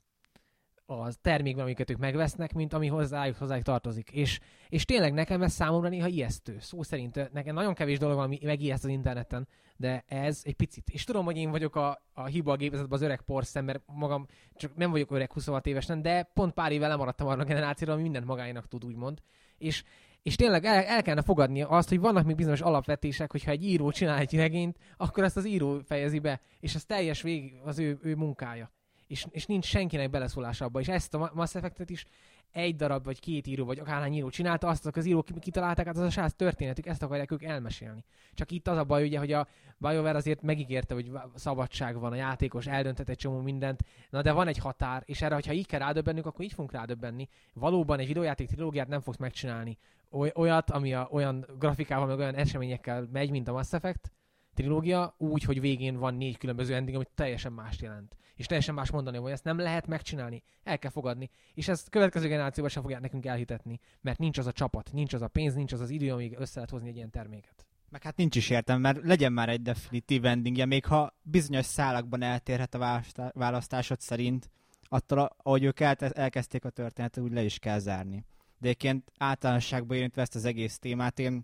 a 0.90 1.12
termékben, 1.20 1.64
amiket 1.64 1.90
ők 1.90 1.98
megvesznek, 1.98 2.52
mint 2.52 2.72
ami 2.72 2.86
hozzájuk, 2.86 3.36
hozzájuk 3.36 3.64
tartozik. 3.64 4.10
És, 4.10 4.40
és 4.68 4.84
tényleg 4.84 5.12
nekem 5.12 5.42
ez 5.42 5.52
számomra 5.52 5.88
néha 5.88 6.06
ijesztő. 6.06 6.56
Szó 6.60 6.82
szerint 6.82 7.32
nekem 7.32 7.54
nagyon 7.54 7.74
kevés 7.74 7.98
dolog 7.98 8.18
ami 8.18 8.38
megijeszt 8.42 8.84
az 8.84 8.90
interneten, 8.90 9.48
de 9.76 10.04
ez 10.06 10.40
egy 10.44 10.54
picit. 10.54 10.88
És 10.90 11.04
tudom, 11.04 11.24
hogy 11.24 11.36
én 11.36 11.50
vagyok 11.50 11.76
a, 11.76 12.02
a 12.12 12.24
hiba 12.24 12.52
a 12.52 12.56
gépezetben 12.56 12.98
az 12.98 13.04
öreg 13.04 13.20
porszem, 13.20 13.64
mert 13.64 13.82
magam 13.86 14.26
csak 14.54 14.76
nem 14.76 14.90
vagyok 14.90 15.10
öreg 15.10 15.32
26 15.32 15.66
évesen, 15.66 16.02
de 16.02 16.22
pont 16.22 16.52
pár 16.52 16.72
évvel 16.72 16.88
lemaradtam 16.88 17.26
arra 17.26 17.42
a 17.42 17.44
generációra, 17.44 17.92
ami 17.92 18.02
mindent 18.02 18.26
magáénak 18.26 18.68
tud, 18.68 18.84
úgymond. 18.84 19.18
És, 19.58 19.84
és 20.22 20.36
tényleg 20.36 20.64
el, 20.64 20.84
el 20.84 21.02
kellene 21.02 21.22
fogadni 21.22 21.62
azt, 21.62 21.88
hogy 21.88 22.00
vannak 22.00 22.24
még 22.24 22.36
bizonyos 22.36 22.60
alapvetések, 22.60 23.30
hogyha 23.30 23.50
egy 23.50 23.64
író 23.64 23.90
csinál 23.90 24.18
egy 24.18 24.34
regényt, 24.34 24.78
akkor 24.96 25.24
ezt 25.24 25.36
az 25.36 25.46
író 25.46 25.80
fejezi 25.84 26.18
be, 26.18 26.40
és 26.60 26.74
ez 26.74 26.84
teljes 26.84 27.22
vég 27.22 27.54
az 27.64 27.78
ő, 27.78 27.98
ő 28.02 28.14
munkája. 28.14 28.70
És, 29.06 29.26
és 29.30 29.46
nincs 29.46 29.64
senkinek 29.64 30.10
beleszólása 30.10 30.64
abba, 30.64 30.80
és 30.80 30.88
ezt 30.88 31.14
a 31.14 31.30
Mass 31.34 31.54
Effect-et 31.54 31.90
is 31.90 32.06
egy 32.52 32.76
darab, 32.76 33.04
vagy 33.04 33.20
két 33.20 33.46
író, 33.46 33.64
vagy 33.64 33.78
akárhány 33.78 34.14
író 34.14 34.30
csinálta, 34.30 34.68
azt 34.68 34.80
azok 34.80 34.96
az 34.96 35.06
írók 35.06 35.24
ki- 35.24 35.38
kitalálták, 35.38 35.86
hát 35.86 35.96
az 35.96 36.02
a 36.02 36.10
srác 36.10 36.32
történetük, 36.32 36.86
ezt 36.86 37.02
akarják 37.02 37.30
ők 37.30 37.42
elmesélni. 37.42 38.04
Csak 38.34 38.50
itt 38.50 38.68
az 38.68 38.76
a 38.76 38.84
baj, 38.84 39.04
ugye, 39.04 39.18
hogy 39.18 39.32
a 39.32 39.46
BioWare 39.78 40.16
azért 40.16 40.42
megígérte, 40.42 40.94
hogy 40.94 41.10
szabadság 41.34 41.98
van, 41.98 42.12
a 42.12 42.16
játékos 42.16 42.66
eldönthet 42.66 43.08
egy 43.08 43.16
csomó 43.16 43.40
mindent, 43.40 43.82
na 44.10 44.22
de 44.22 44.32
van 44.32 44.48
egy 44.48 44.58
határ, 44.58 45.02
és 45.06 45.22
erre, 45.22 45.34
hogyha 45.34 45.52
így 45.52 45.66
kell 45.66 45.80
rádöbbennünk, 45.80 46.26
akkor 46.26 46.44
így 46.44 46.52
fogunk 46.52 46.72
rádöbbenni. 46.72 47.28
Valóban 47.54 47.98
egy 47.98 48.06
videójáték 48.06 48.48
trilógiát 48.48 48.88
nem 48.88 49.00
fogsz 49.00 49.18
megcsinálni. 49.18 49.78
Oly- 50.10 50.32
olyat, 50.34 50.70
ami 50.70 50.94
a, 50.94 51.08
olyan 51.10 51.46
grafikával, 51.58 52.06
meg 52.06 52.18
olyan 52.18 52.34
eseményekkel 52.34 53.08
megy, 53.12 53.30
mint 53.30 53.48
a 53.48 53.52
Mass 53.52 53.72
Effect 53.72 54.12
trilógia, 54.54 55.14
úgy, 55.18 55.42
hogy 55.42 55.60
végén 55.60 55.98
van 55.98 56.14
négy 56.14 56.38
különböző 56.38 56.74
ending, 56.74 56.96
amit 56.96 57.10
teljesen 57.14 57.52
mást 57.52 57.80
jelent. 57.80 58.16
És 58.40 58.46
teljesen 58.46 58.74
más 58.74 58.90
mondani, 58.90 59.16
hogy 59.16 59.30
ezt 59.30 59.44
nem 59.44 59.58
lehet 59.58 59.86
megcsinálni, 59.86 60.42
el 60.62 60.78
kell 60.78 60.90
fogadni. 60.90 61.30
És 61.54 61.68
ezt 61.68 61.88
következő 61.88 62.28
generációban 62.28 62.70
sem 62.70 62.82
fogják 62.82 63.00
nekünk 63.00 63.26
elhitetni, 63.26 63.80
mert 64.00 64.18
nincs 64.18 64.38
az 64.38 64.46
a 64.46 64.52
csapat, 64.52 64.92
nincs 64.92 65.14
az 65.14 65.22
a 65.22 65.28
pénz, 65.28 65.54
nincs 65.54 65.72
az 65.72 65.80
az 65.80 65.90
idő, 65.90 66.12
amíg 66.12 66.34
össze 66.38 66.52
lehet 66.54 66.70
hozni 66.70 66.88
egy 66.88 66.96
ilyen 66.96 67.10
terméket. 67.10 67.66
Meg 67.88 68.02
hát 68.02 68.16
nincs 68.16 68.36
is 68.36 68.50
értem, 68.50 68.80
mert 68.80 69.02
legyen 69.02 69.32
már 69.32 69.48
egy 69.48 69.62
definitív 69.62 70.24
endingje, 70.24 70.66
még 70.66 70.84
ha 70.84 71.16
bizonyos 71.22 71.64
szálakban 71.64 72.22
eltérhet 72.22 72.74
a 72.74 72.78
választá- 72.78 73.32
választásod 73.34 74.00
szerint, 74.00 74.50
attól, 74.82 75.36
ahogy 75.42 75.64
ők 75.64 75.80
el- 75.80 75.96
elkezdték 75.96 76.64
a 76.64 76.70
történetet, 76.70 77.24
úgy 77.24 77.32
le 77.32 77.42
is 77.42 77.58
kell 77.58 77.78
zárni. 77.78 78.24
De 78.58 78.68
egyébként 78.68 79.12
általánosságban 79.18 79.96
érintve 79.96 80.22
ezt 80.22 80.34
az 80.34 80.44
egész 80.44 80.78
témát, 80.78 81.18
én, 81.18 81.40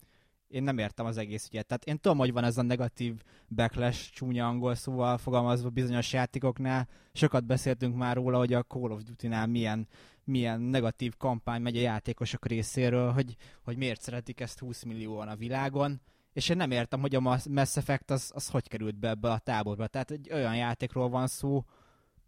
én 0.48 0.62
nem 0.62 0.78
értem 0.78 1.06
az 1.06 1.16
egész 1.16 1.48
ügyet. 1.48 1.66
Tehát 1.66 1.84
én 1.84 1.98
tudom, 1.98 2.18
hogy 2.18 2.32
van 2.32 2.44
ez 2.44 2.58
a 2.58 2.62
negatív 2.62 3.14
backlash, 3.48 4.10
csúnya 4.12 4.46
angol 4.46 4.74
szóval 4.74 5.18
fogalmazva 5.18 5.68
bizonyos 5.68 6.12
játékoknál. 6.12 6.88
Sokat 7.12 7.44
beszéltünk 7.44 7.96
már 7.96 8.16
róla, 8.16 8.38
hogy 8.38 8.52
a 8.52 8.62
Call 8.62 8.90
of 8.90 9.02
Duty-nál 9.02 9.46
milyen, 9.46 9.88
milyen 10.24 10.60
negatív 10.60 11.16
kampány 11.16 11.62
megy 11.62 11.76
a 11.76 11.80
játékosok 11.80 12.46
részéről, 12.46 13.12
hogy, 13.12 13.36
hogy 13.64 13.76
miért 13.76 14.02
szeretik 14.02 14.40
ezt 14.40 14.58
20 14.58 14.82
millióan 14.82 15.28
a 15.28 15.36
világon 15.36 16.00
és 16.36 16.48
én 16.48 16.56
nem 16.56 16.70
értem, 16.70 17.00
hogy 17.00 17.14
a 17.14 17.20
Mass 17.20 17.76
Effect 17.76 18.10
az, 18.10 18.30
az 18.34 18.48
hogy 18.48 18.68
került 18.68 18.98
be 18.98 19.08
ebbe 19.08 19.30
a 19.30 19.38
táborba. 19.38 19.86
Tehát 19.86 20.10
egy 20.10 20.32
olyan 20.32 20.56
játékról 20.56 21.08
van 21.08 21.26
szó, 21.26 21.64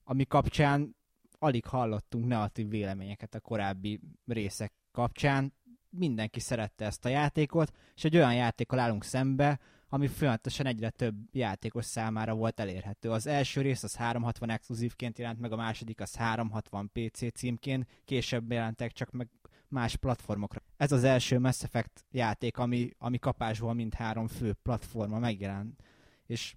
ami 0.04 0.24
kapcsán 0.24 0.96
alig 1.38 1.66
hallottunk 1.66 2.26
negatív 2.26 2.68
véleményeket 2.68 3.34
a 3.34 3.40
korábbi 3.40 4.00
részek 4.26 4.72
kapcsán. 4.92 5.52
Mindenki 5.90 6.40
szerette 6.40 6.84
ezt 6.84 7.04
a 7.04 7.08
játékot, 7.08 7.72
és 7.94 8.04
egy 8.04 8.16
olyan 8.16 8.34
játékkal 8.34 8.78
állunk 8.78 9.04
szembe, 9.04 9.58
ami 9.88 10.06
folyamatosan 10.06 10.66
egyre 10.66 10.90
több 10.90 11.14
játékos 11.32 11.84
számára 11.84 12.34
volt 12.34 12.60
elérhető. 12.60 13.10
Az 13.10 13.26
első 13.26 13.60
rész 13.60 13.82
az 13.82 13.96
360 13.96 14.50
exkluzívként 14.50 15.18
jelent 15.18 15.40
meg, 15.40 15.52
a 15.52 15.56
második 15.56 16.00
az 16.00 16.16
360 16.16 16.90
PC 16.92 17.32
címként, 17.32 17.86
később 18.04 18.52
jelentek 18.52 18.92
csak 18.92 19.10
meg 19.10 19.28
más 19.68 19.96
platformokra. 19.96 20.62
Ez 20.76 20.92
az 20.92 21.04
első 21.04 21.38
Mass 21.38 21.62
Effect 21.62 22.04
játék, 22.10 22.58
ami, 22.58 22.90
ami 22.98 23.18
kapásból 23.18 23.74
mindhárom 23.74 24.26
fő 24.26 24.52
platforma 24.62 25.18
megjelent. 25.18 25.82
És, 26.26 26.54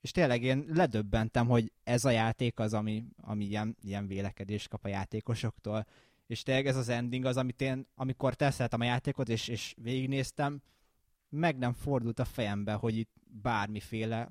és 0.00 0.10
tényleg 0.10 0.42
én 0.42 0.64
ledöbbentem, 0.68 1.46
hogy 1.46 1.72
ez 1.84 2.04
a 2.04 2.10
játék 2.10 2.58
az, 2.58 2.74
ami, 2.74 3.04
ami 3.20 3.44
ilyen, 3.44 3.76
ilyen 3.82 4.06
vélekedést 4.06 4.68
kap 4.68 4.84
a 4.84 4.88
játékosoktól. 4.88 5.86
És 6.26 6.42
tényleg 6.42 6.66
ez 6.66 6.76
az 6.76 6.88
ending 6.88 7.24
az, 7.24 7.36
amit 7.36 7.60
én, 7.60 7.86
amikor 7.94 8.34
teszeltem 8.34 8.80
a 8.80 8.84
játékot, 8.84 9.28
és, 9.28 9.48
és 9.48 9.74
végignéztem, 9.82 10.62
meg 11.28 11.58
nem 11.58 11.72
fordult 11.72 12.18
a 12.18 12.24
fejembe, 12.24 12.72
hogy 12.72 12.96
itt 12.96 13.12
bármiféle 13.42 14.30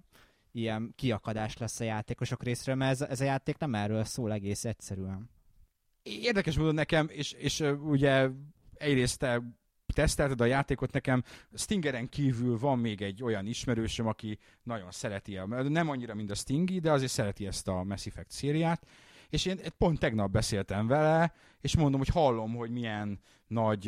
ilyen 0.51 0.93
kiakadás 0.95 1.57
lesz 1.57 1.79
a 1.79 1.83
játékosok 1.83 2.43
részéről, 2.43 2.75
mert 2.75 2.91
ez, 2.91 3.01
ez 3.09 3.21
a 3.21 3.23
játék 3.23 3.57
nem 3.57 3.75
erről 3.75 4.03
szól 4.03 4.31
egész 4.31 4.65
egyszerűen. 4.65 5.29
Érdekes 6.03 6.57
módon 6.57 6.73
nekem, 6.73 7.07
és, 7.09 7.31
és 7.31 7.59
ugye 7.81 8.29
egyrészt 8.73 9.19
te 9.19 9.41
tesztelted 9.93 10.41
a 10.41 10.45
játékot 10.45 10.91
nekem, 10.91 11.23
Stingeren 11.53 12.09
kívül 12.09 12.57
van 12.59 12.79
még 12.79 13.01
egy 13.01 13.23
olyan 13.23 13.45
ismerősöm, 13.45 14.07
aki 14.07 14.39
nagyon 14.63 14.91
szereti, 14.91 15.37
a- 15.37 15.45
nem 15.63 15.89
annyira, 15.89 16.13
mint 16.13 16.31
a 16.31 16.35
Stingy, 16.35 16.79
de 16.79 16.91
azért 16.91 17.11
szereti 17.11 17.45
ezt 17.45 17.67
a 17.67 17.83
Mass 17.83 18.05
Effect 18.05 18.31
szériát, 18.31 18.85
és 19.29 19.45
én 19.45 19.59
pont 19.77 19.99
tegnap 19.99 20.31
beszéltem 20.31 20.87
vele, 20.87 21.33
és 21.61 21.77
mondom, 21.77 21.99
hogy 21.99 22.09
hallom, 22.09 22.55
hogy 22.55 22.71
milyen 22.71 23.19
nagy 23.47 23.85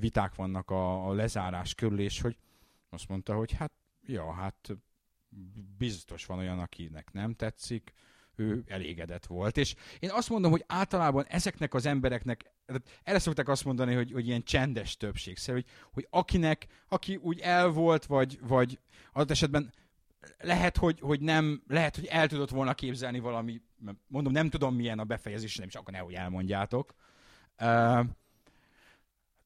viták 0.00 0.34
vannak 0.34 0.70
a, 0.70 1.12
lezárás 1.12 1.74
körül, 1.74 2.00
és 2.00 2.20
hogy 2.20 2.36
azt 2.90 3.08
mondta, 3.08 3.34
hogy 3.34 3.52
hát, 3.52 3.72
ja, 4.06 4.32
hát 4.32 4.76
biztos 5.78 6.26
van 6.26 6.38
olyan, 6.38 6.58
akinek 6.58 7.12
nem 7.12 7.34
tetszik, 7.34 7.92
ő 8.36 8.64
elégedett 8.66 9.26
volt. 9.26 9.56
És 9.56 9.74
én 9.98 10.10
azt 10.10 10.28
mondom, 10.28 10.50
hogy 10.50 10.64
általában 10.66 11.24
ezeknek 11.28 11.74
az 11.74 11.86
embereknek, 11.86 12.52
erre 13.02 13.18
szokták 13.18 13.48
azt 13.48 13.64
mondani, 13.64 13.94
hogy, 13.94 14.12
hogy 14.12 14.26
ilyen 14.26 14.42
csendes 14.42 14.96
többség, 14.96 15.36
szóval, 15.36 15.62
hogy, 15.62 15.70
hogy 15.92 16.06
akinek, 16.10 16.66
aki 16.88 17.16
úgy 17.16 17.38
el 17.38 17.68
volt, 17.68 18.06
vagy, 18.06 18.38
vagy 18.42 18.78
adott 19.12 19.30
esetben 19.30 19.72
lehet, 20.38 20.76
hogy, 20.76 21.00
hogy 21.00 21.20
nem, 21.20 21.62
lehet, 21.68 21.94
hogy 21.94 22.06
el 22.06 22.28
tudott 22.28 22.50
volna 22.50 22.74
képzelni 22.74 23.18
valami, 23.18 23.60
mondom, 24.06 24.32
nem 24.32 24.50
tudom 24.50 24.74
milyen 24.74 24.98
a 24.98 25.04
befejezés, 25.04 25.56
nem 25.56 25.68
is 25.68 25.74
akkor 25.74 25.92
nehogy 25.92 26.14
elmondjátok. 26.14 26.94
Uh, 27.60 28.06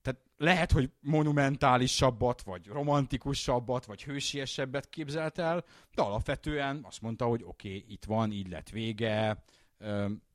tehát 0.02 0.20
lehet, 0.36 0.72
hogy 0.72 0.90
monumentálisabbat, 1.00 2.42
vagy 2.42 2.66
romantikusabbat, 2.66 3.84
vagy 3.84 4.04
hősiesebbet 4.04 4.88
képzelt 4.88 5.38
el, 5.38 5.64
de 5.94 6.02
alapvetően 6.02 6.80
azt 6.82 7.00
mondta, 7.00 7.24
hogy 7.24 7.42
oké, 7.44 7.68
okay, 7.68 7.84
itt 7.88 8.04
van, 8.04 8.32
így 8.32 8.48
lett 8.48 8.68
vége, 8.68 9.44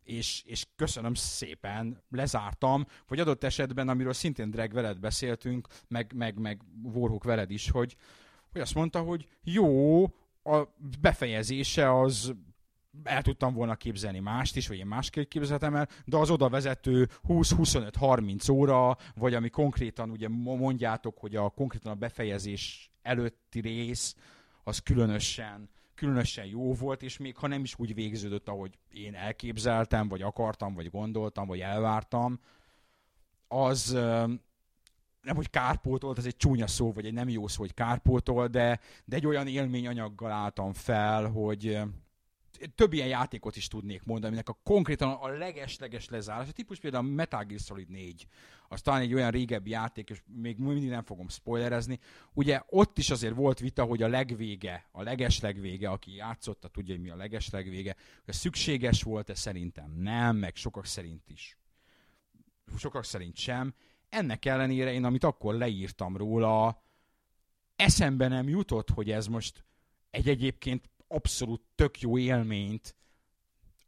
és, 0.04 0.44
és 0.46 0.66
köszönöm 0.76 1.14
szépen, 1.14 2.04
lezártam, 2.10 2.86
vagy 3.08 3.20
adott 3.20 3.44
esetben, 3.44 3.90
amiről 3.90 4.14
szintén 4.14 4.50
Drag 4.50 4.74
veled 4.74 5.00
beszéltünk, 5.00 5.68
meg, 5.88 6.14
meg, 6.16 6.40
meg 6.40 6.62
Warhawk 6.84 7.24
veled 7.24 7.52
is, 7.52 7.70
hogy, 7.70 7.96
hogy 8.52 8.62
azt 8.62 8.76
mondta, 8.76 9.02
hogy 9.02 9.28
jó, 9.44 10.04
a 10.44 10.64
befejezése 11.02 12.00
az 12.00 12.34
el 13.04 13.22
tudtam 13.22 13.54
volna 13.54 13.76
képzelni 13.76 14.20
mást 14.20 14.56
is, 14.56 14.68
vagy 14.68 14.78
én 14.78 14.86
másképp 14.86 15.30
képzeltem 15.30 15.76
el, 15.76 15.88
de 16.06 16.18
az 16.18 16.30
oda 16.30 16.50
vezető 16.50 17.10
20-25-30 17.28 18.52
óra, 18.52 18.98
vagy 19.16 19.34
ami 19.34 19.50
konkrétan 19.50 20.10
ugye 20.10 20.28
mondjátok, 20.30 21.18
hogy 21.18 21.36
a 21.36 21.50
konkrétan 21.50 21.92
a 21.92 21.96
befejezés 21.96 22.92
előtti 23.02 23.60
rész, 23.60 24.16
az 24.64 24.80
különösen, 24.80 25.70
különösen 25.96 26.46
jó 26.46 26.74
volt, 26.74 27.04
és 27.04 27.18
még 27.18 27.38
ha 27.38 27.48
nem 27.48 27.64
is 27.64 27.80
úgy 27.80 27.94
végződött, 27.94 28.48
ahogy 28.48 28.78
én 28.90 29.16
elképzeltem, 29.16 30.08
vagy 30.08 30.22
akartam, 30.22 30.74
vagy 30.74 30.90
gondoltam, 30.90 31.48
vagy 31.48 31.60
elvártam, 31.60 32.40
az 33.48 33.98
nem, 35.24 35.36
hogy 35.36 35.50
kárpótolt, 35.50 36.18
ez 36.18 36.26
egy 36.26 36.38
csúnya 36.38 36.68
szó, 36.68 36.92
vagy 36.92 37.06
egy 37.06 37.14
nem 37.14 37.30
jó 37.30 37.48
szó, 37.48 37.60
hogy 37.62 37.74
kárpótol, 37.74 38.48
de, 38.48 38.80
de 39.06 39.16
egy 39.16 39.26
olyan 39.26 39.48
élményanyaggal 39.48 40.32
álltam 40.32 40.74
fel, 40.74 41.30
hogy 41.30 41.80
több 42.76 42.94
ilyen 42.94 43.08
játékot 43.08 43.56
is 43.56 43.68
tudnék 43.68 44.04
mondani, 44.04 44.28
aminek 44.28 44.50
a 44.50 44.60
konkrétan 44.64 45.10
a 45.10 45.28
leges-leges 45.28 46.10
lezárás. 46.10 46.48
A 46.48 46.52
típus 46.52 46.80
például 46.80 47.06
a 47.06 47.10
Metal 47.10 47.44
Gear 47.44 47.60
Solid 47.60 47.90
4, 47.90 48.28
az 48.68 48.82
talán 48.82 49.02
egy 49.02 49.14
olyan 49.14 49.32
régebbi 49.32 49.70
játék, 49.70 50.10
és 50.10 50.22
még 50.26 50.58
mindig 50.58 50.90
nem 50.90 51.04
fogom 51.04 51.30
spoilerezni. 51.30 52.00
Ugye 52.34 52.62
ott 52.70 52.98
is 52.98 53.10
azért 53.10 53.36
volt 53.36 53.60
vita, 53.60 53.84
hogy 53.84 54.04
a 54.04 54.08
legvége, 54.08 54.88
a 54.92 55.02
leges 55.02 55.40
legvége, 55.40 55.90
aki 55.90 56.16
játszotta, 56.16 56.68
tudja, 56.68 56.94
hogy 56.94 57.04
mi 57.04 57.10
a 57.10 57.16
leges 57.16 57.50
legvége, 57.50 57.96
hogy 58.26 58.34
szükséges 58.34 59.04
volt-e 59.04 59.36
szerintem 59.36 59.92
nem, 59.92 60.36
meg 60.36 60.56
sokak 60.56 60.86
szerint 60.86 61.30
is. 61.30 61.58
Sokak 62.78 63.04
szerint 63.04 63.36
sem. 63.36 63.74
Ennek 64.13 64.45
ellenére 64.45 64.93
én, 64.93 65.04
amit 65.04 65.23
akkor 65.23 65.56
leírtam 65.56 66.17
róla, 66.17 66.84
eszembe 67.76 68.28
nem 68.28 68.49
jutott, 68.49 68.89
hogy 68.89 69.12
ez 69.12 69.28
most 69.28 69.65
egy 70.10 70.30
egyébként 70.30 70.89
abszolút 71.08 71.62
tök 71.76 72.02
jó 72.02 72.17
élményt 72.17 72.95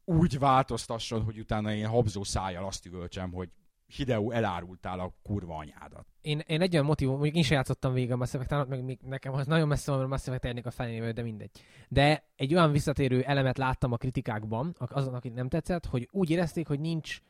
úgy 0.03 0.39
változtasson, 0.39 1.23
hogy 1.23 1.39
utána 1.39 1.73
én 1.73 1.87
habzó 1.87 2.23
szájjal 2.23 2.65
azt 2.65 2.85
üvöltsem, 2.85 3.31
hogy 3.31 3.49
Hideo, 3.87 4.31
elárultál 4.31 4.99
a 4.99 5.13
kurva 5.23 5.55
anyádat. 5.55 6.05
Én, 6.21 6.39
én 6.47 6.61
egy 6.61 6.73
olyan 6.73 6.85
motivum, 6.85 7.13
mondjuk 7.13 7.35
én 7.35 7.43
sem 7.43 7.57
játszottam 7.57 7.93
végig 7.93 8.11
a 8.11 8.15
Mass 8.15 8.33
Effect, 8.33 8.67
meg 8.67 8.83
még 8.83 8.99
nekem 9.01 9.33
az 9.33 9.47
nagyon 9.47 9.67
messze 9.67 9.91
van, 9.91 9.99
mert 9.99 10.11
Mass 10.11 10.27
Effect 10.27 10.65
a 10.65 10.71
felénével, 10.71 11.11
de 11.11 11.21
mindegy. 11.21 11.51
De 11.87 12.29
egy 12.35 12.53
olyan 12.53 12.71
visszatérő 12.71 13.21
elemet 13.21 13.57
láttam 13.57 13.91
a 13.91 13.97
kritikákban, 13.97 14.75
azon, 14.77 15.13
akik 15.13 15.33
nem 15.33 15.49
tetszett, 15.49 15.85
hogy 15.85 16.07
úgy 16.11 16.29
érezték, 16.29 16.67
hogy 16.67 16.79
nincs, 16.79 17.21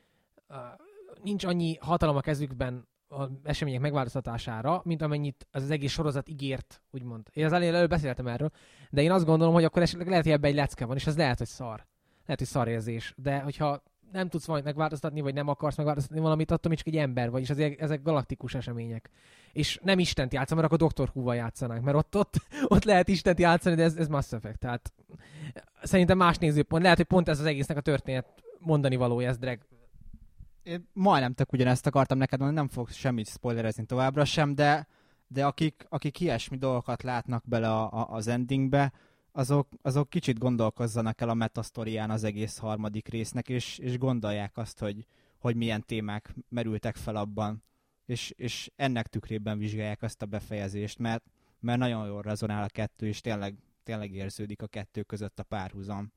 nincs 1.26 1.44
annyi 1.44 1.78
hatalom 1.80 2.16
a 2.16 2.22
kezükben 2.22 2.88
az 3.08 3.30
események 3.44 3.82
megváltoztatására, 3.82 4.82
mint 4.84 5.02
amennyit 5.02 5.48
az, 5.52 5.64
az 5.64 5.72
egész 5.72 5.92
sorozat 5.92 6.30
ígért, 6.30 6.82
úgymond. 6.92 7.30
Én 7.34 7.46
az 7.46 7.54
elején 7.54 7.74
előbb 7.74 7.90
beszéltem 7.90 8.28
erről, 8.28 8.52
de 8.90 9.02
én 9.02 9.12
azt 9.12 9.26
gondolom, 9.26 9.54
hogy 9.54 9.64
akkor 9.64 9.82
esetleg 9.82 10.08
lehet, 10.08 10.24
hogy 10.24 10.34
ebben 10.34 10.50
egy 10.50 10.56
lecke 10.56 10.86
van, 10.86 10.96
és 10.96 11.08
az 11.08 11.18
lehet, 11.18 11.38
hogy 11.38 11.48
szar. 11.48 11.86
Lehet, 12.26 12.40
hogy 12.40 12.48
szar 12.48 12.68
érzés. 12.68 13.14
De 13.18 13.40
hogyha 13.40 13.84
nem 14.12 14.30
tudsz 14.30 14.46
valamit 14.46 14.68
megváltoztatni, 14.68 15.22
vagy 15.22 15.34
nem 15.34 15.48
akarsz 15.48 15.78
megváltoztatni 15.78 16.20
valamit, 16.20 16.52
attól 16.52 16.76
csak 16.76 16.88
egy 16.88 16.98
ember 16.98 17.30
vagy, 17.30 17.42
és 17.42 17.50
ezek, 17.50 17.82
ezek 17.82 18.02
galaktikus 18.02 18.56
események. 18.56 19.10
És 19.54 19.80
nem 19.84 20.00
Istent 20.00 20.34
játszom, 20.34 20.58
mert 20.58 20.72
akkor 20.72 20.88
Dr. 20.92 21.10
Who-val 21.14 21.36
játszanánk, 21.36 21.84
mert 21.84 21.98
ott, 21.98 22.16
ott, 22.18 22.34
ott 22.68 22.84
lehet 22.84 23.08
Istent 23.08 23.40
játszani, 23.40 23.76
de 23.76 23.84
ez, 23.84 23.96
ez 23.96 24.08
Mass 24.08 24.32
Effect. 24.32 24.60
Tehát 24.60 24.94
szerintem 25.84 26.18
más 26.18 26.38
nézőpont. 26.38 26.84
Lehet, 26.84 26.98
hogy 26.98 27.06
pont 27.06 27.30
ez 27.30 27.40
az 27.40 27.46
egésznek 27.46 27.78
a 27.78 27.82
történet 27.82 28.28
mondani 28.60 28.96
valója, 28.96 29.30
ez 29.30 29.38
drag. 29.38 29.60
Én 30.66 30.90
majdnem 30.94 31.34
tök 31.34 31.54
ugyanezt 31.54 31.86
akartam 31.86 32.18
neked 32.18 32.40
mondani, 32.40 32.60
nem 32.60 32.70
fogok 32.70 32.90
semmit 32.90 33.28
spoilerezni 33.28 33.86
továbbra 33.86 34.26
sem, 34.26 34.56
de, 34.56 34.88
de 35.28 35.46
akik, 35.46 35.86
akik 35.90 36.20
ilyesmi 36.20 36.58
dolgokat 36.58 37.04
látnak 37.04 37.44
bele 37.48 37.70
a, 37.70 37.92
a, 37.94 38.10
az 38.10 38.28
endingbe, 38.28 38.94
azok, 39.32 39.68
azok 39.82 40.10
kicsit 40.10 40.38
gondolkozzanak 40.38 41.22
el 41.22 41.30
a 41.30 41.34
metasztorián 41.34 42.10
az 42.10 42.24
egész 42.24 42.58
harmadik 42.58 43.08
résznek, 43.08 43.50
és, 43.50 43.78
és 43.78 43.98
gondolják 43.98 44.58
azt, 44.58 44.80
hogy, 44.80 45.06
hogy 45.38 45.56
milyen 45.56 45.86
témák 45.86 46.36
merültek 46.50 46.96
fel 46.96 47.16
abban, 47.16 47.64
és, 48.06 48.34
és 48.36 48.72
ennek 48.76 49.08
tükrében 49.08 49.58
vizsgálják 49.58 50.02
azt 50.02 50.22
a 50.22 50.26
befejezést, 50.26 51.00
mert, 51.00 51.24
mert 51.60 51.80
nagyon 51.80 52.08
jól 52.08 52.22
rezonál 52.22 52.64
a 52.64 52.68
kettő, 52.68 53.08
és 53.08 53.22
tényleg, 53.22 53.56
tényleg 53.84 54.12
érződik 54.12 54.62
a 54.62 54.68
kettő 54.68 55.04
között 55.04 55.40
a 55.40 55.44
párhuzam. 55.44 56.12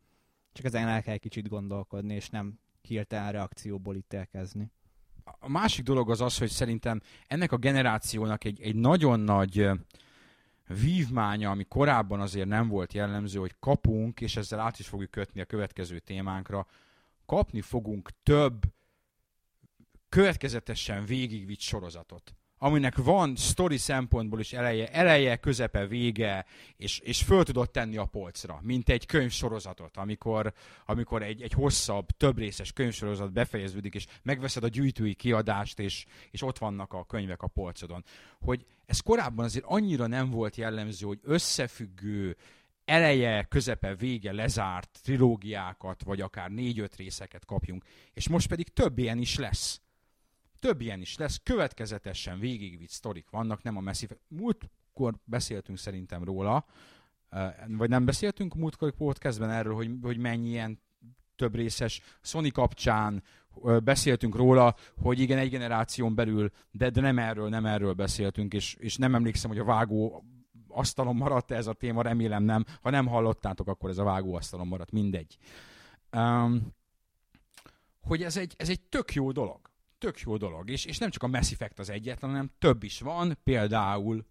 Csak 0.53 0.65
ezen 0.65 0.89
el 0.89 1.03
kell 1.03 1.17
kicsit 1.17 1.49
gondolkodni, 1.49 2.15
és 2.15 2.29
nem 2.29 2.59
hirtelen 2.89 3.33
reakcióból 3.33 3.97
ítélkezni. 3.97 4.71
A 5.39 5.49
másik 5.49 5.85
dolog 5.85 6.11
az 6.11 6.21
az, 6.21 6.39
hogy 6.39 6.51
szerintem 6.51 7.01
ennek 7.27 7.53
a 7.53 7.57
generációnak 7.57 8.45
egy, 8.45 8.61
egy 8.61 8.75
nagyon 8.75 9.21
nagy 9.21 9.71
vívmánya, 10.67 11.51
ami 11.51 11.65
korábban 11.65 12.21
azért 12.21 12.49
nem 12.49 12.69
volt 12.69 12.93
jellemző, 12.93 13.39
hogy 13.39 13.55
kapunk, 13.61 14.21
és 14.21 14.37
ezzel 14.37 14.61
át 14.61 14.79
is 14.79 14.89
fogjuk 14.89 15.11
kötni 15.11 15.41
a 15.41 15.45
következő 15.45 15.99
témánkra, 15.99 16.67
kapni 17.27 17.61
fogunk 17.61 18.11
több 18.23 18.63
következetesen 20.09 21.05
végigvitt 21.05 21.61
sorozatot 21.61 22.38
aminek 22.59 22.97
van 22.97 23.37
story 23.37 23.77
szempontból 23.77 24.41
is 24.41 24.53
eleje, 24.53 24.93
eleje, 24.93 25.37
közepe, 25.37 25.87
vége, 25.87 26.47
és, 26.77 26.99
és 26.99 27.23
föl 27.23 27.45
tudod 27.45 27.71
tenni 27.71 27.97
a 27.97 28.05
polcra, 28.05 28.61
mint 28.63 28.89
egy 28.89 29.07
könyvsorozatot, 29.07 29.97
amikor, 29.97 30.53
amikor 30.87 31.23
egy, 31.23 31.43
egy 31.43 31.53
hosszabb, 31.53 32.07
több 32.11 32.39
részes 32.39 32.73
könyvsorozat 32.73 33.33
befejeződik, 33.33 33.95
és 33.95 34.07
megveszed 34.23 34.65
a 34.65 34.69
gyűjtői 34.69 35.15
kiadást, 35.15 35.79
és, 35.79 36.05
és 36.31 36.43
ott 36.43 36.59
vannak 36.59 36.93
a 36.93 37.05
könyvek 37.05 37.43
a 37.43 37.47
polcodon. 37.47 38.05
Hogy 38.41 38.67
ez 38.87 39.01
korábban 39.01 39.45
azért 39.45 39.65
annyira 39.69 40.07
nem 40.07 40.31
volt 40.31 40.57
jellemző, 40.57 41.07
hogy 41.07 41.21
összefüggő, 41.23 42.37
eleje, 42.85 43.43
közepe, 43.43 43.95
vége, 43.95 44.33
lezárt 44.33 44.99
trilógiákat, 45.03 46.03
vagy 46.03 46.21
akár 46.21 46.51
négy-öt 46.51 46.97
részeket 46.97 47.45
kapjunk. 47.45 47.85
És 48.13 48.29
most 48.29 48.49
pedig 48.49 48.69
több 48.69 48.99
ilyen 48.99 49.19
is 49.19 49.37
lesz 49.37 49.81
több 50.59 50.81
ilyen 50.81 51.01
is 51.01 51.17
lesz, 51.17 51.41
következetesen 51.43 52.39
végigvitt 52.39 52.91
sztorik 52.91 53.31
vannak, 53.31 53.63
nem 53.63 53.77
a 53.77 53.89
Effect. 53.89 54.21
Múltkor 54.29 55.15
beszéltünk 55.25 55.79
szerintem 55.79 56.25
róla, 56.25 56.67
vagy 57.67 57.89
nem 57.89 58.05
beszéltünk 58.05 58.55
múltkor 58.55 58.93
podcastben 58.93 59.51
erről, 59.51 59.75
hogy, 59.75 59.91
hogy 60.03 60.19
mennyi 60.19 60.49
ilyen 60.49 60.81
több 61.37 61.55
részes 61.55 62.01
Sony 62.21 62.53
kapcsán 62.53 63.23
beszéltünk 63.85 64.35
róla, 64.35 64.75
hogy 64.97 65.21
igen, 65.21 65.39
egy 65.39 65.51
generáción 65.51 66.15
belül, 66.15 66.51
de, 66.71 66.91
de 66.91 67.01
nem 67.01 67.19
erről, 67.19 67.49
nem 67.49 67.67
erről 67.67 67.93
beszéltünk, 67.93 68.55
és, 68.55 68.75
és 68.75 68.97
nem 68.97 69.15
emlékszem, 69.15 69.51
hogy 69.51 69.59
a 69.59 69.65
vágó 69.65 70.25
asztalon 70.69 71.17
maradt 71.17 71.51
ez 71.51 71.67
a 71.67 71.73
téma, 71.73 72.03
remélem 72.03 72.43
nem. 72.43 72.65
Ha 72.83 72.91
nem 72.91 73.07
hallottátok, 73.07 73.69
akkor 73.69 73.91
ez 73.91 73.99
a 73.99 74.05
vágó 74.05 74.35
asztalon 74.35 74.67
maradt, 74.67 74.91
mindegy. 74.91 75.39
Um, 76.13 76.75
hogy 78.01 78.23
ez 78.23 78.37
egy, 78.37 78.55
ez 78.57 78.69
egy 78.69 78.81
tök 78.81 79.15
jó 79.15 79.33
dolog 79.33 79.68
tök 79.99 80.21
jó 80.21 80.37
dolog. 80.37 80.71
És, 80.71 80.85
és 80.85 80.99
nem 80.99 81.11
csak 81.11 81.23
a 81.23 81.27
Mass 81.27 81.53
Effect 81.53 81.79
az 81.79 81.91
egyetlen, 81.91 82.31
hanem 82.31 82.51
több 82.59 82.83
is 82.83 83.01
van, 83.01 83.39
például 83.45 84.27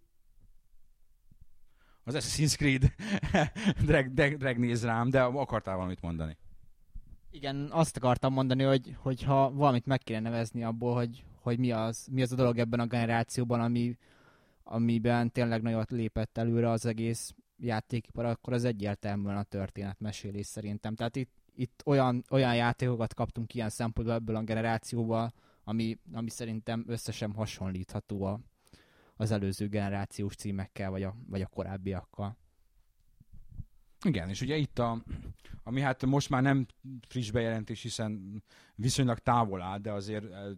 az 2.04 2.16
Assassin's 2.16 2.56
Creed 2.56 2.94
drag, 3.88 4.14
drag, 4.14 4.38
drag 4.38 4.58
néz 4.58 4.84
rám, 4.84 5.10
de 5.10 5.22
akartál 5.22 5.76
valamit 5.76 6.02
mondani. 6.02 6.38
Igen, 7.32 7.68
azt 7.72 7.98
akartam 7.98 8.34
mondani, 8.34 8.64
hogy, 8.64 8.96
hogy 9.00 9.24
ha 9.24 9.52
valamit 9.52 9.86
meg 9.86 10.00
kéne 10.00 10.20
nevezni 10.20 10.64
abból, 10.64 10.96
hogy, 10.96 11.24
hogy 11.42 11.60
mi, 11.60 11.72
az, 11.72 12.08
mi 12.12 12.22
az 12.22 12.32
a 12.32 12.36
dolog 12.36 12.58
ebben 12.58 12.80
a 12.80 12.86
generációban, 12.86 13.62
ami, 13.62 13.98
amiben 14.64 15.32
tényleg 15.32 15.62
nagyot 15.62 15.92
lépett 15.92 16.38
előre 16.38 16.70
az 16.70 16.86
egész 16.86 17.36
játékipar, 17.58 18.26
akkor 18.26 18.54
az 18.54 18.64
egyértelműen 18.64 19.38
a 19.38 19.44
történetmesélés 19.44 20.46
szerintem. 20.46 20.96
Tehát 20.96 21.16
itt, 21.16 21.32
itt 21.56 21.82
olyan, 21.86 22.24
olyan 22.30 22.56
játékokat 22.56 23.14
kaptunk 23.14 23.54
ilyen 23.54 23.70
szempontból 23.70 24.16
ebből 24.16 24.36
a 24.36 24.44
generációval, 24.44 25.34
ami, 25.68 26.00
ami 26.14 26.30
szerintem 26.30 26.84
összesen 26.88 27.32
hasonlítható 27.32 28.24
a, 28.24 28.40
az 29.16 29.32
előző 29.32 29.68
generációs 29.68 30.36
címekkel, 30.36 30.90
vagy 30.90 31.04
a, 31.04 31.16
vagy 31.26 31.42
a 31.42 31.48
korábbiakkal. 31.48 32.38
Igen, 34.06 34.30
és 34.30 34.42
ugye 34.42 34.56
itt 34.56 34.80
a, 34.80 35.04
ami 35.64 35.82
hát 35.82 36.06
most 36.06 36.30
már 36.30 36.42
nem 36.42 36.66
friss 37.08 37.32
bejelentés, 37.32 37.82
hiszen 37.82 38.44
viszonylag 38.76 39.20
távol 39.20 39.62
áll, 39.62 39.78
de 39.78 39.92
azért 39.92 40.32
eh, 40.32 40.52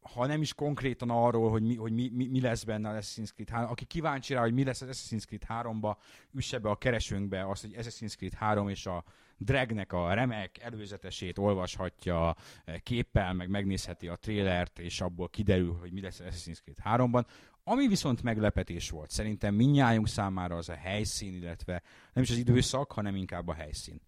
ha 0.00 0.26
nem 0.26 0.40
is 0.40 0.54
konkrétan 0.54 1.10
arról, 1.10 1.50
hogy 1.50 1.62
mi, 1.62 1.76
hogy 1.76 1.92
mi, 1.92 2.10
mi, 2.14 2.26
mi 2.26 2.40
lesz 2.40 2.64
benne 2.64 2.88
az 2.88 3.04
Assassin's 3.04 3.30
Creed 3.34 3.48
3, 3.48 3.70
aki 3.70 3.84
kíváncsi 3.84 4.34
rá, 4.34 4.40
hogy 4.40 4.52
mi 4.52 4.64
lesz 4.64 4.80
az 4.80 4.88
Assassin's 4.88 5.24
Creed 5.24 5.44
3-ba, 5.48 5.96
üsse 6.32 6.58
be 6.58 6.70
a 6.70 6.76
keresőnkbe 6.76 7.48
azt, 7.48 7.62
hogy 7.62 7.74
Assassin's 7.78 8.16
Creed 8.16 8.34
3 8.34 8.68
és 8.68 8.86
a 8.86 9.04
Dragnek 9.42 9.92
a 9.92 10.14
remek 10.14 10.58
előzetesét 10.58 11.38
olvashatja 11.38 12.36
képpel, 12.82 13.32
meg 13.32 13.48
megnézheti 13.48 14.08
a 14.08 14.16
trélert, 14.16 14.78
és 14.78 15.00
abból 15.00 15.28
kiderül, 15.28 15.72
hogy 15.72 15.92
mi 15.92 16.00
lesz 16.00 16.20
Assassin's 16.24 16.58
Creed 16.62 16.78
3-ban. 16.84 17.26
Ami 17.64 17.88
viszont 17.88 18.22
meglepetés 18.22 18.90
volt, 18.90 19.10
szerintem 19.10 19.54
minnyájunk 19.54 20.08
számára 20.08 20.56
az 20.56 20.68
a 20.68 20.74
helyszín, 20.74 21.34
illetve 21.34 21.82
nem 22.12 22.22
is 22.22 22.30
az 22.30 22.36
időszak, 22.36 22.92
hanem 22.92 23.14
inkább 23.14 23.48
a 23.48 23.54
helyszín. 23.54 24.00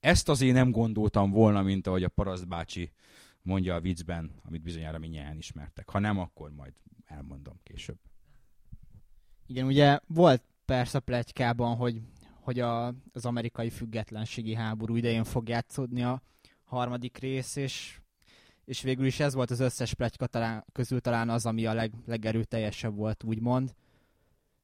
Ezt 0.00 0.28
azért 0.28 0.54
nem 0.54 0.70
gondoltam 0.70 1.30
volna, 1.30 1.62
mint 1.62 1.86
ahogy 1.86 2.04
a 2.04 2.08
Paraszt 2.08 2.48
bácsi 2.48 2.92
mondja 3.42 3.74
a 3.74 3.80
viccben, 3.80 4.40
amit 4.44 4.62
bizonyára 4.62 4.98
minnyáján 4.98 5.36
ismertek. 5.36 5.90
Ha 5.90 5.98
nem, 5.98 6.18
akkor 6.18 6.50
majd 6.50 6.72
elmondom 7.04 7.60
később. 7.62 7.98
Igen, 9.46 9.66
ugye 9.66 9.98
volt 10.06 10.42
persze 10.64 11.00
plegykában, 11.00 11.76
hogy 11.76 12.00
hogy 12.50 12.60
a, 12.60 12.94
az 13.12 13.24
amerikai 13.24 13.70
függetlenségi 13.70 14.54
háború 14.54 14.96
idején 14.96 15.24
fog 15.24 15.48
játszódni 15.48 16.02
a 16.02 16.22
harmadik 16.64 17.18
rész, 17.18 17.56
és, 17.56 18.00
és 18.64 18.82
végül 18.82 19.06
is 19.06 19.20
ez 19.20 19.34
volt 19.34 19.50
az 19.50 19.60
összes 19.60 19.94
pletyka 19.94 20.26
talán, 20.26 20.64
közül 20.72 21.00
talán 21.00 21.28
az, 21.28 21.46
ami 21.46 21.66
a 21.66 21.74
leg, 21.74 21.92
legerőteljesebb 22.06 22.94
volt, 22.94 23.24
úgymond. 23.24 23.74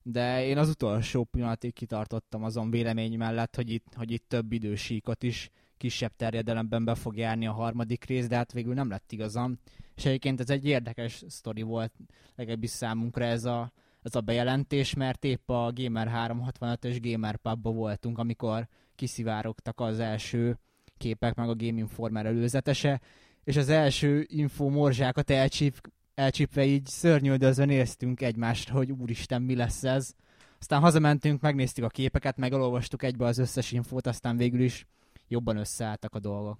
De 0.02 0.44
én 0.44 0.58
az 0.58 0.68
utolsó 0.68 1.24
pillanatig 1.24 1.72
kitartottam 1.72 2.44
azon 2.44 2.70
vélemény 2.70 3.16
mellett, 3.16 3.56
hogy 3.56 3.70
itt, 3.70 3.94
hogy 3.94 4.10
itt 4.10 4.24
több 4.28 4.52
idősíkot 4.52 5.22
is 5.22 5.50
kisebb 5.76 6.12
terjedelemben 6.16 6.84
be 6.84 6.94
fog 6.94 7.16
járni 7.16 7.46
a 7.46 7.52
harmadik 7.52 8.04
rész, 8.04 8.26
de 8.26 8.36
hát 8.36 8.52
végül 8.52 8.74
nem 8.74 8.88
lett 8.88 9.12
igazam. 9.12 9.58
És 9.96 10.04
egyébként 10.04 10.40
ez 10.40 10.50
egy 10.50 10.66
érdekes 10.66 11.24
sztori 11.28 11.62
volt, 11.62 11.92
legalábbis 12.34 12.70
számunkra 12.70 13.24
ez 13.24 13.44
a, 13.44 13.72
ez 14.06 14.14
a 14.14 14.20
bejelentés, 14.20 14.94
mert 14.94 15.24
épp 15.24 15.50
a 15.50 15.72
Gamer 15.74 16.10
365-ös 16.14 16.98
Gamer 17.00 17.36
Pubba 17.36 17.70
voltunk, 17.70 18.18
amikor 18.18 18.68
kiszivárogtak 18.94 19.80
az 19.80 19.98
első 19.98 20.58
képek, 20.98 21.34
meg 21.34 21.48
a 21.48 21.54
Game 21.54 21.78
Informer 21.78 22.26
előzetese, 22.26 23.00
és 23.44 23.56
az 23.56 23.68
első 23.68 24.26
info 24.28 24.68
morzsákat 24.68 25.30
elcsíp, 25.30 25.90
elcsípve 26.14 26.64
így 26.64 26.86
szörnyűldözve 26.86 27.64
néztünk 27.64 28.20
egymásra, 28.20 28.74
hogy 28.74 28.92
úristen, 28.92 29.42
mi 29.42 29.56
lesz 29.56 29.84
ez. 29.84 30.14
Aztán 30.58 30.80
hazamentünk, 30.80 31.40
megnéztük 31.40 31.84
a 31.84 31.88
képeket, 31.88 32.36
megalolvastuk 32.36 33.02
egybe 33.02 33.24
az 33.24 33.38
összes 33.38 33.72
infót, 33.72 34.06
aztán 34.06 34.36
végül 34.36 34.60
is 34.60 34.86
jobban 35.28 35.56
összeálltak 35.56 36.14
a 36.14 36.18
dolgok. 36.18 36.58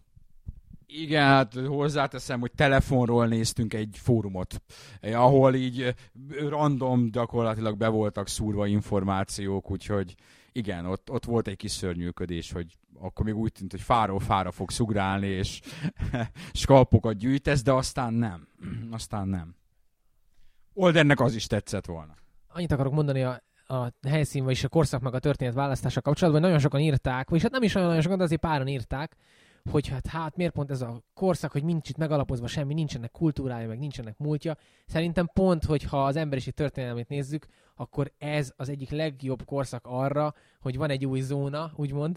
Igen, 0.86 1.22
hát 1.22 1.54
hozzáteszem, 1.54 2.40
hogy 2.40 2.52
telefonról 2.52 3.26
néztünk 3.26 3.74
egy 3.74 3.98
fórumot, 4.02 4.62
eh, 5.00 5.22
ahol 5.24 5.54
így 5.54 5.82
eh, 5.82 5.94
random 6.48 7.10
gyakorlatilag 7.10 7.76
be 7.76 7.88
voltak 7.88 8.28
szúrva 8.28 8.66
információk, 8.66 9.70
úgyhogy 9.70 10.14
igen, 10.52 10.86
ott, 10.86 11.10
ott 11.10 11.24
volt 11.24 11.48
egy 11.48 11.56
kis 11.56 11.70
szörnyűködés, 11.70 12.52
hogy 12.52 12.78
akkor 13.00 13.24
még 13.24 13.36
úgy 13.36 13.52
tűnt, 13.52 13.70
hogy 13.70 13.80
fáról 13.80 14.20
fára 14.20 14.50
fog 14.50 14.70
szugrálni, 14.70 15.26
és 15.26 15.60
skalpokat 16.52 17.16
gyűjtesz, 17.16 17.62
de 17.62 17.72
aztán 17.72 18.14
nem. 18.14 18.48
Aztán 18.90 19.28
nem. 19.28 19.54
Oldennek 20.72 21.20
az 21.20 21.34
is 21.34 21.46
tetszett 21.46 21.86
volna. 21.86 22.14
Annyit 22.48 22.72
akarok 22.72 22.92
mondani 22.92 23.22
a, 23.22 23.42
a 23.66 23.92
helyszín, 24.08 24.44
vagyis 24.44 24.64
a 24.64 24.68
korszak 24.68 25.00
meg 25.00 25.14
a 25.14 25.18
történet 25.18 25.54
választása 25.54 26.00
kapcsolatban, 26.00 26.42
nagyon 26.42 26.58
sokan 26.58 26.80
írták, 26.80 27.28
vagyis 27.28 27.42
hát 27.42 27.52
nem 27.52 27.62
is 27.62 27.74
olyan 27.74 27.86
nagyon 27.86 28.02
sokan, 28.02 28.18
de 28.18 28.24
azért 28.24 28.40
páran 28.40 28.68
írták, 28.68 29.16
hogy 29.70 29.88
hát, 29.88 30.06
hát 30.06 30.36
miért 30.36 30.52
pont 30.52 30.70
ez 30.70 30.80
a 30.80 31.02
korszak, 31.14 31.52
hogy 31.52 31.64
nincs 31.64 31.88
itt 31.88 31.96
megalapozva 31.96 32.46
semmi, 32.46 32.74
nincsenek 32.74 33.10
kultúrája, 33.10 33.68
meg 33.68 33.78
nincsenek 33.78 34.18
múltja. 34.18 34.56
Szerintem 34.86 35.30
pont, 35.32 35.64
hogyha 35.64 36.04
az 36.04 36.16
emberiség 36.16 36.54
történelmét 36.54 37.08
nézzük, 37.08 37.46
akkor 37.74 38.12
ez 38.18 38.52
az 38.56 38.68
egyik 38.68 38.90
legjobb 38.90 39.44
korszak 39.44 39.86
arra, 39.86 40.34
hogy 40.60 40.76
van 40.76 40.90
egy 40.90 41.06
új 41.06 41.20
zóna, 41.20 41.72
úgymond, 41.76 42.16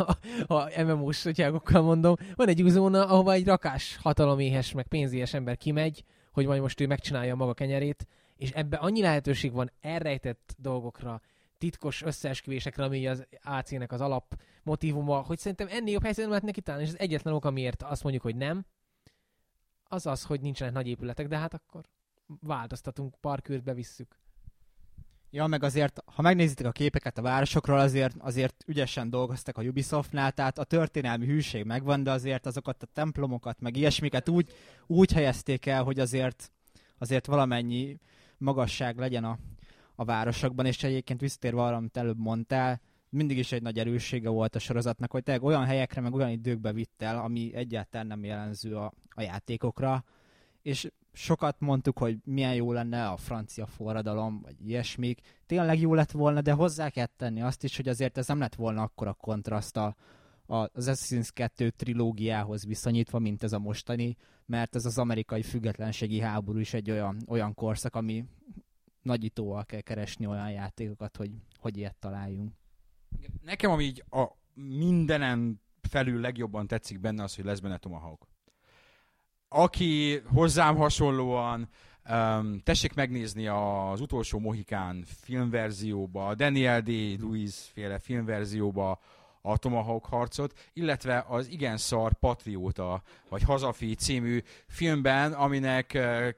a 0.46 0.82
MMO-s 0.82 1.18
sotyágokkal 1.18 1.82
mondom, 1.82 2.14
van 2.34 2.48
egy 2.48 2.62
új 2.62 2.70
zóna, 2.70 3.06
ahova 3.06 3.32
egy 3.32 3.46
rakás 3.46 3.96
hataloméhes, 3.96 4.72
meg 4.72 4.86
pénzéhes 4.86 5.34
ember 5.34 5.56
kimegy, 5.56 6.04
hogy 6.32 6.46
majd 6.46 6.60
most 6.60 6.80
ő 6.80 6.86
megcsinálja 6.86 7.32
a 7.32 7.36
maga 7.36 7.54
kenyerét, 7.54 8.06
és 8.36 8.50
ebbe 8.50 8.76
annyi 8.76 9.00
lehetőség 9.00 9.52
van 9.52 9.70
elrejtett 9.80 10.54
dolgokra, 10.58 11.20
titkos 11.58 12.02
összeesküvésekre, 12.02 12.84
ami 12.84 13.06
az 13.06 13.26
AC-nek 13.42 13.92
az 13.92 14.00
alap 14.00 14.40
motivuma, 14.62 15.20
hogy 15.20 15.38
szerintem 15.38 15.68
ennél 15.70 15.92
jobb 15.92 16.02
helyzet 16.02 16.20
nem 16.20 16.28
lehet 16.28 16.44
neki 16.44 16.60
találni, 16.60 16.86
és 16.86 16.92
ez 16.92 17.00
egyetlen 17.00 17.34
ok, 17.34 17.44
amiért 17.44 17.82
azt 17.82 18.02
mondjuk, 18.02 18.24
hogy 18.24 18.36
nem, 18.36 18.64
az 19.84 20.06
az, 20.06 20.24
hogy 20.24 20.40
nincsenek 20.40 20.72
nagy 20.72 20.86
épületek, 20.86 21.28
de 21.28 21.38
hát 21.38 21.54
akkor 21.54 21.84
változtatunk, 22.40 23.14
parkűrt 23.20 23.62
bevisszük. 23.62 24.18
Ja, 25.30 25.46
meg 25.46 25.62
azért, 25.62 26.02
ha 26.14 26.22
megnézitek 26.22 26.66
a 26.66 26.72
képeket 26.72 27.18
a 27.18 27.22
városokról, 27.22 27.78
azért, 27.78 28.14
azért 28.18 28.64
ügyesen 28.66 29.10
dolgoztak 29.10 29.58
a 29.58 29.62
Ubisoftnál, 29.62 30.32
tehát 30.32 30.58
a 30.58 30.64
történelmi 30.64 31.26
hűség 31.26 31.64
megvan, 31.64 32.02
de 32.02 32.10
azért 32.10 32.46
azokat 32.46 32.82
a 32.82 32.86
templomokat, 32.92 33.60
meg 33.60 33.76
ilyesmiket 33.76 34.28
úgy, 34.28 34.52
úgy 34.86 35.12
helyezték 35.12 35.66
el, 35.66 35.82
hogy 35.82 35.98
azért, 35.98 36.52
azért 36.98 37.26
valamennyi 37.26 37.98
magasság 38.38 38.98
legyen 38.98 39.24
a, 39.24 39.38
a 40.00 40.04
városokban, 40.04 40.66
és 40.66 40.82
egyébként 40.82 41.20
visszatérve 41.20 41.62
arra, 41.62 41.76
amit 41.76 41.96
előbb 41.96 42.18
mondtál, 42.18 42.80
mindig 43.08 43.38
is 43.38 43.52
egy 43.52 43.62
nagy 43.62 43.78
erőssége 43.78 44.28
volt 44.28 44.54
a 44.54 44.58
sorozatnak, 44.58 45.10
hogy 45.10 45.22
tényleg 45.22 45.44
olyan 45.44 45.64
helyekre, 45.64 46.00
meg 46.00 46.14
olyan 46.14 46.30
időkbe 46.30 46.72
vitt 46.72 47.02
el, 47.02 47.18
ami 47.18 47.54
egyáltalán 47.54 48.06
nem 48.06 48.24
jelenző 48.24 48.76
a, 48.76 48.92
a 49.08 49.22
játékokra, 49.22 50.04
és 50.62 50.90
sokat 51.12 51.60
mondtuk, 51.60 51.98
hogy 51.98 52.18
milyen 52.24 52.54
jó 52.54 52.72
lenne 52.72 53.08
a 53.08 53.16
francia 53.16 53.66
forradalom, 53.66 54.40
vagy 54.42 54.54
ilyesmik. 54.66 55.20
Tényleg 55.46 55.80
jó 55.80 55.94
lett 55.94 56.10
volna, 56.10 56.40
de 56.40 56.52
hozzá 56.52 56.88
kell 56.88 57.08
tenni 57.16 57.42
azt 57.42 57.64
is, 57.64 57.76
hogy 57.76 57.88
azért 57.88 58.18
ez 58.18 58.26
nem 58.26 58.38
lett 58.38 58.54
volna 58.54 58.82
akkora 58.82 59.12
kontraszt 59.12 59.76
a, 59.76 59.96
az 60.46 60.68
Assassin's 60.76 61.28
2 61.32 61.70
trilógiához 61.70 62.66
viszonyítva, 62.66 63.18
mint 63.18 63.42
ez 63.42 63.52
a 63.52 63.58
mostani, 63.58 64.16
mert 64.46 64.74
ez 64.74 64.84
az 64.84 64.98
amerikai 64.98 65.42
függetlenségi 65.42 66.20
háború 66.20 66.58
is 66.58 66.74
egy 66.74 66.90
olyan, 66.90 67.16
olyan 67.26 67.54
korszak, 67.54 67.94
ami 67.94 68.24
nagyítóval 69.02 69.64
kell 69.64 69.80
keresni 69.80 70.26
olyan 70.26 70.50
játékokat, 70.50 71.16
hogy, 71.16 71.30
hogy 71.56 71.76
ilyet 71.76 71.96
találjunk. 71.98 72.52
Nekem 73.42 73.70
ami 73.70 73.84
így 73.84 74.04
a 74.10 74.26
mindenen 74.54 75.60
felül 75.88 76.20
legjobban 76.20 76.66
tetszik 76.66 77.00
benne 77.00 77.22
az, 77.22 77.34
hogy 77.34 77.44
lesz 77.44 77.58
benne 77.58 77.76
Tomahawk. 77.76 78.26
Aki 79.48 80.18
hozzám 80.18 80.76
hasonlóan 80.76 81.68
um, 82.10 82.60
tessék 82.60 82.94
megnézni 82.94 83.46
az 83.46 84.00
utolsó 84.00 84.38
Mohikán 84.38 85.04
filmverzióba, 85.06 86.26
a 86.26 86.34
Daniel 86.34 86.80
D. 86.80 86.88
Lewis 87.20 87.54
féle 87.54 87.98
filmverzióba 87.98 89.00
a 89.50 89.56
Tomahawk 89.56 90.06
harcot, 90.06 90.58
illetve 90.72 91.24
az 91.28 91.48
igen 91.50 91.76
szar 91.76 92.12
Patrióta, 92.12 93.02
vagy 93.28 93.42
Hazafi 93.42 93.94
című 93.94 94.42
filmben, 94.66 95.32
aminek 95.32 95.92
uh, 95.94 96.28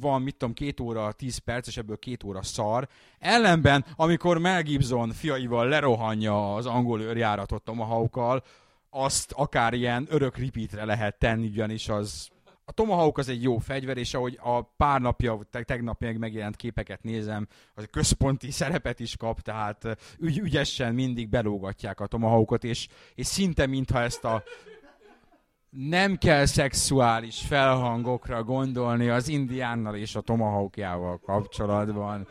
van, 0.00 0.22
mit 0.22 0.36
tudom, 0.36 0.54
két 0.54 0.80
óra, 0.80 1.12
tíz 1.12 1.38
perc, 1.38 1.66
és 1.66 1.76
ebből 1.76 1.98
két 1.98 2.24
óra 2.24 2.42
szar. 2.42 2.88
Ellenben, 3.18 3.84
amikor 3.96 4.38
Mel 4.38 4.62
Gibson 4.62 5.10
fiaival 5.12 5.68
lerohanja 5.68 6.54
az 6.54 6.66
angol 6.66 7.00
őrjáratot 7.00 7.62
Tomahawkkal, 7.62 8.42
azt 8.90 9.32
akár 9.32 9.74
ilyen 9.74 10.06
örök 10.10 10.36
repeatre 10.36 10.84
lehet 10.84 11.18
tenni, 11.18 11.46
ugyanis 11.46 11.88
az 11.88 12.28
a 12.70 12.72
Tomahawk 12.72 13.18
az 13.18 13.28
egy 13.28 13.42
jó 13.42 13.58
fegyver, 13.58 13.96
és 13.96 14.14
ahogy 14.14 14.38
a 14.42 14.62
pár 14.62 15.00
napja, 15.00 15.38
te- 15.50 15.62
tegnap 15.62 16.00
még 16.00 16.16
megjelent 16.16 16.56
képeket 16.56 17.02
nézem, 17.02 17.48
az 17.74 17.88
központi 17.90 18.50
szerepet 18.60 19.00
is 19.00 19.16
kap, 19.16 19.40
tehát 19.40 19.96
ügy, 20.18 20.38
ügyesen 20.38 20.94
mindig 20.94 21.28
belógatják 21.28 22.00
a 22.00 22.06
Tomahawkot, 22.06 22.64
és, 22.64 22.88
és 23.14 23.26
szinte 23.26 23.66
mintha 23.66 24.00
ezt 24.00 24.24
a 24.24 24.42
nem 25.70 26.16
kell 26.16 26.46
szexuális 26.46 27.40
felhangokra 27.40 28.44
gondolni 28.44 29.08
az 29.08 29.28
indiánnal 29.28 29.96
és 29.96 30.16
a 30.16 30.20
tomahawkjával 30.20 31.18
kapcsolatban. 31.18 32.26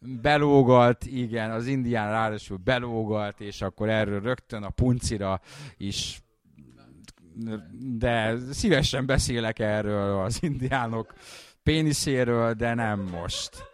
Belógalt, 0.00 1.04
igen, 1.06 1.50
az 1.50 1.66
indián 1.66 2.10
ráadásul 2.10 2.56
belógalt, 2.56 3.40
és 3.40 3.62
akkor 3.62 3.88
erről 3.88 4.20
rögtön 4.20 4.62
a 4.62 4.70
puncira 4.70 5.40
is 5.76 6.22
de 7.98 8.36
szívesen 8.50 9.06
beszélek 9.06 9.58
erről 9.58 10.18
az 10.18 10.42
indiánok 10.42 11.14
péniszéről, 11.62 12.54
de 12.54 12.74
nem 12.74 13.00
most. 13.00 13.70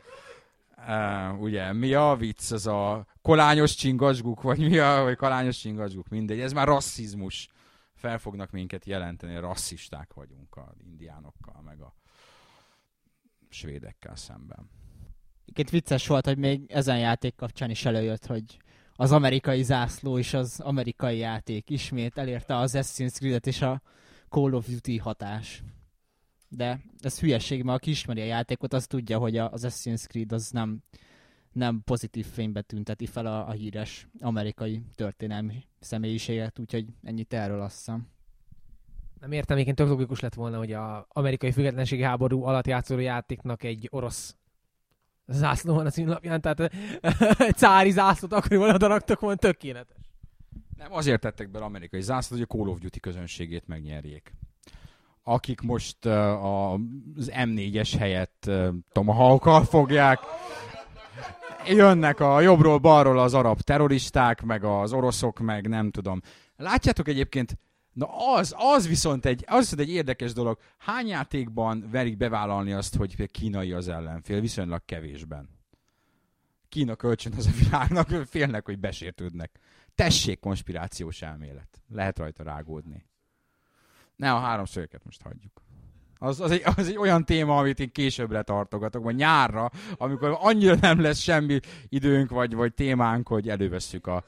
Uh, 0.88 1.40
ugye, 1.40 1.72
mi 1.72 1.94
a 1.94 2.16
vicc? 2.16 2.50
Az 2.50 2.66
a 2.66 3.06
kolányos 3.22 3.74
csingasguk, 3.74 4.42
vagy 4.42 4.58
mi 4.58 4.78
a, 4.78 5.02
vagy 5.02 5.16
kalányos 5.16 5.58
csingasguk, 5.58 6.08
mindegy. 6.08 6.40
Ez 6.40 6.52
már 6.52 6.66
rasszizmus. 6.66 7.48
Fel 7.94 8.18
fognak 8.18 8.50
minket 8.50 8.84
jelenteni, 8.84 9.36
rasszisták 9.36 10.12
vagyunk 10.14 10.56
az 10.56 10.76
indiánokkal, 10.84 11.62
meg 11.64 11.80
a 11.80 11.94
svédekkel 13.48 14.16
szemben. 14.16 14.70
Itt 15.54 15.70
vicces 15.70 16.06
volt, 16.06 16.24
hogy 16.24 16.38
még 16.38 16.70
ezen 16.70 16.98
játék 16.98 17.34
kapcsán 17.34 17.70
is 17.70 17.84
előjött, 17.84 18.26
hogy 18.26 18.58
az 19.00 19.12
amerikai 19.12 19.62
zászló 19.62 20.18
és 20.18 20.34
az 20.34 20.60
amerikai 20.60 21.18
játék 21.18 21.70
ismét 21.70 22.18
elérte 22.18 22.56
az 22.56 22.72
Assassin's 22.76 23.12
Creed-et 23.12 23.46
és 23.46 23.62
a 23.62 23.82
Call 24.28 24.52
of 24.52 24.68
Duty 24.68 24.96
hatás. 24.96 25.62
De 26.48 26.80
ez 27.00 27.20
hülyeség, 27.20 27.62
mert 27.62 27.78
aki 27.78 27.90
ismeri 27.90 28.20
a 28.20 28.24
játékot, 28.24 28.72
az 28.72 28.86
tudja, 28.86 29.18
hogy 29.18 29.36
az 29.36 29.66
Assassin's 29.68 30.06
Creed 30.06 30.32
az 30.32 30.50
nem, 30.50 30.82
nem 31.52 31.82
pozitív 31.84 32.26
fénybe 32.26 32.62
tünteti 32.62 33.06
fel 33.06 33.26
a, 33.26 33.48
a 33.48 33.50
híres 33.50 34.08
amerikai 34.20 34.82
történelmi 34.94 35.64
személyiséget, 35.80 36.58
úgyhogy 36.58 36.86
ennyit 37.02 37.32
erről 37.32 37.60
azt 37.60 37.76
hiszem. 37.76 38.08
Nem 39.20 39.32
értem, 39.32 39.56
egyébként 39.56 39.78
tök 39.78 39.88
logikus 39.88 40.20
lett 40.20 40.34
volna, 40.34 40.58
hogy 40.58 40.72
a 40.72 41.06
amerikai 41.08 41.52
függetlenségi 41.52 42.02
háború 42.02 42.42
alatt 42.42 42.66
játszó 42.66 42.98
játéknak 42.98 43.62
egy 43.62 43.88
orosz 43.90 44.36
zászló 45.28 45.74
van 45.74 45.86
a 45.86 45.90
címlapján, 45.90 46.40
tehát 46.40 46.60
egy 47.38 47.56
cári 47.62 47.90
zászlót 47.90 48.32
akkoriban 48.32 48.74
oda 48.74 48.86
raktak 48.86 49.20
volna, 49.20 49.36
tökéletes. 49.36 49.96
Nem, 50.76 50.92
azért 50.92 51.20
tettek 51.20 51.50
bele 51.50 51.64
amerikai 51.64 52.00
zászlót, 52.00 52.38
hogy 52.38 52.48
a 52.50 52.56
Call 52.56 52.68
of 52.68 52.78
Duty 52.78 53.00
közönségét 53.00 53.66
megnyerjék. 53.66 54.32
Akik 55.22 55.60
most 55.60 56.04
uh, 56.04 56.44
az 56.44 57.32
M4-es 57.34 57.94
helyett 57.98 58.44
uh, 58.46 58.68
tomahawkkal 58.92 59.64
fogják. 59.64 60.18
Jönnek 61.66 62.20
a 62.20 62.40
jobbról, 62.40 62.78
balról 62.78 63.18
az 63.18 63.34
arab 63.34 63.60
terroristák, 63.60 64.42
meg 64.42 64.64
az 64.64 64.92
oroszok, 64.92 65.38
meg 65.38 65.68
nem 65.68 65.90
tudom. 65.90 66.20
Látjátok 66.56 67.08
egyébként, 67.08 67.58
na 67.92 68.34
az, 68.34 68.54
az 68.56 68.88
viszont 68.88 69.26
egy, 69.26 69.44
az 69.46 69.58
viszont 69.58 69.80
egy 69.80 69.90
érdekes 69.90 70.32
dolog. 70.32 70.58
Hány 70.78 71.06
játékban 71.06 71.88
verik 71.90 72.16
bevállalni 72.16 72.72
azt, 72.72 72.96
hogy 72.96 73.30
kínai 73.30 73.72
az 73.72 73.88
ellenfél? 73.88 74.40
Viszonylag 74.40 74.82
kevésben. 74.84 75.48
Kína 76.68 76.94
kölcsön 76.94 77.32
az 77.36 77.46
a 77.46 77.64
világnak, 77.64 78.08
félnek, 78.30 78.64
hogy 78.64 78.78
besértődnek. 78.78 79.58
Tessék 79.94 80.40
konspirációs 80.40 81.22
elmélet. 81.22 81.82
Lehet 81.88 82.18
rajta 82.18 82.42
rágódni. 82.42 83.06
Ne 84.16 84.32
a 84.32 84.38
háromszögeket 84.38 85.04
most 85.04 85.22
hagyjuk. 85.22 85.62
Az, 86.18 86.40
az, 86.40 86.50
egy, 86.50 86.62
az 86.76 86.88
egy 86.88 86.96
olyan 86.96 87.24
téma, 87.24 87.56
amit 87.58 87.80
én 87.80 87.92
későbbre 87.92 88.42
tartogatok, 88.42 89.02
vagy 89.02 89.14
nyárra, 89.14 89.70
amikor 89.96 90.36
annyira 90.40 90.74
nem 90.80 91.00
lesz 91.00 91.18
semmi 91.18 91.60
időnk, 91.88 92.30
vagy, 92.30 92.54
vagy 92.54 92.74
témánk, 92.74 93.28
hogy 93.28 93.48
elővesszük 93.48 94.06
a 94.06 94.24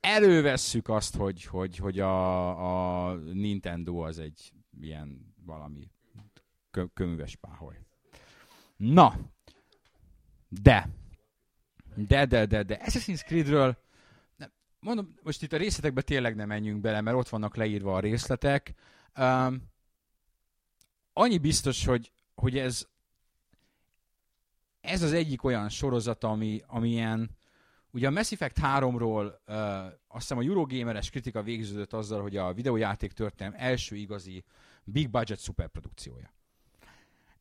elővesszük 0.00 0.88
azt, 0.88 1.16
hogy, 1.16 1.44
hogy, 1.44 1.76
hogy 1.76 1.98
a, 1.98 3.08
a 3.08 3.14
Nintendo 3.14 3.96
az 3.96 4.18
egy 4.18 4.52
ilyen 4.80 5.34
valami 5.44 5.90
kö, 6.70 6.84
köműves 6.94 7.36
páholy. 7.36 7.76
Na, 8.76 9.18
de, 10.48 10.88
de, 11.94 12.26
de, 12.26 12.46
de, 12.46 12.62
de 12.62 12.80
Assassin's 12.84 13.24
Creedről 13.24 13.78
nem, 14.36 14.52
mondom, 14.80 15.14
most 15.22 15.42
itt 15.42 15.52
a 15.52 15.56
részletekbe 15.56 16.02
tényleg 16.02 16.36
nem 16.36 16.48
menjünk 16.48 16.80
bele, 16.80 17.00
mert 17.00 17.16
ott 17.16 17.28
vannak 17.28 17.56
leírva 17.56 17.94
a 17.94 18.00
részletek. 18.00 18.74
Um, 19.18 19.62
annyi 21.12 21.38
biztos, 21.38 21.84
hogy, 21.84 22.12
hogy 22.34 22.58
ez 22.58 22.88
ez 24.80 25.02
az 25.02 25.12
egyik 25.12 25.44
olyan 25.44 25.68
sorozat, 25.68 26.24
ami, 26.24 26.62
ami 26.66 26.90
ilyen, 26.90 27.30
ugye 27.90 28.06
a 28.06 28.10
Mass 28.10 28.32
Effect 28.32 28.58
3-ról 28.62 29.32
uh, 29.46 29.56
azt 29.86 30.28
hiszem 30.28 30.38
a 30.38 30.42
Eurogameres 30.42 31.10
kritika 31.10 31.42
végződött 31.42 31.92
azzal, 31.92 32.22
hogy 32.22 32.36
a 32.36 32.52
videójáték 32.52 33.12
történelem 33.12 33.60
első 33.60 33.96
igazi 33.96 34.44
big 34.84 35.10
budget 35.10 35.38
szuperprodukciója. 35.38 36.32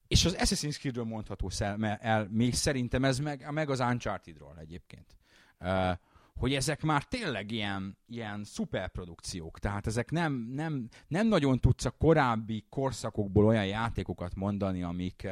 És 0.08 0.26
az 0.26 0.36
Assassin's 0.40 0.80
Creed-ről 0.80 1.04
mondható 1.04 1.50
el, 1.80 2.28
még 2.32 2.54
szerintem 2.54 3.04
ez 3.04 3.20
meg, 3.20 3.52
meg 3.52 3.70
az 3.70 3.80
Uncharted-ról 3.80 4.56
egyébként. 4.60 5.18
Uh, 5.60 5.92
hogy 6.40 6.54
ezek 6.54 6.82
már 6.82 7.04
tényleg 7.04 7.52
ilyen, 7.52 7.98
ilyen 8.08 8.44
szuperprodukciók, 8.44 9.60
tehát 9.60 9.88
ezek 9.88 10.12
nem, 10.12 10.34
nem, 10.34 10.88
nem 11.08 11.28
nagyon 11.28 11.60
tudsz 11.60 11.86
a 11.86 11.90
korábbi 11.90 12.66
korszakokból 12.70 13.46
olyan 13.46 13.66
játékokat 13.66 14.36
mondani, 14.36 14.84
amik 14.84 15.28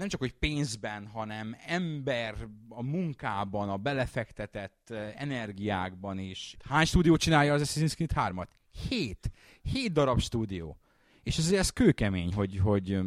nem 0.00 0.08
csak 0.08 0.20
hogy 0.20 0.32
pénzben, 0.32 1.06
hanem 1.06 1.56
ember 1.66 2.34
a 2.68 2.82
munkában, 2.82 3.68
a 3.68 3.76
belefektetett 3.76 4.90
eh, 4.90 5.14
energiákban 5.16 6.18
is. 6.18 6.56
Hány 6.68 6.84
stúdió 6.84 7.16
csinálja 7.16 7.52
az 7.52 7.62
Assassin's 7.62 7.94
Creed 7.94 8.34
3-at? 8.34 8.46
Hét. 8.88 9.30
Hét 9.62 9.92
darab 9.92 10.20
stúdió. 10.20 10.78
És 11.22 11.38
ez, 11.38 11.52
ez 11.52 11.70
kőkemény, 11.70 12.32
hogy, 12.32 12.58
hogy 12.58 12.98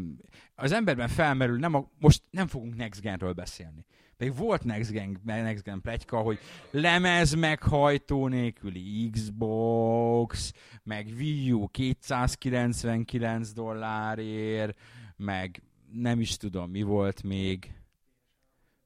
az 0.55 0.71
emberben 0.71 1.07
felmerül, 1.07 1.57
nem 1.57 1.73
a, 1.73 1.89
most 1.99 2.23
nem 2.29 2.47
fogunk 2.47 2.75
Next 2.75 3.01
Genről 3.01 3.33
beszélni. 3.33 3.85
Pedig 4.17 4.35
volt 4.35 4.63
Next 4.63 4.91
Gen, 4.91 5.21
Next 5.23 5.63
Gen 5.63 5.81
pletyka, 5.81 6.17
hogy 6.17 6.39
lemez 6.71 7.33
meghajtó 7.33 8.27
nélküli 8.27 9.09
Xbox, 9.09 10.53
meg 10.83 11.07
Wii 11.17 11.51
U 11.51 11.67
299 11.67 13.51
dollárért, 13.51 14.79
meg 15.15 15.61
nem 15.93 16.19
is 16.19 16.37
tudom, 16.37 16.69
mi 16.69 16.81
volt 16.81 17.23
még. 17.23 17.73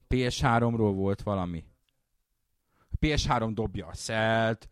PS3-ról 0.10 0.92
volt 0.96 1.22
valami. 1.22 1.64
PS3 3.02 3.50
dobja 3.54 3.88
a 3.88 3.94
szelt. 3.94 4.70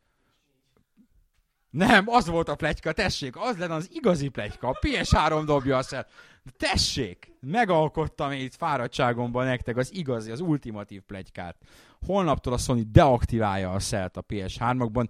Nem, 1.69 2.07
az 2.07 2.27
volt 2.27 2.49
a 2.49 2.55
pletyka, 2.55 2.91
tessék, 2.91 3.35
az 3.37 3.57
lenne 3.57 3.73
az 3.73 3.89
igazi 3.91 4.27
pletyka. 4.27 4.67
A 4.67 4.79
PS3 4.81 5.43
dobja 5.45 5.77
a 5.77 5.81
szelt. 5.81 6.09
Tessék, 6.57 7.31
megalkottam 7.39 8.31
én 8.31 8.41
itt 8.41 8.55
fáradtságomban 8.55 9.45
nektek 9.45 9.77
az 9.77 9.93
igazi, 9.93 10.31
az 10.31 10.39
ultimatív 10.39 11.01
plegykát. 11.01 11.57
Holnaptól 12.05 12.53
a 12.53 12.57
Sony 12.57 12.91
deaktiválja 12.91 13.71
a 13.71 13.79
szelt 13.79 14.17
a 14.17 14.23
PS3-akban, 14.23 15.07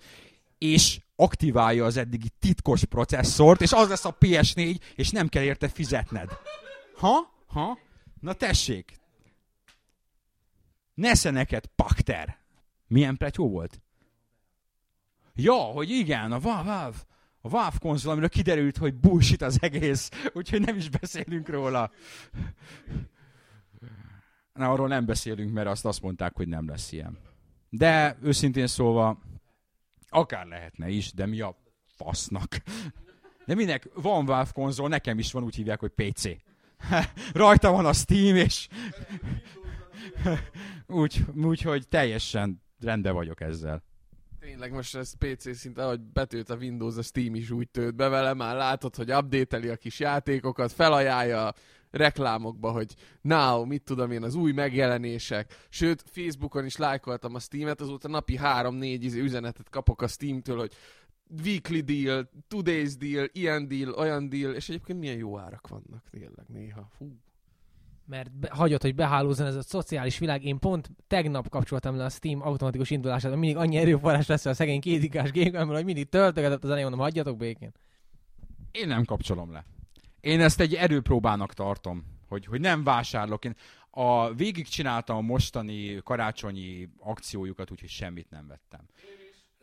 és 0.57 0.99
aktiválja 1.15 1.85
az 1.85 1.97
eddigi 1.97 2.29
titkos 2.39 2.83
processzort, 2.83 3.61
és 3.61 3.71
az 3.71 3.89
lesz 3.89 4.05
a 4.05 4.17
PS4, 4.19 4.79
és 4.95 5.09
nem 5.09 5.27
kell 5.27 5.43
érte 5.43 5.67
fizetned. 5.67 6.29
Ha? 6.97 7.33
Ha? 7.47 7.77
Na 8.19 8.33
tessék. 8.33 8.99
Nesze 10.93 11.29
neked, 11.29 11.65
Pakter. 11.65 12.37
Milyen 12.87 13.17
pletyó 13.17 13.49
volt? 13.49 13.81
Ja, 15.35 15.53
hogy 15.53 15.89
igen, 15.89 16.31
a 16.31 16.39
Valve, 16.39 16.91
a 17.41 17.49
Valve 17.49 17.77
konzol, 17.79 18.11
amiről 18.11 18.29
kiderült, 18.29 18.77
hogy 18.77 18.93
bullshit 18.93 19.41
az 19.41 19.57
egész, 19.61 20.09
úgyhogy 20.33 20.61
nem 20.61 20.75
is 20.75 20.89
beszélünk 20.89 21.49
róla. 21.49 21.91
Na, 24.53 24.71
arról 24.71 24.87
nem 24.87 25.05
beszélünk, 25.05 25.53
mert 25.53 25.67
azt 25.67 25.85
azt 25.85 26.01
mondták, 26.01 26.35
hogy 26.35 26.47
nem 26.47 26.67
lesz 26.67 26.91
ilyen. 26.91 27.17
De 27.69 28.17
őszintén 28.21 28.67
szólva, 28.67 29.21
akár 30.09 30.45
lehetne 30.45 30.89
is, 30.89 31.13
de 31.13 31.25
mi 31.25 31.41
a 31.41 31.57
fasznak? 31.85 32.61
De 33.45 33.55
minek 33.55 33.89
van 33.93 34.25
Valve 34.25 34.51
konzol, 34.53 34.87
nekem 34.87 35.19
is 35.19 35.31
van, 35.31 35.43
úgy 35.43 35.55
hívják, 35.55 35.79
hogy 35.79 35.91
PC. 35.91 36.23
Rajta 37.33 37.71
van 37.71 37.85
a 37.85 37.93
Steam, 37.93 38.35
és 38.35 38.67
úgy, 40.87 41.25
úgy, 41.35 41.61
hogy 41.61 41.87
teljesen 41.87 42.61
rendben 42.79 43.13
vagyok 43.13 43.41
ezzel. 43.41 43.83
Tényleg 44.39 44.71
most 44.71 44.95
ez 44.95 45.13
PC 45.17 45.57
szinte, 45.57 45.83
ahogy 45.83 45.99
betölt 45.99 46.49
a 46.49 46.55
Windows, 46.55 46.97
a 46.97 47.01
Steam 47.01 47.35
is 47.35 47.49
úgy 47.49 47.69
tölt 47.69 47.95
be 47.95 48.07
vele, 48.07 48.33
már 48.33 48.55
látod, 48.55 48.95
hogy 48.95 49.11
update 49.11 49.71
a 49.71 49.75
kis 49.75 49.99
játékokat, 49.99 50.71
felajánlja 50.71 51.53
reklámokba, 51.91 52.71
hogy 52.71 52.95
now, 53.21 53.65
mit 53.65 53.83
tudom 53.83 54.11
én, 54.11 54.23
az 54.23 54.35
új 54.35 54.51
megjelenések. 54.51 55.65
Sőt, 55.69 56.03
Facebookon 56.11 56.65
is 56.65 56.77
lájkoltam 56.77 57.35
a 57.35 57.39
Steam-et, 57.39 57.81
azóta 57.81 58.07
napi 58.07 58.39
3-4 58.43 58.97
izé 59.01 59.19
üzenetet 59.19 59.69
kapok 59.69 60.01
a 60.01 60.07
Steam-től, 60.07 60.57
hogy 60.57 60.73
weekly 61.43 61.79
deal, 61.79 62.29
today's 62.49 62.93
deal, 62.99 63.27
ilyen 63.31 63.67
deal, 63.67 63.93
olyan 63.93 64.29
deal, 64.29 64.53
és 64.53 64.69
egyébként 64.69 64.99
milyen 64.99 65.17
jó 65.17 65.39
árak 65.39 65.67
vannak 65.67 66.03
tényleg 66.09 66.45
néha. 66.47 66.89
Fú. 66.97 67.19
mert 68.05 68.31
be, 68.31 68.49
hagyott, 68.51 68.81
hogy 68.81 68.95
behálózzon 68.95 69.47
ez 69.47 69.55
a 69.55 69.61
szociális 69.61 70.17
világ. 70.17 70.43
Én 70.43 70.59
pont 70.59 70.89
tegnap 71.07 71.49
kapcsoltam 71.49 71.95
le 71.95 72.03
a 72.03 72.09
Steam 72.09 72.41
automatikus 72.41 72.89
indulását, 72.89 73.31
mindig 73.31 73.57
annyi 73.57 73.77
erőforrás 73.77 74.27
lesz 74.27 74.45
a 74.45 74.53
szegény 74.53 74.81
kézikás 74.81 75.31
gémemből, 75.31 75.75
hogy 75.75 75.85
mindig 75.85 76.09
töltögetett 76.09 76.63
az 76.63 76.69
elején, 76.69 76.87
mondom, 76.87 77.05
hagyjatok 77.05 77.37
békén. 77.37 77.71
Én 78.71 78.87
nem 78.87 79.05
kapcsolom 79.05 79.51
le. 79.51 79.65
Én 80.19 80.41
ezt 80.41 80.59
egy 80.59 80.73
erőpróbának 80.73 81.53
tartom, 81.53 82.03
hogy, 82.27 82.45
hogy 82.45 82.59
nem 82.59 82.83
vásárolok. 82.83 83.45
Én 83.45 83.55
a, 83.89 84.33
végig 84.33 84.67
csináltam 84.67 85.17
a 85.17 85.21
mostani 85.21 85.99
karácsonyi 86.03 86.89
akciójukat, 86.99 87.71
úgyhogy 87.71 87.89
semmit 87.89 88.29
nem 88.29 88.47
vettem. 88.47 88.85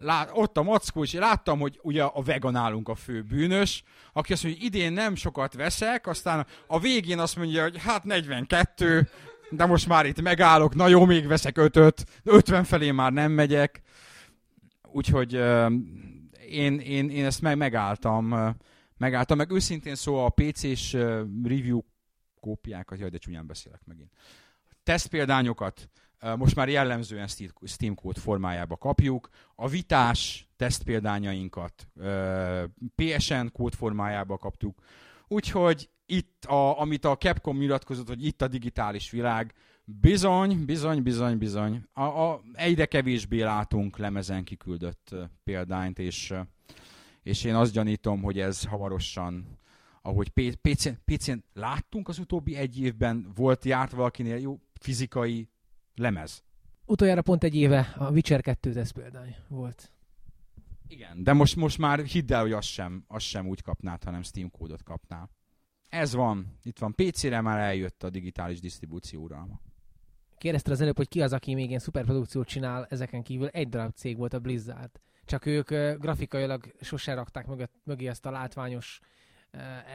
Lát, 0.02 0.30
ott 0.32 0.56
a 0.56 0.62
mackó, 0.62 1.02
és 1.02 1.12
láttam, 1.12 1.58
hogy 1.60 1.78
ugye 1.82 2.02
a 2.02 2.22
vegan 2.22 2.52
nálunk 2.52 2.88
a 2.88 2.94
fő 2.94 3.22
bűnös, 3.22 3.82
aki 4.12 4.32
azt 4.32 4.42
mondja, 4.42 4.60
hogy 4.60 4.74
idén 4.74 4.92
nem 4.92 5.14
sokat 5.14 5.54
veszek, 5.54 6.06
aztán 6.06 6.46
a 6.66 6.80
végén 6.80 7.18
azt 7.18 7.36
mondja, 7.36 7.62
hogy 7.62 7.82
hát 7.82 8.04
42, 8.04 9.08
de 9.50 9.66
most 9.66 9.86
már 9.86 10.06
itt 10.06 10.20
megállok, 10.20 10.74
na 10.74 10.88
jó, 10.88 11.04
még 11.04 11.26
veszek 11.26 11.58
ötöt, 11.58 12.06
50 12.24 12.64
felé 12.64 12.90
már 12.90 13.12
nem 13.12 13.32
megyek. 13.32 13.82
Úgyhogy 14.92 15.36
uh, 15.36 15.72
én, 16.48 16.78
én, 16.78 17.10
én 17.10 17.24
ezt 17.24 17.40
meg, 17.40 17.56
megálltam, 17.56 18.54
megálltam, 18.96 19.36
meg 19.36 19.50
őszintén 19.50 19.94
szóval 19.94 20.24
a 20.24 20.42
PC-s 20.42 20.92
review 21.42 21.80
kópiákat, 22.40 22.98
jaj, 22.98 23.08
de 23.08 23.18
csúnyán 23.18 23.46
beszélek 23.46 23.80
megint. 23.84 24.12
Tesztpéldányokat 24.82 25.80
uh, 25.80 26.01
most 26.36 26.54
már 26.54 26.68
jellemzően 26.68 27.28
Steam 27.64 27.94
kód 27.94 28.18
formájába 28.18 28.76
kapjuk, 28.76 29.28
a 29.54 29.68
vitás 29.68 30.48
tesztpéldányainkat 30.56 31.88
PSN 32.94 33.46
kód 33.52 33.74
formájába 33.74 34.38
kaptuk, 34.38 34.78
úgyhogy 35.28 35.90
itt, 36.06 36.44
a, 36.44 36.80
amit 36.80 37.04
a 37.04 37.16
Capcom 37.16 37.58
nyilatkozott, 37.58 38.08
hogy 38.08 38.24
itt 38.24 38.42
a 38.42 38.48
digitális 38.48 39.10
világ, 39.10 39.54
bizony, 39.84 40.64
bizony, 40.64 41.02
bizony, 41.02 41.38
bizony. 41.38 41.84
A, 41.92 42.02
a, 42.02 42.42
egyre 42.52 42.86
kevésbé 42.86 43.42
látunk 43.42 43.98
lemezen 43.98 44.44
kiküldött 44.44 45.14
példányt, 45.44 45.98
és, 45.98 46.34
és 47.22 47.44
én 47.44 47.54
azt 47.54 47.72
gyanítom, 47.72 48.22
hogy 48.22 48.40
ez 48.40 48.64
hamarosan 48.64 49.60
ahogy 50.02 50.56
PC-n, 50.60 50.92
PC-n 51.04 51.44
láttunk 51.52 52.08
az 52.08 52.18
utóbbi 52.18 52.56
egy 52.56 52.80
évben, 52.80 53.32
volt 53.34 53.64
járt 53.64 53.92
valakinél 53.92 54.36
jó 54.36 54.60
fizikai 54.80 55.48
lemez. 55.94 56.42
Utoljára 56.84 57.22
pont 57.22 57.44
egy 57.44 57.54
éve 57.54 57.94
a 57.96 58.10
Witcher 58.10 58.40
2 58.40 58.72
tesz 58.72 58.90
példány 58.90 59.36
volt. 59.48 59.92
Igen, 60.88 61.22
de 61.22 61.32
most, 61.32 61.56
most 61.56 61.78
már 61.78 61.98
hidd 61.98 62.32
el, 62.32 62.40
hogy 62.40 62.52
azt 62.52 62.68
sem, 62.68 63.04
azt 63.08 63.26
sem 63.26 63.46
úgy 63.46 63.62
kapnád, 63.62 64.04
hanem 64.04 64.22
Steam 64.22 64.50
kódot 64.50 64.82
kapnál. 64.82 65.30
Ez 65.88 66.14
van. 66.14 66.58
Itt 66.62 66.78
van. 66.78 66.94
PC-re 66.94 67.40
már 67.40 67.58
eljött 67.58 68.02
a 68.02 68.10
digitális 68.10 68.60
disztribúció 68.60 69.22
uralma. 69.22 69.60
Kérdezted 70.38 70.72
az 70.72 70.80
előbb, 70.80 70.96
hogy 70.96 71.08
ki 71.08 71.22
az, 71.22 71.32
aki 71.32 71.54
még 71.54 71.68
ilyen 71.68 71.78
szuperprodukciót 71.78 72.46
csinál, 72.46 72.86
ezeken 72.90 73.22
kívül 73.22 73.48
egy 73.48 73.68
darab 73.68 73.94
cég 73.94 74.16
volt 74.16 74.32
a 74.32 74.38
Blizzard. 74.38 75.00
Csak 75.24 75.46
ők 75.46 75.68
grafikailag 75.98 76.74
sose 76.80 77.14
rakták 77.14 77.46
mögött, 77.46 77.72
mögé 77.84 78.06
ezt 78.06 78.26
a 78.26 78.30
látványos 78.30 79.00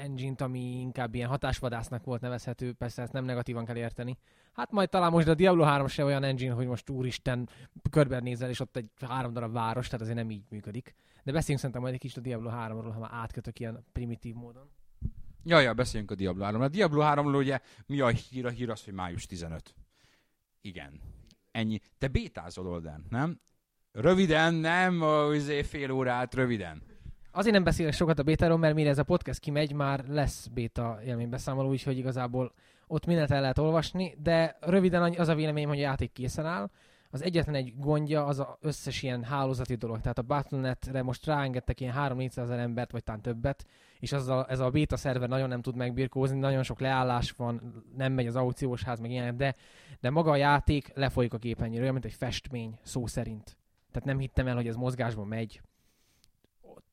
engine-t, 0.01 0.41
ami 0.41 0.80
inkább 0.80 1.16
ilyen 1.16 1.30
hatásvadásznak 1.30 2.03
volt 2.03 2.22
nevezhető, 2.22 2.74
persze 2.74 3.01
ezt 3.01 3.12
nem 3.12 3.26
negatívan 3.26 3.66
kell 3.66 3.76
érteni. 3.76 4.18
Hát 4.53 4.72
majd 4.72 4.89
talán 4.89 5.12
most 5.12 5.28
a 5.28 5.34
Diablo 5.34 5.64
3 5.64 5.88
se 5.88 6.03
olyan 6.03 6.24
engine, 6.24 6.53
hogy 6.53 6.68
most 6.68 6.89
úristen 6.89 7.49
körbenézel, 7.89 8.49
és 8.49 8.60
ott 8.60 8.78
egy 8.78 8.89
három 9.05 9.34
darab 9.34 9.53
város, 9.53 9.86
tehát 9.86 10.01
azért 10.01 10.18
nem 10.18 10.32
így 10.32 10.43
működik. 10.49 10.93
De 11.24 11.32
beszéljünk 11.32 11.60
szerintem 11.60 11.82
majd 11.82 11.93
egy 11.93 11.99
kicsit 11.99 12.18
a 12.18 12.22
Diablo 12.22 12.49
3-ról, 12.53 12.91
ha 12.93 12.99
már 12.99 13.10
átkötök 13.14 13.60
ilyen 13.60 13.86
primitív 13.91 14.36
módon. 14.36 14.70
Ja, 15.43 15.60
ja, 15.60 15.74
beszéljünk 15.74 16.12
a 16.12 16.16
Diablo 16.16 16.43
3 16.43 16.62
A 16.62 16.68
Diablo 16.68 17.01
3 17.01 17.26
ugye 17.26 17.60
mi 17.86 17.99
a 17.99 18.08
hír? 18.08 18.45
A 18.45 18.49
hír 18.49 18.70
az, 18.70 18.84
hogy 18.84 18.93
május 18.93 19.26
15. 19.26 19.76
Igen. 20.62 21.01
Ennyi. 21.51 21.80
Te 21.97 22.08
bétázol 22.08 22.68
oldán, 22.68 23.05
nem? 23.10 23.39
Röviden, 23.91 24.53
nem 24.53 25.01
azért 25.01 25.68
fél 25.68 25.91
órát, 25.91 26.34
röviden. 26.34 26.82
Azért 27.38 27.54
nem 27.54 27.64
beszélek 27.64 27.94
sokat 27.94 28.20
a 28.20 28.24
bétáról, 28.24 28.58
mert 28.58 28.76
mire 28.76 28.90
ez 28.90 28.98
a 28.98 29.04
podcast 29.04 29.40
kimegy, 29.40 29.74
már 29.74 30.04
lesz 30.08 30.48
béta 30.48 31.00
élménybeszámoló, 31.06 31.70
úgyhogy 31.70 31.98
igazából 31.98 32.54
ott 32.88 33.06
mindent 33.06 33.32
el 33.32 33.42
lehet 33.42 33.58
olvasni, 33.58 34.16
de 34.24 34.58
röviden 34.60 35.14
az 35.18 35.28
a 35.28 35.36
véleményem, 35.36 35.70
hogy 35.70 35.78
a 35.78 35.82
játék 35.82 36.12
készen 36.12 36.46
áll. 36.46 36.70
Az 37.10 37.24
egyetlen 37.24 37.56
egy 37.56 37.74
gondja 37.80 38.26
az 38.26 38.40
a 38.40 38.58
összes 38.62 39.04
ilyen 39.04 39.24
hálózati 39.24 39.76
dolog. 39.76 40.02
Tehát 40.02 40.18
a 40.18 40.22
Battle.net-re 40.22 41.02
most 41.02 41.26
ráengedtek 41.26 41.82
ilyen 41.82 41.94
3-400 41.98 42.38
ezer 42.38 42.60
embert, 42.60 42.92
vagy 42.92 43.04
talán 43.04 43.22
többet, 43.22 43.66
és 44.00 44.12
az 44.12 44.28
a, 44.28 44.46
ez 44.50 44.60
a 44.60 44.70
beta 44.70 44.98
szerver 44.98 45.30
nagyon 45.30 45.48
nem 45.48 45.62
tud 45.62 45.76
megbirkózni, 45.76 46.40
nagyon 46.40 46.64
sok 46.64 46.80
leállás 46.80 47.32
van, 47.32 47.84
nem 47.98 48.14
megy 48.14 48.28
az 48.28 48.36
aukciós 48.36 48.84
ház, 48.84 49.00
meg 49.00 49.12
ilyenek, 49.12 49.36
de, 49.36 49.56
de 50.00 50.10
maga 50.10 50.32
a 50.32 50.36
játék 50.36 50.92
lefolyik 50.94 51.34
a 51.34 51.38
képernyőről, 51.38 51.92
mint 51.92 52.06
egy 52.06 52.14
festmény, 52.14 52.80
szó 52.84 53.06
szerint. 53.06 53.58
Tehát 53.92 54.08
nem 54.08 54.20
hittem 54.20 54.48
el, 54.48 54.56
hogy 54.56 54.68
ez 54.68 54.76
mozgásban 54.76 55.28
megy. 55.28 55.62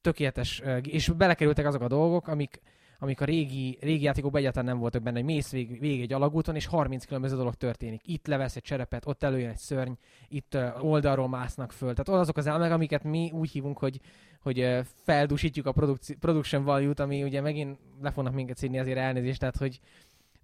Tökéletes, 0.05 0.63
és 0.83 1.09
belekerültek 1.09 1.67
azok 1.67 1.83
a 1.83 1.89
dolgok, 1.89 2.29
amik, 2.29 2.61
amik 2.99 3.21
a 3.21 3.25
régi, 3.25 3.79
régi 3.81 4.03
játékokban 4.03 4.41
egyáltalán 4.41 4.69
nem 4.69 4.79
voltak 4.79 5.03
benne, 5.03 5.17
hogy 5.17 5.25
mész 5.25 5.51
vég, 5.51 6.01
egy 6.01 6.13
alagúton, 6.13 6.55
és 6.55 6.67
30 6.67 7.05
különböző 7.05 7.37
dolog 7.37 7.55
történik. 7.55 8.01
Itt 8.05 8.27
levesz 8.27 8.57
egy 8.57 8.63
cserepet, 8.63 9.07
ott 9.07 9.23
előjön 9.23 9.51
egy 9.51 9.57
szörny, 9.57 9.93
itt 10.29 10.57
oldalról 10.81 11.29
másznak 11.29 11.73
föl. 11.73 11.95
Tehát 11.95 12.21
azok 12.21 12.37
az 12.37 12.47
elemek, 12.47 12.73
amiket 12.73 13.05
mi 13.05 13.31
úgy 13.33 13.51
hívunk, 13.51 13.79
hogy, 13.79 14.01
hogy 14.41 14.81
feldúsítjuk 14.85 15.67
a 15.67 15.73
produc- 15.73 16.19
production 16.19 16.65
value-t, 16.65 17.01
ami 17.01 17.23
ugye 17.23 17.41
megint 17.41 17.79
le 18.03 18.11
fognak 18.11 18.35
minket 18.35 18.57
színi 18.57 18.79
azért 18.79 18.99
elnézést, 18.99 19.41
tehát 19.41 19.57
hogy 19.57 19.81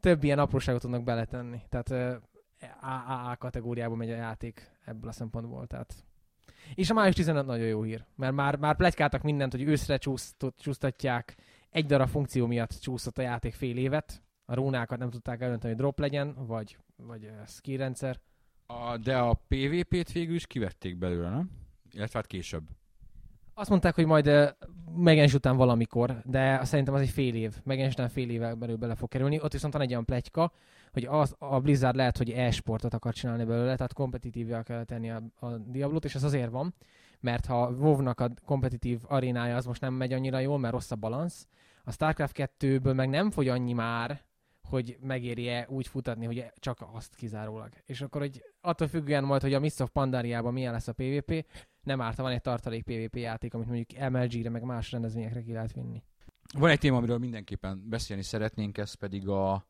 több 0.01 0.25
ilyen 0.25 0.39
apróságot 0.39 0.81
tudnak 0.81 1.05
beletenni. 1.05 1.61
Tehát 1.69 2.23
AAA 2.81 3.37
kategóriába 3.37 3.95
megy 3.95 4.11
a 4.11 4.17
játék 4.17 4.71
ebből 4.85 5.09
a 5.09 5.13
szempontból. 5.13 5.67
Tehát 5.67 6.05
és 6.75 6.91
a 6.91 6.95
május 6.95 7.15
15 7.15 7.47
nagyon 7.47 7.67
jó 7.67 7.83
hír, 7.83 8.05
mert 8.17 8.35
már, 8.35 8.57
már 8.57 8.77
plegykáltak 8.77 9.23
mindent, 9.23 9.53
hogy 9.53 9.63
őszre 9.63 9.99
csúsztatják, 10.57 11.37
egy 11.71 11.87
darab 11.87 12.09
funkció 12.09 12.47
miatt 12.47 12.81
csúszott 12.81 13.19
a 13.19 13.23
játék 13.23 13.55
fél 13.55 13.77
évet, 13.77 14.23
a 14.45 14.55
rónákat 14.55 14.99
nem 14.99 15.11
tudták 15.11 15.41
eldönteni, 15.41 15.73
hogy 15.73 15.83
drop 15.83 15.99
legyen, 15.99 16.35
vagy, 16.47 16.77
vagy 16.97 17.31
skill 17.47 17.79
rendszer. 17.79 18.21
A, 18.67 18.97
de 18.97 19.19
a 19.19 19.33
PvP-t 19.49 20.13
végül 20.13 20.35
is 20.35 20.47
kivették 20.47 20.97
belőle, 20.97 21.31
nem? 21.31 21.51
Illetve 21.93 22.19
hát 22.19 22.29
később. 22.29 22.63
Azt 23.55 23.71
mondták, 23.71 23.95
hogy 23.95 24.07
majd 24.07 24.29
uh, 24.29 24.49
megjelenés 24.97 25.35
után 25.35 25.57
valamikor, 25.57 26.21
de 26.25 26.65
szerintem 26.65 26.95
az 26.95 27.01
egy 27.01 27.09
fél 27.09 27.35
év. 27.35 27.55
Megjelenés 27.65 27.95
után 27.95 28.09
fél 28.09 28.31
évvel 28.31 28.55
belül 28.55 28.77
bele 28.77 28.95
fog 28.95 29.09
kerülni. 29.09 29.41
Ott 29.41 29.53
viszont 29.53 29.73
van 29.73 29.83
egy 29.83 29.91
olyan 29.91 30.05
pletyka, 30.05 30.53
hogy 30.93 31.05
az, 31.05 31.35
a 31.39 31.61
Blizzard 31.61 31.97
lehet, 31.97 32.17
hogy 32.17 32.31
e-sportot 32.31 32.95
akar 32.95 33.15
csinálni 33.15 33.45
belőle, 33.45 33.75
tehát 33.77 33.93
kompetitívvel 33.93 34.63
kell 34.63 34.85
tenni 34.85 35.11
a, 35.11 35.23
a 35.39 35.57
Diablot, 35.57 36.05
és 36.05 36.15
ez 36.15 36.23
azért 36.23 36.51
van, 36.51 36.75
mert 37.21 37.47
ha 37.47 37.71
WoW-nak 37.71 38.21
a 38.21 38.31
kompetitív 38.45 39.01
arénája 39.09 39.57
az 39.57 39.67
most 39.67 39.81
nem 39.81 39.95
megy 39.95 40.13
annyira 40.13 40.39
jól, 40.39 40.59
mert 40.59 40.73
rossz 40.73 40.91
a 40.91 40.97
balansz, 40.97 41.49
a 41.85 41.93
StarCraft 41.93 42.53
2-ből 42.59 42.95
meg 42.95 43.09
nem 43.09 43.31
fogy 43.31 43.49
annyi 43.49 43.73
már, 43.73 44.25
hogy 44.69 44.99
megéri-e 45.01 45.67
úgy 45.69 45.87
futatni, 45.87 46.27
hogy 46.27 46.53
csak 46.55 46.87
azt 46.93 47.15
kizárólag. 47.15 47.69
És 47.87 48.01
akkor, 48.01 48.21
hogy 48.21 48.43
attól 48.61 48.89
függően 48.89 49.25
majd, 49.25 49.43
hogy 49.43 49.55
a 49.55 49.61
Mists 49.61 49.81
of 49.81 49.91
Pandariában 49.91 50.53
milyen 50.53 50.73
lesz 50.73 50.89
a 50.89 50.93
PvP, 50.93 51.47
nem 51.83 52.01
árt, 52.01 52.17
ha 52.17 52.23
van 52.23 52.33
egy 52.33 52.41
tartalék 52.41 52.83
PvP 52.83 53.17
játék, 53.17 53.55
amit 53.55 53.67
mondjuk 53.67 54.11
MLG-re, 54.11 54.51
meg 54.51 54.63
más 54.63 54.93
rendezvényekre 54.93 55.43
ki 55.43 55.53
lehet 55.53 55.73
vinni. 55.73 56.03
Van 56.59 56.71
egy 56.71 56.79
téma, 56.79 56.97
amiről 56.97 57.19
mindenképpen 57.19 57.83
beszélni 57.89 58.23
szeretnénk, 58.23 58.79
ez 58.79 58.95
pedig 58.95 59.29
a, 59.29 59.67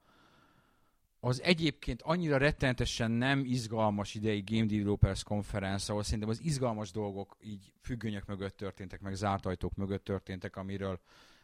az 1.20 1.42
egyébként 1.42 2.02
annyira 2.02 2.36
rettenetesen 2.36 3.10
nem 3.10 3.44
izgalmas 3.44 4.14
idei 4.14 4.42
Game 4.46 4.66
Developers 4.66 5.22
Conference, 5.22 5.90
ahol 5.90 6.02
szerintem 6.02 6.28
az 6.28 6.40
izgalmas 6.42 6.90
dolgok 6.90 7.36
így 7.40 7.72
függönyök 7.80 8.26
mögött 8.26 8.56
történtek, 8.56 9.00
meg 9.00 9.14
zárt 9.14 9.46
ajtók 9.46 9.74
mögött 9.74 10.04
történtek, 10.04 10.56
amiről 10.56 11.00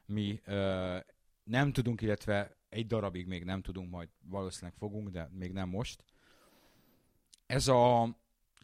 mi 0.06 0.40
ö, 0.44 0.98
nem 1.44 1.72
tudunk, 1.72 2.00
illetve 2.00 2.56
egy 2.68 2.86
darabig 2.86 3.26
még 3.26 3.44
nem 3.44 3.62
tudunk, 3.62 3.90
majd 3.90 4.08
valószínűleg 4.24 4.74
fogunk, 4.78 5.08
de 5.08 5.28
még 5.32 5.52
nem 5.52 5.68
most. 5.68 6.04
Ez 7.46 7.68
a 7.68 8.08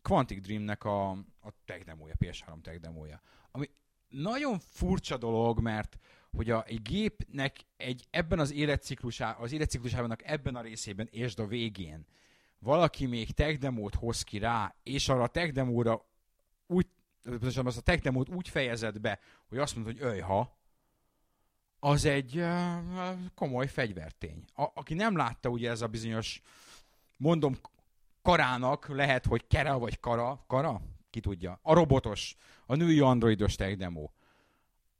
Quantic 0.03 0.43
Dreamnek 0.43 0.85
a, 0.85 1.11
a 1.41 1.53
tech 1.65 1.85
demója, 1.85 2.15
PS3 2.19 2.61
tech 2.63 2.79
demója. 2.79 3.23
Ami 3.51 3.71
nagyon 4.09 4.59
furcsa 4.59 5.17
dolog, 5.17 5.61
mert 5.61 5.99
hogy 6.37 6.51
a, 6.51 6.65
gépnek 6.83 7.57
egy, 7.77 8.07
ebben 8.11 8.39
az 8.39 8.53
életciklusá, 8.53 9.31
az 9.31 9.53
életciklusában 9.53 10.17
ebben 10.23 10.57
a 10.57 10.61
részében, 10.61 11.09
és 11.11 11.35
a 11.37 11.47
végén 11.47 12.07
valaki 12.59 13.07
még 13.07 13.31
tech 13.31 13.59
demót 13.59 13.95
hoz 13.95 14.23
ki 14.23 14.39
rá, 14.39 14.75
és 14.83 15.09
arra 15.09 15.23
a 15.23 15.29
tech 15.29 15.53
demóra 15.53 16.05
úgy, 16.67 16.87
az 17.41 17.77
a 17.77 17.81
tech 17.81 18.03
demót 18.03 18.29
úgy 18.29 18.49
fejezett 18.49 19.01
be, 19.01 19.19
hogy 19.49 19.59
azt 19.59 19.75
mondod, 19.75 19.99
hogy 19.99 20.07
öjha, 20.07 20.61
az 21.79 22.05
egy 22.05 22.45
komoly 23.35 23.67
fegyvertény. 23.67 24.45
A, 24.55 24.63
aki 24.75 24.95
nem 24.95 25.17
látta 25.17 25.49
ugye 25.49 25.71
ez 25.71 25.81
a 25.81 25.87
bizonyos, 25.87 26.43
mondom, 27.17 27.57
karának 28.23 28.89
lehet, 28.89 29.27
hogy 29.27 29.47
kera 29.47 29.79
vagy 29.79 30.01
kara, 30.01 30.45
kara? 30.47 30.81
Ki 31.11 31.21
tudja. 31.21 31.59
A 31.63 31.75
robotos, 31.75 32.37
a 32.67 32.75
női 32.75 33.01
androidos 33.01 33.55
tech 33.55 33.77
demo. 33.77 34.11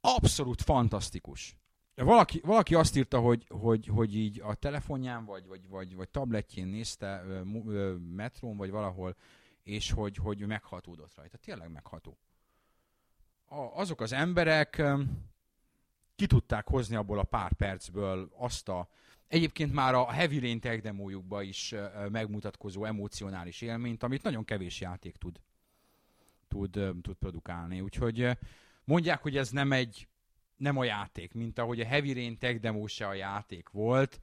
Abszolút 0.05 0.61
fantasztikus. 0.61 1.57
Valaki, 1.95 2.39
valaki 2.39 2.75
azt 2.75 2.95
írta, 2.95 3.19
hogy, 3.19 3.45
hogy, 3.49 3.87
hogy 3.87 4.15
így 4.15 4.41
a 4.41 4.53
telefonján, 4.53 5.25
vagy, 5.25 5.47
vagy, 5.47 5.67
vagy, 5.67 5.95
vagy 5.95 6.09
tabletjén 6.09 6.67
nézte, 6.67 7.23
metrón, 8.15 8.57
vagy 8.57 8.69
valahol, 8.69 9.15
és 9.63 9.91
hogy, 9.91 10.15
hogy 10.15 10.47
meghatódott 10.47 11.15
rajta. 11.15 11.37
Tényleg 11.37 11.71
megható. 11.71 12.17
A, 13.45 13.55
azok 13.55 14.01
az 14.01 14.13
emberek 14.13 14.83
ki 16.15 16.27
tudták 16.27 16.67
hozni 16.67 16.95
abból 16.95 17.19
a 17.19 17.23
pár 17.23 17.53
percből 17.53 18.31
azt 18.37 18.69
a 18.69 18.87
egyébként 19.27 19.73
már 19.73 19.93
a 19.93 20.11
Heavy 20.11 20.39
Rain 20.39 20.59
tech 20.59 20.81
demójukba 20.81 21.41
is 21.41 21.75
megmutatkozó 22.09 22.85
emocionális 22.85 23.61
élményt, 23.61 24.03
amit 24.03 24.23
nagyon 24.23 24.45
kevés 24.45 24.81
játék 24.81 25.15
tud, 25.15 25.39
tud, 26.47 26.71
tud 27.01 27.15
produkálni. 27.15 27.81
Úgyhogy 27.81 28.37
mondják, 28.85 29.21
hogy 29.21 29.37
ez 29.37 29.49
nem 29.49 29.71
egy 29.71 30.07
nem 30.57 30.77
a 30.77 30.83
játék, 30.83 31.33
mint 31.33 31.59
ahogy 31.59 31.79
a 31.79 31.85
Heavy 31.85 32.13
Rain 32.13 32.37
tech 32.37 32.59
demo 32.59 32.87
se 32.87 33.07
a 33.07 33.13
játék 33.13 33.69
volt, 33.69 34.21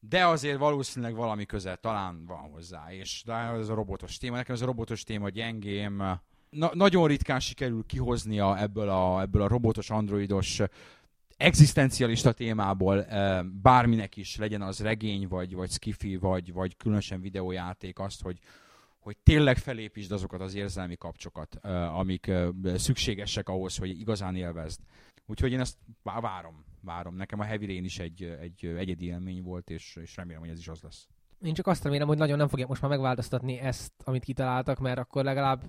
de 0.00 0.26
azért 0.26 0.58
valószínűleg 0.58 1.14
valami 1.14 1.46
közel 1.46 1.76
talán 1.76 2.26
van 2.26 2.50
hozzá, 2.50 2.92
és 2.92 3.22
de 3.26 3.32
ez 3.32 3.68
a 3.68 3.74
robotos 3.74 4.16
téma, 4.16 4.36
nekem 4.36 4.54
ez 4.54 4.60
a 4.60 4.66
robotos 4.66 5.02
téma 5.02 5.28
gyengém, 5.28 6.20
Na, 6.50 6.70
nagyon 6.74 7.06
ritkán 7.06 7.40
sikerül 7.40 7.84
kihoznia 7.86 8.58
ebből 8.58 8.88
a, 8.88 9.20
ebből 9.20 9.42
a 9.42 9.48
robotos 9.48 9.90
androidos 9.90 10.60
egzisztencialista 11.36 12.32
témából 12.32 13.06
bárminek 13.62 14.16
is 14.16 14.36
legyen 14.36 14.62
az 14.62 14.80
regény, 14.80 15.28
vagy, 15.28 15.54
vagy 15.54 15.70
skifi, 15.70 16.16
vagy, 16.16 16.52
vagy 16.52 16.76
különösen 16.76 17.20
videójáték 17.20 17.98
azt, 17.98 18.22
hogy, 18.22 18.38
hogy 19.00 19.16
tényleg 19.22 19.56
felépítsd 19.56 20.12
azokat 20.12 20.40
az 20.40 20.54
érzelmi 20.54 20.96
kapcsokat, 20.96 21.54
amik 21.92 22.30
szükségesek 22.74 23.48
ahhoz, 23.48 23.76
hogy 23.76 24.00
igazán 24.00 24.36
élvezd. 24.36 24.80
Úgyhogy 25.26 25.52
én 25.52 25.60
ezt 25.60 25.78
várom, 26.02 26.64
várom. 26.80 27.16
Nekem 27.16 27.40
a 27.40 27.44
Heavy 27.44 27.66
Rain 27.66 27.84
is 27.84 27.98
egy, 27.98 28.22
egy 28.22 28.64
egyedi 28.64 29.06
élmény 29.06 29.42
volt, 29.42 29.70
és, 29.70 29.96
és 29.96 30.16
remélem, 30.16 30.40
hogy 30.40 30.50
ez 30.50 30.58
is 30.58 30.68
az 30.68 30.80
lesz. 30.82 31.08
Én 31.42 31.54
csak 31.54 31.66
azt 31.66 31.84
remélem, 31.84 32.06
hogy 32.06 32.18
nagyon 32.18 32.36
nem 32.36 32.48
fogják 32.48 32.68
most 32.68 32.82
már 32.82 32.90
megváltoztatni 32.90 33.58
ezt, 33.58 33.92
amit 34.04 34.24
kitaláltak, 34.24 34.78
mert 34.78 34.98
akkor 34.98 35.24
legalább 35.24 35.62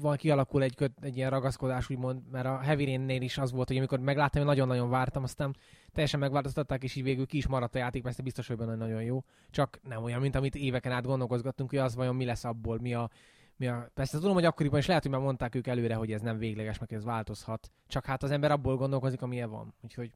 van, 0.00 0.16
kialakul 0.16 0.62
egy, 0.62 0.74
köt, 0.74 0.92
egy 1.00 1.16
ilyen 1.16 1.30
ragaszkodás, 1.30 1.90
úgymond, 1.90 2.22
mert 2.30 2.46
a 2.46 2.58
Heavy 2.58 2.84
Rain-nél 2.84 3.22
is 3.22 3.38
az 3.38 3.52
volt, 3.52 3.68
hogy 3.68 3.76
amikor 3.76 3.98
megláttam, 3.98 4.40
hogy 4.40 4.50
nagyon-nagyon 4.50 4.90
vártam, 4.90 5.22
aztán 5.22 5.56
teljesen 5.92 6.20
megváltoztatták, 6.20 6.82
és 6.82 6.94
így 6.94 7.02
végül 7.02 7.26
ki 7.26 7.36
is 7.36 7.46
maradt 7.46 7.74
a 7.74 7.78
játék, 7.78 8.02
mert 8.02 8.22
biztos, 8.22 8.46
hogy 8.46 8.56
benne 8.56 8.74
nagyon 8.74 9.02
jó. 9.02 9.24
Csak 9.50 9.80
nem 9.82 10.02
olyan, 10.02 10.20
mint 10.20 10.34
amit 10.34 10.54
éveken 10.54 10.92
át 10.92 11.06
gondolkozgattunk, 11.06 11.70
hogy 11.70 11.78
az 11.78 11.94
vajon 11.94 12.16
mi 12.16 12.24
lesz 12.24 12.44
abból, 12.44 12.78
mi 12.80 12.94
a, 12.94 13.10
mi 13.56 13.66
a... 13.66 13.90
Persze 13.94 14.18
tudom, 14.18 14.34
hogy 14.34 14.44
akkoriban 14.44 14.78
is 14.78 14.86
lehet, 14.86 15.02
hogy 15.02 15.12
már 15.12 15.20
mondták 15.20 15.54
ők 15.54 15.66
előre, 15.66 15.94
hogy 15.94 16.12
ez 16.12 16.20
nem 16.20 16.38
végleges, 16.38 16.78
meg 16.78 16.92
ez 16.92 17.04
változhat. 17.04 17.70
Csak 17.86 18.04
hát 18.04 18.22
az 18.22 18.30
ember 18.30 18.50
abból 18.50 18.76
gondolkozik, 18.76 19.22
amilyen 19.22 19.50
van. 19.50 19.74
Úgyhogy 19.82 20.10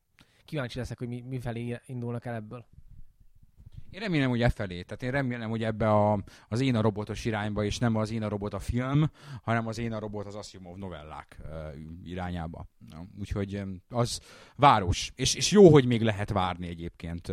kíváncsi 0.44 0.78
leszek, 0.78 0.98
hogy 0.98 1.08
mi, 1.08 1.20
mi 1.20 1.40
felé 1.40 1.80
indulnak 1.86 2.24
el 2.24 2.34
ebből. 2.34 2.66
Én 3.90 4.00
remélem, 4.00 4.28
hogy 4.28 4.42
e 4.42 4.48
felé. 4.48 4.82
Tehát 4.82 5.02
én 5.02 5.10
remélem, 5.10 5.50
hogy 5.50 5.64
ebbe 5.64 5.90
a, 5.90 6.22
az 6.48 6.60
én 6.60 6.74
a 6.74 6.80
robotos 6.80 7.24
irányba, 7.24 7.64
és 7.64 7.78
nem 7.78 7.96
az 7.96 8.10
én 8.10 8.22
a 8.22 8.28
robot 8.28 8.54
a 8.54 8.58
film, 8.58 9.10
hanem 9.42 9.66
az 9.66 9.78
én 9.78 9.92
a 9.92 9.98
robot 9.98 10.26
az 10.26 10.34
Asimov 10.34 10.76
novellák 10.76 11.36
uh, 11.40 11.48
irányába. 12.04 12.66
Úgyhogy 13.18 13.62
az 13.88 14.20
város. 14.56 15.12
És, 15.14 15.34
és 15.34 15.50
jó, 15.50 15.70
hogy 15.70 15.86
még 15.86 16.02
lehet 16.02 16.30
várni 16.30 16.68
egyébként. 16.68 17.32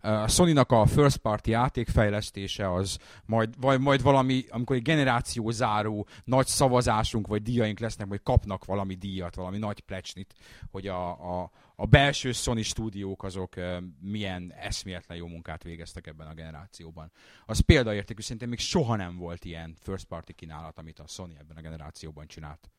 A 0.00 0.28
Sony-nak 0.28 0.72
a 0.72 0.86
first 0.86 1.16
party 1.16 1.48
játékfejlesztése 1.48 2.72
az 2.72 2.98
majd, 3.24 3.54
vagy 3.60 3.80
majd 3.80 4.02
valami, 4.02 4.44
amikor 4.48 4.76
egy 4.76 4.82
generáció 4.82 5.50
záró 5.50 6.06
nagy 6.24 6.46
szavazásunk 6.46 7.26
vagy 7.26 7.42
díjaink 7.42 7.78
lesznek, 7.78 8.08
vagy 8.08 8.22
kapnak 8.22 8.64
valami 8.64 8.94
díjat, 8.94 9.34
valami 9.34 9.58
nagy 9.58 9.80
plecsnit, 9.80 10.34
hogy 10.70 10.86
a, 10.86 11.08
a, 11.40 11.50
a 11.76 11.86
belső 11.86 12.32
Sony 12.32 12.62
stúdiók 12.62 13.22
azok 13.22 13.54
milyen 14.00 14.52
eszméletlen 14.52 15.18
jó 15.18 15.26
munkát 15.26 15.62
végeztek 15.62 16.06
ebben 16.06 16.26
a 16.26 16.34
generációban. 16.34 17.12
Az 17.46 17.60
példaértékű, 17.60 18.22
szerintem 18.22 18.48
még 18.48 18.58
soha 18.58 18.96
nem 18.96 19.16
volt 19.16 19.44
ilyen 19.44 19.76
first 19.80 20.04
party 20.04 20.32
kínálat, 20.32 20.78
amit 20.78 20.98
a 20.98 21.06
Sony 21.06 21.36
ebben 21.38 21.56
a 21.56 21.60
generációban 21.60 22.26
csinált. 22.26 22.70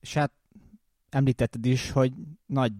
És 0.00 0.14
hát 0.14 0.32
említetted 1.08 1.66
is, 1.66 1.90
hogy 1.90 2.12
nagy 2.46 2.72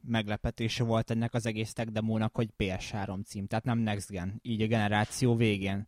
meglepetése 0.00 0.84
volt 0.84 1.10
ennek 1.10 1.34
az 1.34 1.46
egész 1.46 1.72
tech 1.72 1.90
demónak, 1.90 2.34
hogy 2.34 2.48
PS3 2.58 3.24
cím, 3.24 3.46
tehát 3.46 3.64
nem 3.64 3.78
Next 3.78 4.10
Gen, 4.10 4.38
így 4.42 4.62
a 4.62 4.66
generáció 4.66 5.36
végén. 5.36 5.86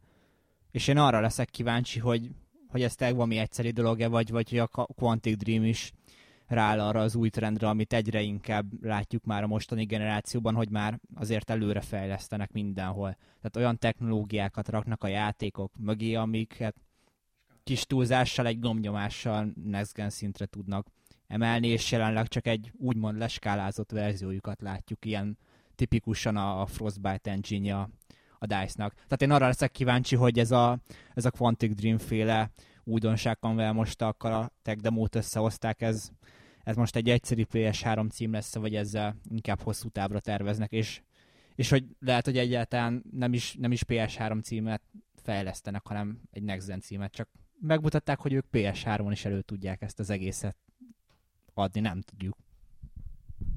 És 0.70 0.88
én 0.88 0.96
arra 0.96 1.20
leszek 1.20 1.50
kíváncsi, 1.50 1.98
hogy, 1.98 2.30
hogy 2.68 2.82
ez 2.82 2.94
tényleg 2.94 3.16
valami 3.16 3.36
egyszerű 3.36 3.70
dolog-e, 3.70 4.08
vagy, 4.08 4.30
vagy 4.30 4.50
hogy 4.50 4.58
a 4.58 4.66
Quantic 4.86 5.36
Dream 5.36 5.64
is 5.64 5.92
rááll 6.50 6.80
arra 6.80 7.00
az 7.00 7.14
új 7.14 7.28
trendre, 7.28 7.68
amit 7.68 7.92
egyre 7.92 8.20
inkább 8.20 8.84
látjuk 8.84 9.24
már 9.24 9.42
a 9.42 9.46
mostani 9.46 9.84
generációban, 9.84 10.54
hogy 10.54 10.70
már 10.70 11.00
azért 11.14 11.50
előre 11.50 11.80
fejlesztenek 11.80 12.52
mindenhol. 12.52 13.16
Tehát 13.40 13.56
olyan 13.56 13.78
technológiákat 13.78 14.68
raknak 14.68 15.04
a 15.04 15.08
játékok 15.08 15.72
mögé, 15.78 16.14
amiket 16.14 16.76
kis 17.62 17.86
túlzással, 17.86 18.46
egy 18.46 18.58
gombnyomással 18.58 19.52
next 19.64 20.10
szintre 20.10 20.46
tudnak 20.46 20.86
emelni, 21.26 21.68
és 21.68 21.92
jelenleg 21.92 22.28
csak 22.28 22.46
egy 22.46 22.72
úgymond 22.76 23.18
leskálázott 23.18 23.90
verziójukat 23.90 24.60
látjuk, 24.60 25.04
ilyen 25.04 25.38
tipikusan 25.74 26.36
a 26.36 26.66
Frostbite 26.66 27.30
engine 27.30 27.88
a 28.38 28.46
DICE-nak. 28.46 28.94
Tehát 28.94 29.22
én 29.22 29.30
arra 29.30 29.46
leszek 29.46 29.70
kíváncsi, 29.70 30.16
hogy 30.16 30.38
ez 30.38 30.50
a, 30.50 30.78
ez 31.14 31.24
a 31.24 31.30
Quantic 31.30 31.74
Dream 31.74 31.98
féle 31.98 32.50
újdonság, 32.84 33.36
amivel 33.40 33.72
most 33.72 34.02
a 34.02 34.50
tech 34.62 34.80
demót 34.80 35.14
összehozták, 35.14 35.82
ez, 35.82 36.10
ez 36.70 36.76
most 36.76 36.96
egy 36.96 37.10
egyszerű 37.10 37.44
PS3 37.52 38.10
cím 38.10 38.32
lesz, 38.32 38.54
vagy 38.54 38.74
ezzel 38.74 39.16
inkább 39.30 39.60
hosszú 39.60 39.88
távra 39.88 40.20
terveznek, 40.20 40.72
és, 40.72 41.02
és 41.54 41.70
hogy 41.70 41.84
lehet, 41.98 42.24
hogy 42.24 42.38
egyáltalán 42.38 43.04
nem 43.10 43.32
is, 43.32 43.54
nem 43.54 43.72
is 43.72 43.82
PS3 43.88 44.42
címet 44.42 44.82
fejlesztenek, 45.14 45.86
hanem 45.86 46.20
egy 46.30 46.42
Next 46.42 46.66
Gen 46.66 46.80
címet, 46.80 47.12
csak 47.12 47.28
megmutatták, 47.60 48.20
hogy 48.20 48.32
ők 48.32 48.46
PS3-on 48.52 49.08
is 49.10 49.24
elő 49.24 49.40
tudják 49.40 49.82
ezt 49.82 49.98
az 49.98 50.10
egészet 50.10 50.56
adni, 51.54 51.80
nem 51.80 52.00
tudjuk. 52.00 52.36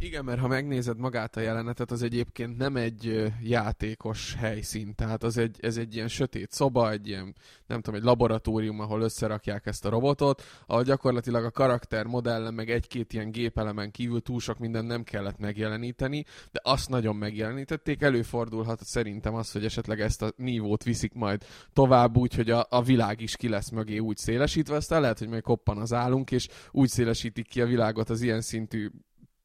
Igen, 0.04 0.26
mert 0.26 0.40
ha 0.40 0.48
megnézed 0.48 0.98
magát 0.98 1.36
a 1.36 1.40
jelenetet, 1.40 1.92
az 1.92 2.02
egyébként 2.02 2.58
nem 2.58 2.76
egy 2.76 3.32
játékos 3.44 4.36
helyszín, 4.36 4.96
tehát 4.96 5.24
az 5.24 5.38
egy, 5.38 5.58
ez 5.62 5.78
egy 5.78 5.96
ilyen 5.96 6.08
sötét 6.08 6.52
szoba, 6.52 6.92
egy 6.92 7.08
ilyen, 7.08 7.36
nem 7.68 7.82
tudom, 7.82 8.00
egy 8.00 8.06
laboratórium, 8.06 8.80
ahol 8.80 9.02
összerakják 9.02 9.66
ezt 9.66 9.86
a 9.86 9.90
robotot, 9.90 10.42
ahol 10.68 10.84
gyakorlatilag 10.84 11.44
a 11.44 11.52
karakter 11.52 12.06
modellen, 12.06 12.54
meg 12.54 12.70
egy-két 12.70 13.14
ilyen 13.14 13.32
gépelemen 13.32 13.92
kívül 13.92 14.22
túl 14.22 14.40
sok 14.40 14.60
minden 14.60 14.86
nem 14.86 15.04
kellett 15.04 15.38
megjeleníteni, 15.38 16.26
de 16.52 16.60
azt 16.64 16.90
nagyon 16.90 17.16
megjelenítették, 17.16 18.02
előfordulhat 18.02 18.84
szerintem 18.84 19.34
az, 19.34 19.52
hogy 19.52 19.66
esetleg 19.66 20.02
ezt 20.02 20.22
a 20.22 20.34
nívót 20.36 20.84
viszik 20.84 21.14
majd 21.14 21.46
tovább 21.74 22.18
úgy, 22.18 22.36
hogy 22.36 22.50
a, 22.50 22.66
a 22.70 22.82
világ 22.82 23.22
is 23.22 23.36
ki 23.36 23.50
lesz 23.50 23.70
mögé 23.70 23.98
úgy 23.98 24.18
szélesítve, 24.18 24.76
aztán 24.76 25.02
lehet, 25.02 25.20
hogy 25.20 25.30
majd 25.30 25.44
koppan 25.44 25.78
az 25.78 25.94
állunk, 25.94 26.32
és 26.32 26.48
úgy 26.72 26.90
szélesítik 26.90 27.48
ki 27.48 27.62
a 27.62 27.66
világot 27.66 28.10
az 28.10 28.22
ilyen 28.22 28.42
szintű 28.42 28.90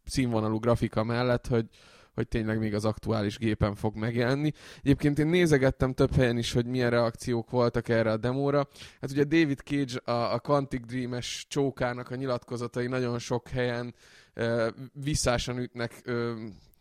színvonalú 0.09 0.59
grafika 0.59 1.05
mellett, 1.05 1.47
hogy, 1.47 1.67
hogy 2.15 2.29
tényleg 2.29 2.59
még 2.59 2.75
az 2.75 2.85
aktuális 2.85 3.39
gépen 3.39 3.75
fog 3.75 3.97
megjelenni. 3.97 4.53
Egyébként 4.83 5.19
én 5.19 5.27
nézegettem 5.27 5.93
több 5.93 6.15
helyen 6.15 6.39
is, 6.39 6.53
hogy 6.53 6.67
milyen 6.67 6.91
reakciók 6.91 7.51
voltak 7.51 7.89
erre 7.89 8.11
a 8.11 8.17
demóra. 8.17 8.69
Hát 9.01 9.11
ugye 9.11 9.25
David 9.25 9.59
Cage, 9.59 10.13
a, 10.13 10.33
a 10.35 10.39
Quantic 10.39 10.87
Dream-es 10.87 11.47
csókának 11.49 12.11
a 12.11 12.15
nyilatkozatai 12.15 12.87
nagyon 12.87 13.19
sok 13.19 13.49
helyen 13.49 13.95
uh, 14.37 14.67
visszásan 14.93 15.59
ütnek 15.59 16.03
uh, 16.07 16.33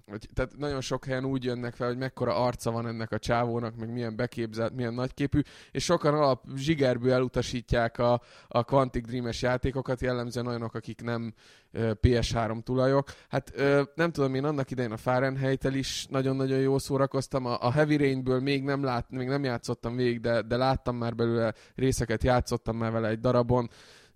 hogy, 0.10 0.30
tehát 0.34 0.58
nagyon 0.58 0.82
sok 0.82 1.06
helyen 1.06 1.26
úgy 1.26 1.44
jönnek 1.44 1.76
fel, 1.76 1.88
hogy 1.88 1.98
mekkora 1.98 2.36
arca 2.36 2.72
van 2.72 2.88
ennek 2.88 3.12
a 3.12 3.20
csávónak, 3.20 3.76
meg 3.76 3.92
milyen 3.92 4.16
beképzelt, 4.16 4.76
milyen 4.76 4.94
nagyképű, 4.94 5.40
és 5.72 5.84
sokan 5.84 6.14
alap 6.14 6.44
zsigerből 6.56 7.12
elutasítják 7.12 7.98
a, 7.98 8.22
a 8.48 8.64
Quantic 8.64 9.08
Dream-es 9.08 9.42
játékokat, 9.42 10.02
jellemzően 10.02 10.48
olyanok, 10.48 10.74
akik 10.74 11.02
nem 11.02 11.34
ö, 11.72 11.92
PS3 12.02 12.64
tulajok. 12.64 13.08
Hát 13.30 13.52
ö, 13.56 13.82
nem 13.96 14.12
tudom, 14.12 14.36
én 14.36 14.46
annak 14.46 14.72
idején 14.72 14.92
a 14.92 14.98
fahrenheit 14.98 15.64
is 15.64 16.06
nagyon-nagyon 16.10 16.60
jól 16.60 16.80
szórakoztam, 16.80 17.46
a, 17.46 17.58
a 17.62 17.72
Heavy 17.72 17.98
Rain-ből 17.98 18.40
még 18.40 18.64
nem, 18.64 18.84
lát, 18.84 19.10
még 19.10 19.28
nem 19.28 19.44
játszottam 19.44 19.96
végig, 19.96 20.20
de, 20.20 20.42
de 20.42 20.58
láttam 20.58 20.96
már 20.96 21.16
belőle 21.16 21.54
részeket, 21.76 22.24
játszottam 22.24 22.78
már 22.78 22.92
vele 22.92 23.08
egy 23.08 23.20
darabon, 23.20 23.70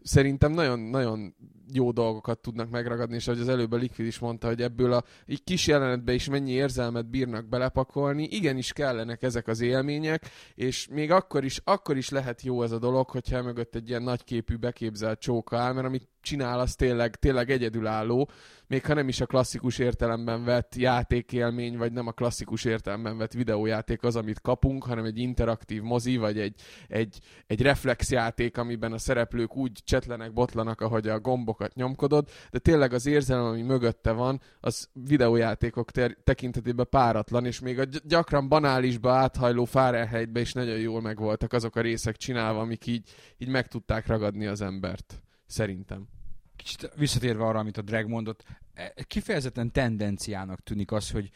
szerintem 0.03 0.51
nagyon-nagyon 0.51 1.35
jó 1.73 1.91
dolgokat 1.91 2.39
tudnak 2.39 2.69
megragadni, 2.69 3.15
és 3.15 3.27
ahogy 3.27 3.39
az 3.39 3.47
előbb 3.47 3.71
a 3.71 3.75
Liquid 3.75 4.07
is 4.07 4.19
mondta, 4.19 4.47
hogy 4.47 4.61
ebből 4.61 4.93
a 4.93 5.03
így 5.25 5.43
kis 5.43 5.67
jelenetbe 5.67 6.13
is 6.13 6.29
mennyi 6.29 6.51
érzelmet 6.51 7.09
bírnak 7.09 7.49
belepakolni, 7.49 8.23
igenis 8.23 8.73
kellenek 8.73 9.23
ezek 9.23 9.47
az 9.47 9.61
élmények, 9.61 10.29
és 10.55 10.87
még 10.87 11.11
akkor 11.11 11.43
is, 11.43 11.61
akkor 11.63 11.97
is 11.97 12.09
lehet 12.09 12.41
jó 12.41 12.63
ez 12.63 12.71
a 12.71 12.79
dolog, 12.79 13.09
hogyha 13.09 13.41
mögött 13.41 13.75
egy 13.75 13.89
ilyen 13.89 14.03
nagyképű 14.03 14.55
beképzelt 14.55 15.19
csóka 15.19 15.57
áll, 15.57 15.73
mert 15.73 15.87
amit 15.87 16.09
csinál, 16.21 16.59
az 16.59 16.75
tényleg, 16.75 17.15
tényleg 17.15 17.49
egyedülálló, 17.49 18.29
még 18.71 18.85
ha 18.85 18.93
nem 18.93 19.07
is 19.07 19.21
a 19.21 19.25
klasszikus 19.25 19.79
értelemben 19.79 20.43
vett 20.43 20.75
játékélmény, 20.75 21.77
vagy 21.77 21.91
nem 21.91 22.07
a 22.07 22.11
klasszikus 22.11 22.65
értelemben 22.65 23.17
vett 23.17 23.33
videójáték 23.33 24.03
az, 24.03 24.15
amit 24.15 24.41
kapunk, 24.41 24.83
hanem 24.83 25.05
egy 25.05 25.17
interaktív 25.17 25.81
mozi, 25.81 26.17
vagy 26.17 26.39
egy, 26.39 26.61
egy, 26.87 27.19
egy 27.47 27.61
reflexjáték, 27.61 28.57
amiben 28.57 28.91
a 28.91 28.97
szereplők 28.97 29.55
úgy 29.55 29.79
csetlenek, 29.83 30.33
botlanak, 30.33 30.81
ahogy 30.81 31.07
a 31.07 31.19
gombokat 31.19 31.75
nyomkodod, 31.75 32.29
de 32.51 32.59
tényleg 32.59 32.93
az 32.93 33.05
érzelem, 33.05 33.43
ami 33.43 33.61
mögötte 33.61 34.11
van, 34.11 34.41
az 34.59 34.89
videójátékok 34.93 35.91
ter- 35.91 36.17
tekintetében 36.23 36.87
páratlan, 36.89 37.45
és 37.45 37.59
még 37.59 37.79
a 37.79 37.85
gy- 37.85 38.07
gyakran 38.07 38.47
banálisba 38.47 39.11
áthajló 39.11 39.65
Fahrenheitbe 39.65 40.39
is 40.39 40.53
nagyon 40.53 40.77
jól 40.77 41.01
megvoltak 41.01 41.53
azok 41.53 41.75
a 41.75 41.81
részek 41.81 42.17
csinálva, 42.17 42.59
amik 42.59 42.87
így, 42.87 43.09
így 43.37 43.49
meg 43.49 43.67
tudták 43.67 44.07
ragadni 44.07 44.45
az 44.45 44.61
embert. 44.61 45.21
Szerintem. 45.51 46.07
Kicsit 46.55 46.91
visszatérve 46.95 47.45
arra, 47.45 47.59
amit 47.59 47.77
a 47.77 47.81
Drag 47.81 48.07
mondott, 48.07 48.43
e, 48.73 48.93
kifejezetten 49.07 49.71
tendenciának 49.71 50.63
tűnik 50.63 50.91
az, 50.91 51.11
hogy 51.11 51.29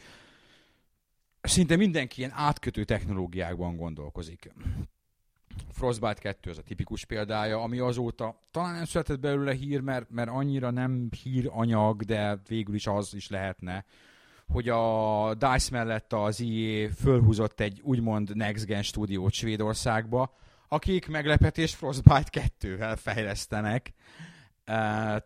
szinte 1.42 1.76
mindenki 1.76 2.20
ilyen 2.20 2.32
átkötő 2.34 2.84
technológiákban 2.84 3.76
gondolkozik. 3.76 4.54
Frostbite 5.72 6.14
2 6.14 6.50
az 6.50 6.58
a 6.58 6.62
tipikus 6.62 7.06
példája, 7.06 7.62
ami 7.62 7.80
azóta 7.80 8.42
talán 8.52 8.74
nem 8.74 8.86
született 8.86 9.20
belőle 9.20 9.54
hír, 9.54 9.82
mert, 9.82 10.10
mert 10.10 10.30
annyira 10.30 10.70
nem 10.70 11.10
híranyag, 11.24 12.04
de 12.04 12.40
végül 12.48 12.76
is 12.76 12.88
az 12.88 13.14
is 13.14 13.30
lehetne, 13.30 13.86
hogy 14.48 14.70
a 14.70 15.34
DICE 15.34 15.70
mellett 15.72 16.14
az 16.14 16.42
EA 16.42 16.90
fölhúzott 16.90 17.60
egy 17.60 17.82
úgymond 17.84 18.36
Next 18.36 18.66
Gen 18.66 18.84
stúdiót 18.84 19.32
Svédországba, 19.32 20.36
akik 20.76 21.08
meglepetés 21.08 21.76
Frostbite 21.76 22.52
2-vel 22.60 22.98
fejlesztenek. 23.02 23.94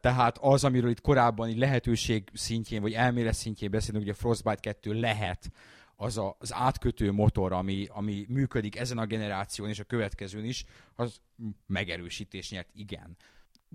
Tehát 0.01 0.37
az, 0.37 0.63
amiről 0.63 0.89
itt 0.89 1.01
korábban 1.01 1.49
így 1.49 1.57
lehetőség 1.57 2.29
szintjén, 2.33 2.81
vagy 2.81 2.93
elmélet 2.93 3.33
szintjén 3.33 3.71
beszélünk, 3.71 4.03
hogy 4.03 4.13
a 4.13 4.17
Frostbite 4.17 4.59
2 4.59 4.99
lehet 4.99 5.51
az 5.95 6.17
a, 6.17 6.35
az 6.39 6.53
átkötő 6.53 7.11
motor, 7.11 7.53
ami, 7.53 7.87
ami 7.89 8.25
működik 8.27 8.75
ezen 8.75 8.97
a 8.97 9.05
generáción 9.05 9.69
és 9.69 9.79
a 9.79 9.83
következőn 9.83 10.45
is, 10.45 10.65
az 10.95 11.19
megerősítés 11.67 12.51
nyert, 12.51 12.69
igen. 12.73 13.17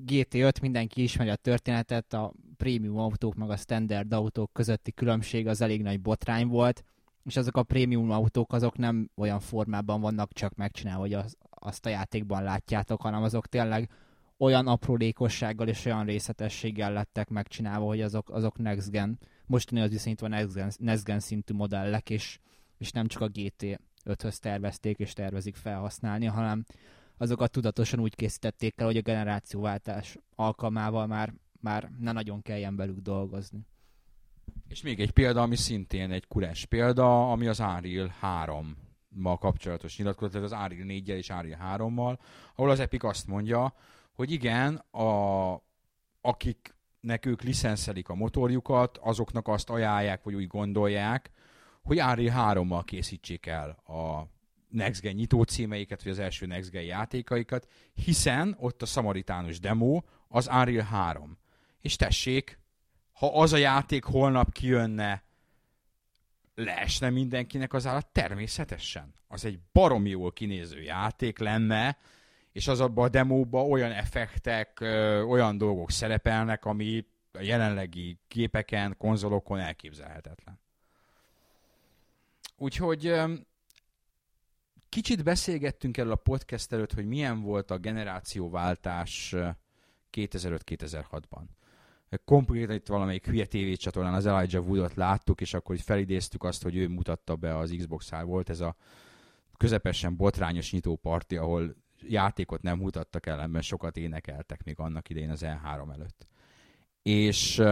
GT5 0.07 0.61
mindenki 0.61 1.03
ismeri 1.03 1.31
a 1.31 1.37
történetet, 1.37 2.13
a 2.13 2.35
prémium 2.57 2.99
autók 2.99 3.35
meg 3.35 3.51
a 3.51 3.57
standard 3.57 4.13
autók 4.13 4.53
közötti 4.53 4.93
különbség 4.93 5.47
az 5.47 5.61
elég 5.61 5.83
nagy 5.83 6.01
botrány 6.01 6.47
volt, 6.47 6.85
és 7.25 7.37
azok 7.37 7.57
a 7.57 7.63
prémium 7.63 8.11
autók 8.11 8.53
azok 8.53 8.77
nem 8.77 9.11
olyan 9.15 9.41
formában 9.41 10.01
vannak 10.01 10.33
csak 10.33 10.55
megcsinálva, 10.55 11.01
hogy 11.01 11.15
az, 11.15 11.37
azt 11.65 11.87
a 11.87 11.89
játékban 11.89 12.43
látjátok, 12.43 13.03
hanem 13.03 13.23
azok 13.23 13.47
tényleg 13.47 13.91
olyan 14.37 14.67
aprólékossággal 14.67 15.69
és 15.69 15.85
olyan 15.85 16.05
részletességgel 16.05 16.93
lettek 16.93 17.29
megcsinálva, 17.29 17.87
hogy 17.87 18.01
azok, 18.01 18.31
azok 18.31 18.59
next 18.59 18.91
gen, 18.91 19.19
mostani 19.47 19.81
az 19.81 20.17
van 20.21 20.31
next 20.31 20.55
gen, 20.55 20.73
next 20.79 21.05
gen 21.05 21.21
szintű 21.21 21.55
modellek, 21.55 22.11
és, 22.11 22.39
és 22.79 22.91
nem 22.91 23.07
csak 23.07 23.23
a 23.23 23.31
GT5-höz 23.31 24.37
tervezték 24.37 24.99
és 24.99 25.13
tervezik 25.13 25.57
felhasználni, 25.57 26.27
hanem 26.27 26.65
azokat 27.17 27.51
tudatosan 27.51 28.01
úgy 28.01 28.15
készítették 28.15 28.75
el, 28.77 28.87
hogy 28.87 28.97
a 28.97 29.03
generációváltás 29.03 30.17
alkalmával 30.35 31.07
már, 31.07 31.35
már 31.61 31.91
ne 31.99 32.13
nagyon 32.13 32.43
kelljen 32.43 32.77
velük 32.77 32.99
dolgozni. 32.99 33.67
És 34.69 34.83
még 34.83 35.01
egy 35.01 35.11
példa, 35.11 35.43
ami 35.43 35.57
szintén 35.57 36.11
egy 36.11 36.27
kules 36.27 36.67
példa, 36.67 37.31
ami 37.31 37.47
az 37.47 37.61
Unreal 37.61 38.15
3 38.21 38.84
mal 39.15 39.39
kapcsolatos 39.39 39.99
nyilatkozat, 39.99 40.43
az 40.43 40.53
Unreal 40.53 40.85
4 40.85 41.09
és 41.09 41.29
Unreal 41.29 41.79
3-mal, 41.79 42.19
ahol 42.55 42.71
az 42.71 42.81
Epic 42.81 43.05
azt 43.05 43.27
mondja, 43.27 43.75
hogy 44.13 44.31
igen, 44.31 44.75
a, 44.77 45.53
akiknek 46.21 47.27
ők 47.27 47.43
licenszelik 47.43 48.09
a 48.09 48.15
motorjukat, 48.15 48.99
azoknak 48.99 49.49
azt 49.49 49.71
ajánlják, 49.71 50.23
vagy 50.23 50.35
úgy 50.35 50.47
gondolják, 50.47 51.31
hogy 51.83 52.01
Unreal 52.01 52.55
3-mal 52.55 52.83
készítsék 52.85 53.47
el 53.47 53.71
a 53.71 54.33
Next 54.69 55.01
Gen 55.01 55.15
nyitó 55.15 55.43
címeiket, 55.43 56.03
vagy 56.03 56.13
az 56.13 56.19
első 56.19 56.47
Next 56.47 56.71
Gen 56.71 56.83
játékaikat, 56.83 57.69
hiszen 57.95 58.57
ott 58.59 58.83
a 58.83 58.87
szamaritánus 58.87 59.61
demo 59.61 60.03
az 60.29 60.47
Unreal 60.47 60.85
3. 60.85 61.39
És 61.81 61.97
tessék, 61.97 62.59
ha 63.13 63.41
az 63.41 63.53
a 63.53 63.57
játék 63.57 64.05
holnap 64.05 64.53
kijönne, 64.53 65.23
leesne 66.55 67.11
mindenkinek 67.11 67.73
az 67.73 67.87
állat? 67.87 68.07
Természetesen. 68.07 69.15
Az 69.29 69.45
egy 69.45 69.59
baromi 69.73 70.11
jól 70.11 70.33
kinéző 70.33 70.83
játék 70.83 71.39
lenne, 71.39 71.99
és 72.53 72.69
az 72.69 72.81
abban 72.81 73.05
a 73.05 73.09
demóban 73.09 73.71
olyan 73.71 73.93
effektek, 73.93 74.81
ö, 74.81 75.23
olyan 75.23 75.59
dolgok 75.59 75.91
szerepelnek, 75.91 76.65
ami 76.65 77.07
a 77.33 77.41
jelenlegi 77.41 78.19
gépeken, 78.29 78.97
konzolokon 78.97 79.59
elképzelhetetlen. 79.59 80.61
Úgyhogy 82.57 83.07
ö, 83.07 83.35
kicsit 84.89 85.23
beszélgettünk 85.23 85.97
erről 85.97 86.13
a 86.13 86.17
podcast 86.17 86.73
előtt, 86.73 86.93
hogy 86.93 87.07
milyen 87.07 87.41
volt 87.41 87.71
a 87.71 87.79
generációváltás 87.79 89.33
ö, 89.33 89.49
2005-2006-ban. 90.13 91.43
Konkrétan 92.25 92.75
itt 92.75 92.87
valamelyik 92.87 93.27
hülye 93.27 93.47
tévécsatornán 93.47 94.15
az 94.15 94.27
Elijah 94.27 94.67
Woodot 94.67 94.95
láttuk, 94.95 95.41
és 95.41 95.55
akkor 95.55 95.75
itt 95.75 95.81
felidéztük 95.81 96.45
azt, 96.45 96.63
hogy 96.63 96.77
ő 96.77 96.89
mutatta 96.89 97.37
be 97.37 97.59
az 97.59 97.75
Xbox-ál. 97.79 98.25
Volt 98.25 98.51
ez 98.51 98.61
a 98.61 98.77
közepesen 99.57 100.17
botrányos 100.17 100.73
nyitóparti, 100.73 101.37
ahol 101.37 101.77
játékot 102.09 102.63
nem 102.63 102.79
mutattak 102.79 103.27
el, 103.27 103.41
ebben 103.41 103.63
sokat 103.63 103.97
énekeltek 103.97 104.65
még 104.65 104.79
annak 104.79 105.09
idején 105.09 105.31
az 105.31 105.43
E3 105.45 105.93
előtt. 105.93 106.27
És, 107.03 107.63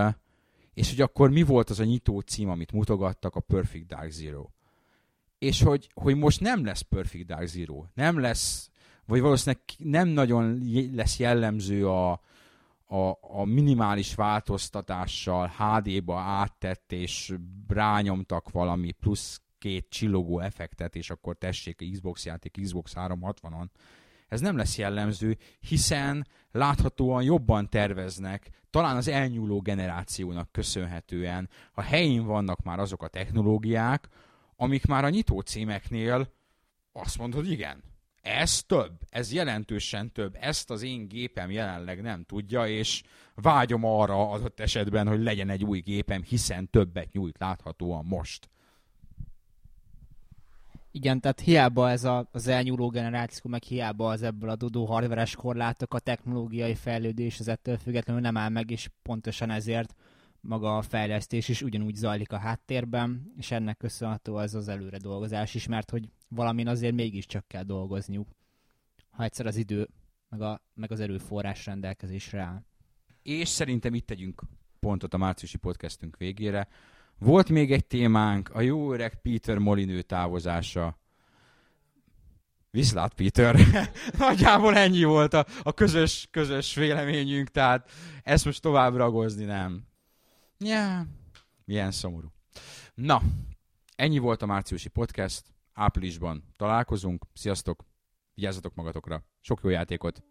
és 0.75 0.91
hogy 0.91 1.01
akkor 1.01 1.31
mi 1.31 1.43
volt 1.43 1.71
az 1.71 1.81
a 1.81 1.85
nyitó 1.85 2.21
cím, 2.21 2.49
amit 2.49 2.73
mutogattak, 2.73 3.37
a 3.37 3.41
Perfect 3.41 3.87
Dark 3.87 4.11
Zero. 4.11 4.49
És 5.39 5.63
hogy, 5.63 5.89
hogy 5.95 6.17
most 6.17 6.41
nem 6.41 6.65
lesz 6.65 6.81
Perfect 6.81 7.27
Dark 7.27 7.47
Zero, 7.47 7.85
nem 7.95 8.21
lesz, 8.21 8.71
vagy 9.07 9.21
valószínűleg 9.21 9.65
nem 9.79 10.09
nagyon 10.09 10.59
lesz 10.93 11.19
jellemző 11.19 11.89
a, 11.89 12.21
a, 12.93 13.19
a 13.21 13.45
minimális 13.45 14.15
változtatással 14.15 15.53
HD-ba 15.59 16.19
áttett, 16.19 16.93
és 16.93 17.35
rányomtak 17.69 18.51
valami 18.51 18.93
plusz 18.93 19.41
két 19.59 19.87
csillogó 19.89 20.41
effektet, 20.41 20.97
és 20.97 21.11
akkor 21.11 21.37
tessék 21.37 21.91
Xbox 21.93 22.25
játék 22.25 22.59
Xbox 22.63 22.93
360-on. 22.97 23.67
ez 24.29 24.41
nem 24.41 24.57
lesz 24.57 24.79
jellemző, 24.79 25.37
hiszen 25.61 26.27
láthatóan 26.51 27.23
jobban 27.23 27.69
terveznek, 27.69 28.51
talán 28.71 28.97
az 28.97 29.09
elnyúló 29.09 29.61
generációnak 29.61 30.53
köszönhetően. 30.53 31.49
A 31.73 31.83
helyén 31.83 32.25
vannak 32.25 32.63
már 32.63 32.79
azok 32.79 33.03
a 33.03 33.09
technológiák, 33.09 34.09
amik 34.57 34.87
már 34.87 35.05
a 35.05 35.11
nyitó 35.11 35.41
címeknél 35.41 36.33
azt 36.93 37.19
mondod, 37.19 37.47
igen, 37.51 37.83
ez 38.23 38.63
több, 38.63 38.93
ez 39.09 39.33
jelentősen 39.33 40.13
több, 40.13 40.37
ezt 40.41 40.71
az 40.71 40.83
én 40.83 41.09
gépem 41.09 41.51
jelenleg 41.51 42.03
nem 42.03 42.25
tudja, 42.25 42.67
és 42.67 43.03
vágyom 43.35 43.85
arra 43.85 44.31
adott 44.31 44.61
esetben, 44.61 45.09
hogy 45.09 45.23
legyen 45.23 45.51
egy 45.51 45.65
új 45.65 45.81
gépem, 45.81 46.23
hiszen 46.23 46.71
többet 46.71 47.13
nyújt 47.13 47.39
láthatóan 47.39 48.05
most. 48.05 48.51
Igen, 50.95 51.21
tehát 51.21 51.41
hiába 51.41 51.91
ez 51.91 52.05
a, 52.05 52.29
az 52.33 52.47
elnyúló 52.47 52.89
generáció, 52.89 53.51
meg 53.51 53.63
hiába 53.63 54.11
az 54.11 54.23
ebből 54.23 54.51
adódó 54.51 54.85
hardveres 54.85 55.35
korlátok, 55.35 55.95
a 55.95 55.99
technológiai 55.99 56.75
fejlődés 56.75 57.41
az 57.41 57.49
ettől 57.49 57.77
függetlenül 57.77 58.23
nem 58.23 58.37
áll 58.37 58.49
meg, 58.49 58.71
és 58.71 58.91
pontosan 59.03 59.51
ezért 59.51 59.95
maga 60.41 60.77
a 60.77 60.83
fejlesztés 60.83 61.49
is 61.49 61.63
ugyanúgy 61.63 61.95
zajlik 61.95 62.33
a 62.33 62.39
háttérben, 62.39 63.33
és 63.37 63.51
ennek 63.51 63.77
köszönhető 63.77 64.33
az 64.33 64.55
az 64.55 64.69
előre 64.69 64.99
dolgozás 64.99 65.55
is, 65.55 65.67
mert 65.67 65.91
hogy 65.91 66.09
valamin 66.35 66.69
azért 66.69 66.95
mégiscsak 66.95 67.49
kell 67.49 67.63
dolgozniuk, 67.63 68.29
ha 69.11 69.23
egyszer 69.23 69.47
az 69.47 69.57
idő 69.57 69.89
meg, 70.29 70.41
a, 70.41 70.63
meg 70.75 70.93
az 70.93 71.01
erőforrás 71.01 71.67
rendelkezésre 71.67 72.41
áll. 72.41 72.63
És 73.23 73.49
szerintem 73.49 73.95
itt 73.95 74.07
tegyünk 74.07 74.43
pontot 74.81 75.15
a 75.15 75.17
márciusi 75.17 75.57
podcastünk 75.57 76.17
végére. 76.17 76.69
Volt 77.19 77.49
még 77.49 77.73
egy 77.73 77.87
témánk, 77.87 78.51
a 78.55 78.61
jó 78.61 78.93
öreg 78.93 79.21
Peter 79.23 79.59
Molinő 79.59 80.03
távozása. 80.03 80.99
Viszlát, 82.71 83.15
Peter! 83.15 83.57
Nagyjából 84.19 84.77
ennyi 84.77 85.05
volt 85.05 85.35
a, 85.35 85.47
a 85.63 85.73
közös, 85.73 86.29
közös 86.31 86.75
véleményünk, 86.75 87.49
tehát 87.49 87.91
ezt 88.23 88.45
most 88.45 88.63
tovább 88.63 88.97
ragozni 88.97 89.45
nem. 89.45 89.83
Ja, 90.59 91.07
milyen 91.65 91.91
szomorú. 91.91 92.33
Na, 92.95 93.23
ennyi 93.97 94.19
volt 94.19 94.43
a 94.43 94.47
márciusi 94.47 94.89
podcast. 94.89 95.53
Áprilisban 95.73 96.45
találkozunk. 96.57 97.25
Sziasztok! 97.33 97.85
Vigyázzatok 98.35 98.75
magatokra. 98.75 99.25
Sok 99.41 99.61
jó 99.63 99.69
játékot! 99.69 100.23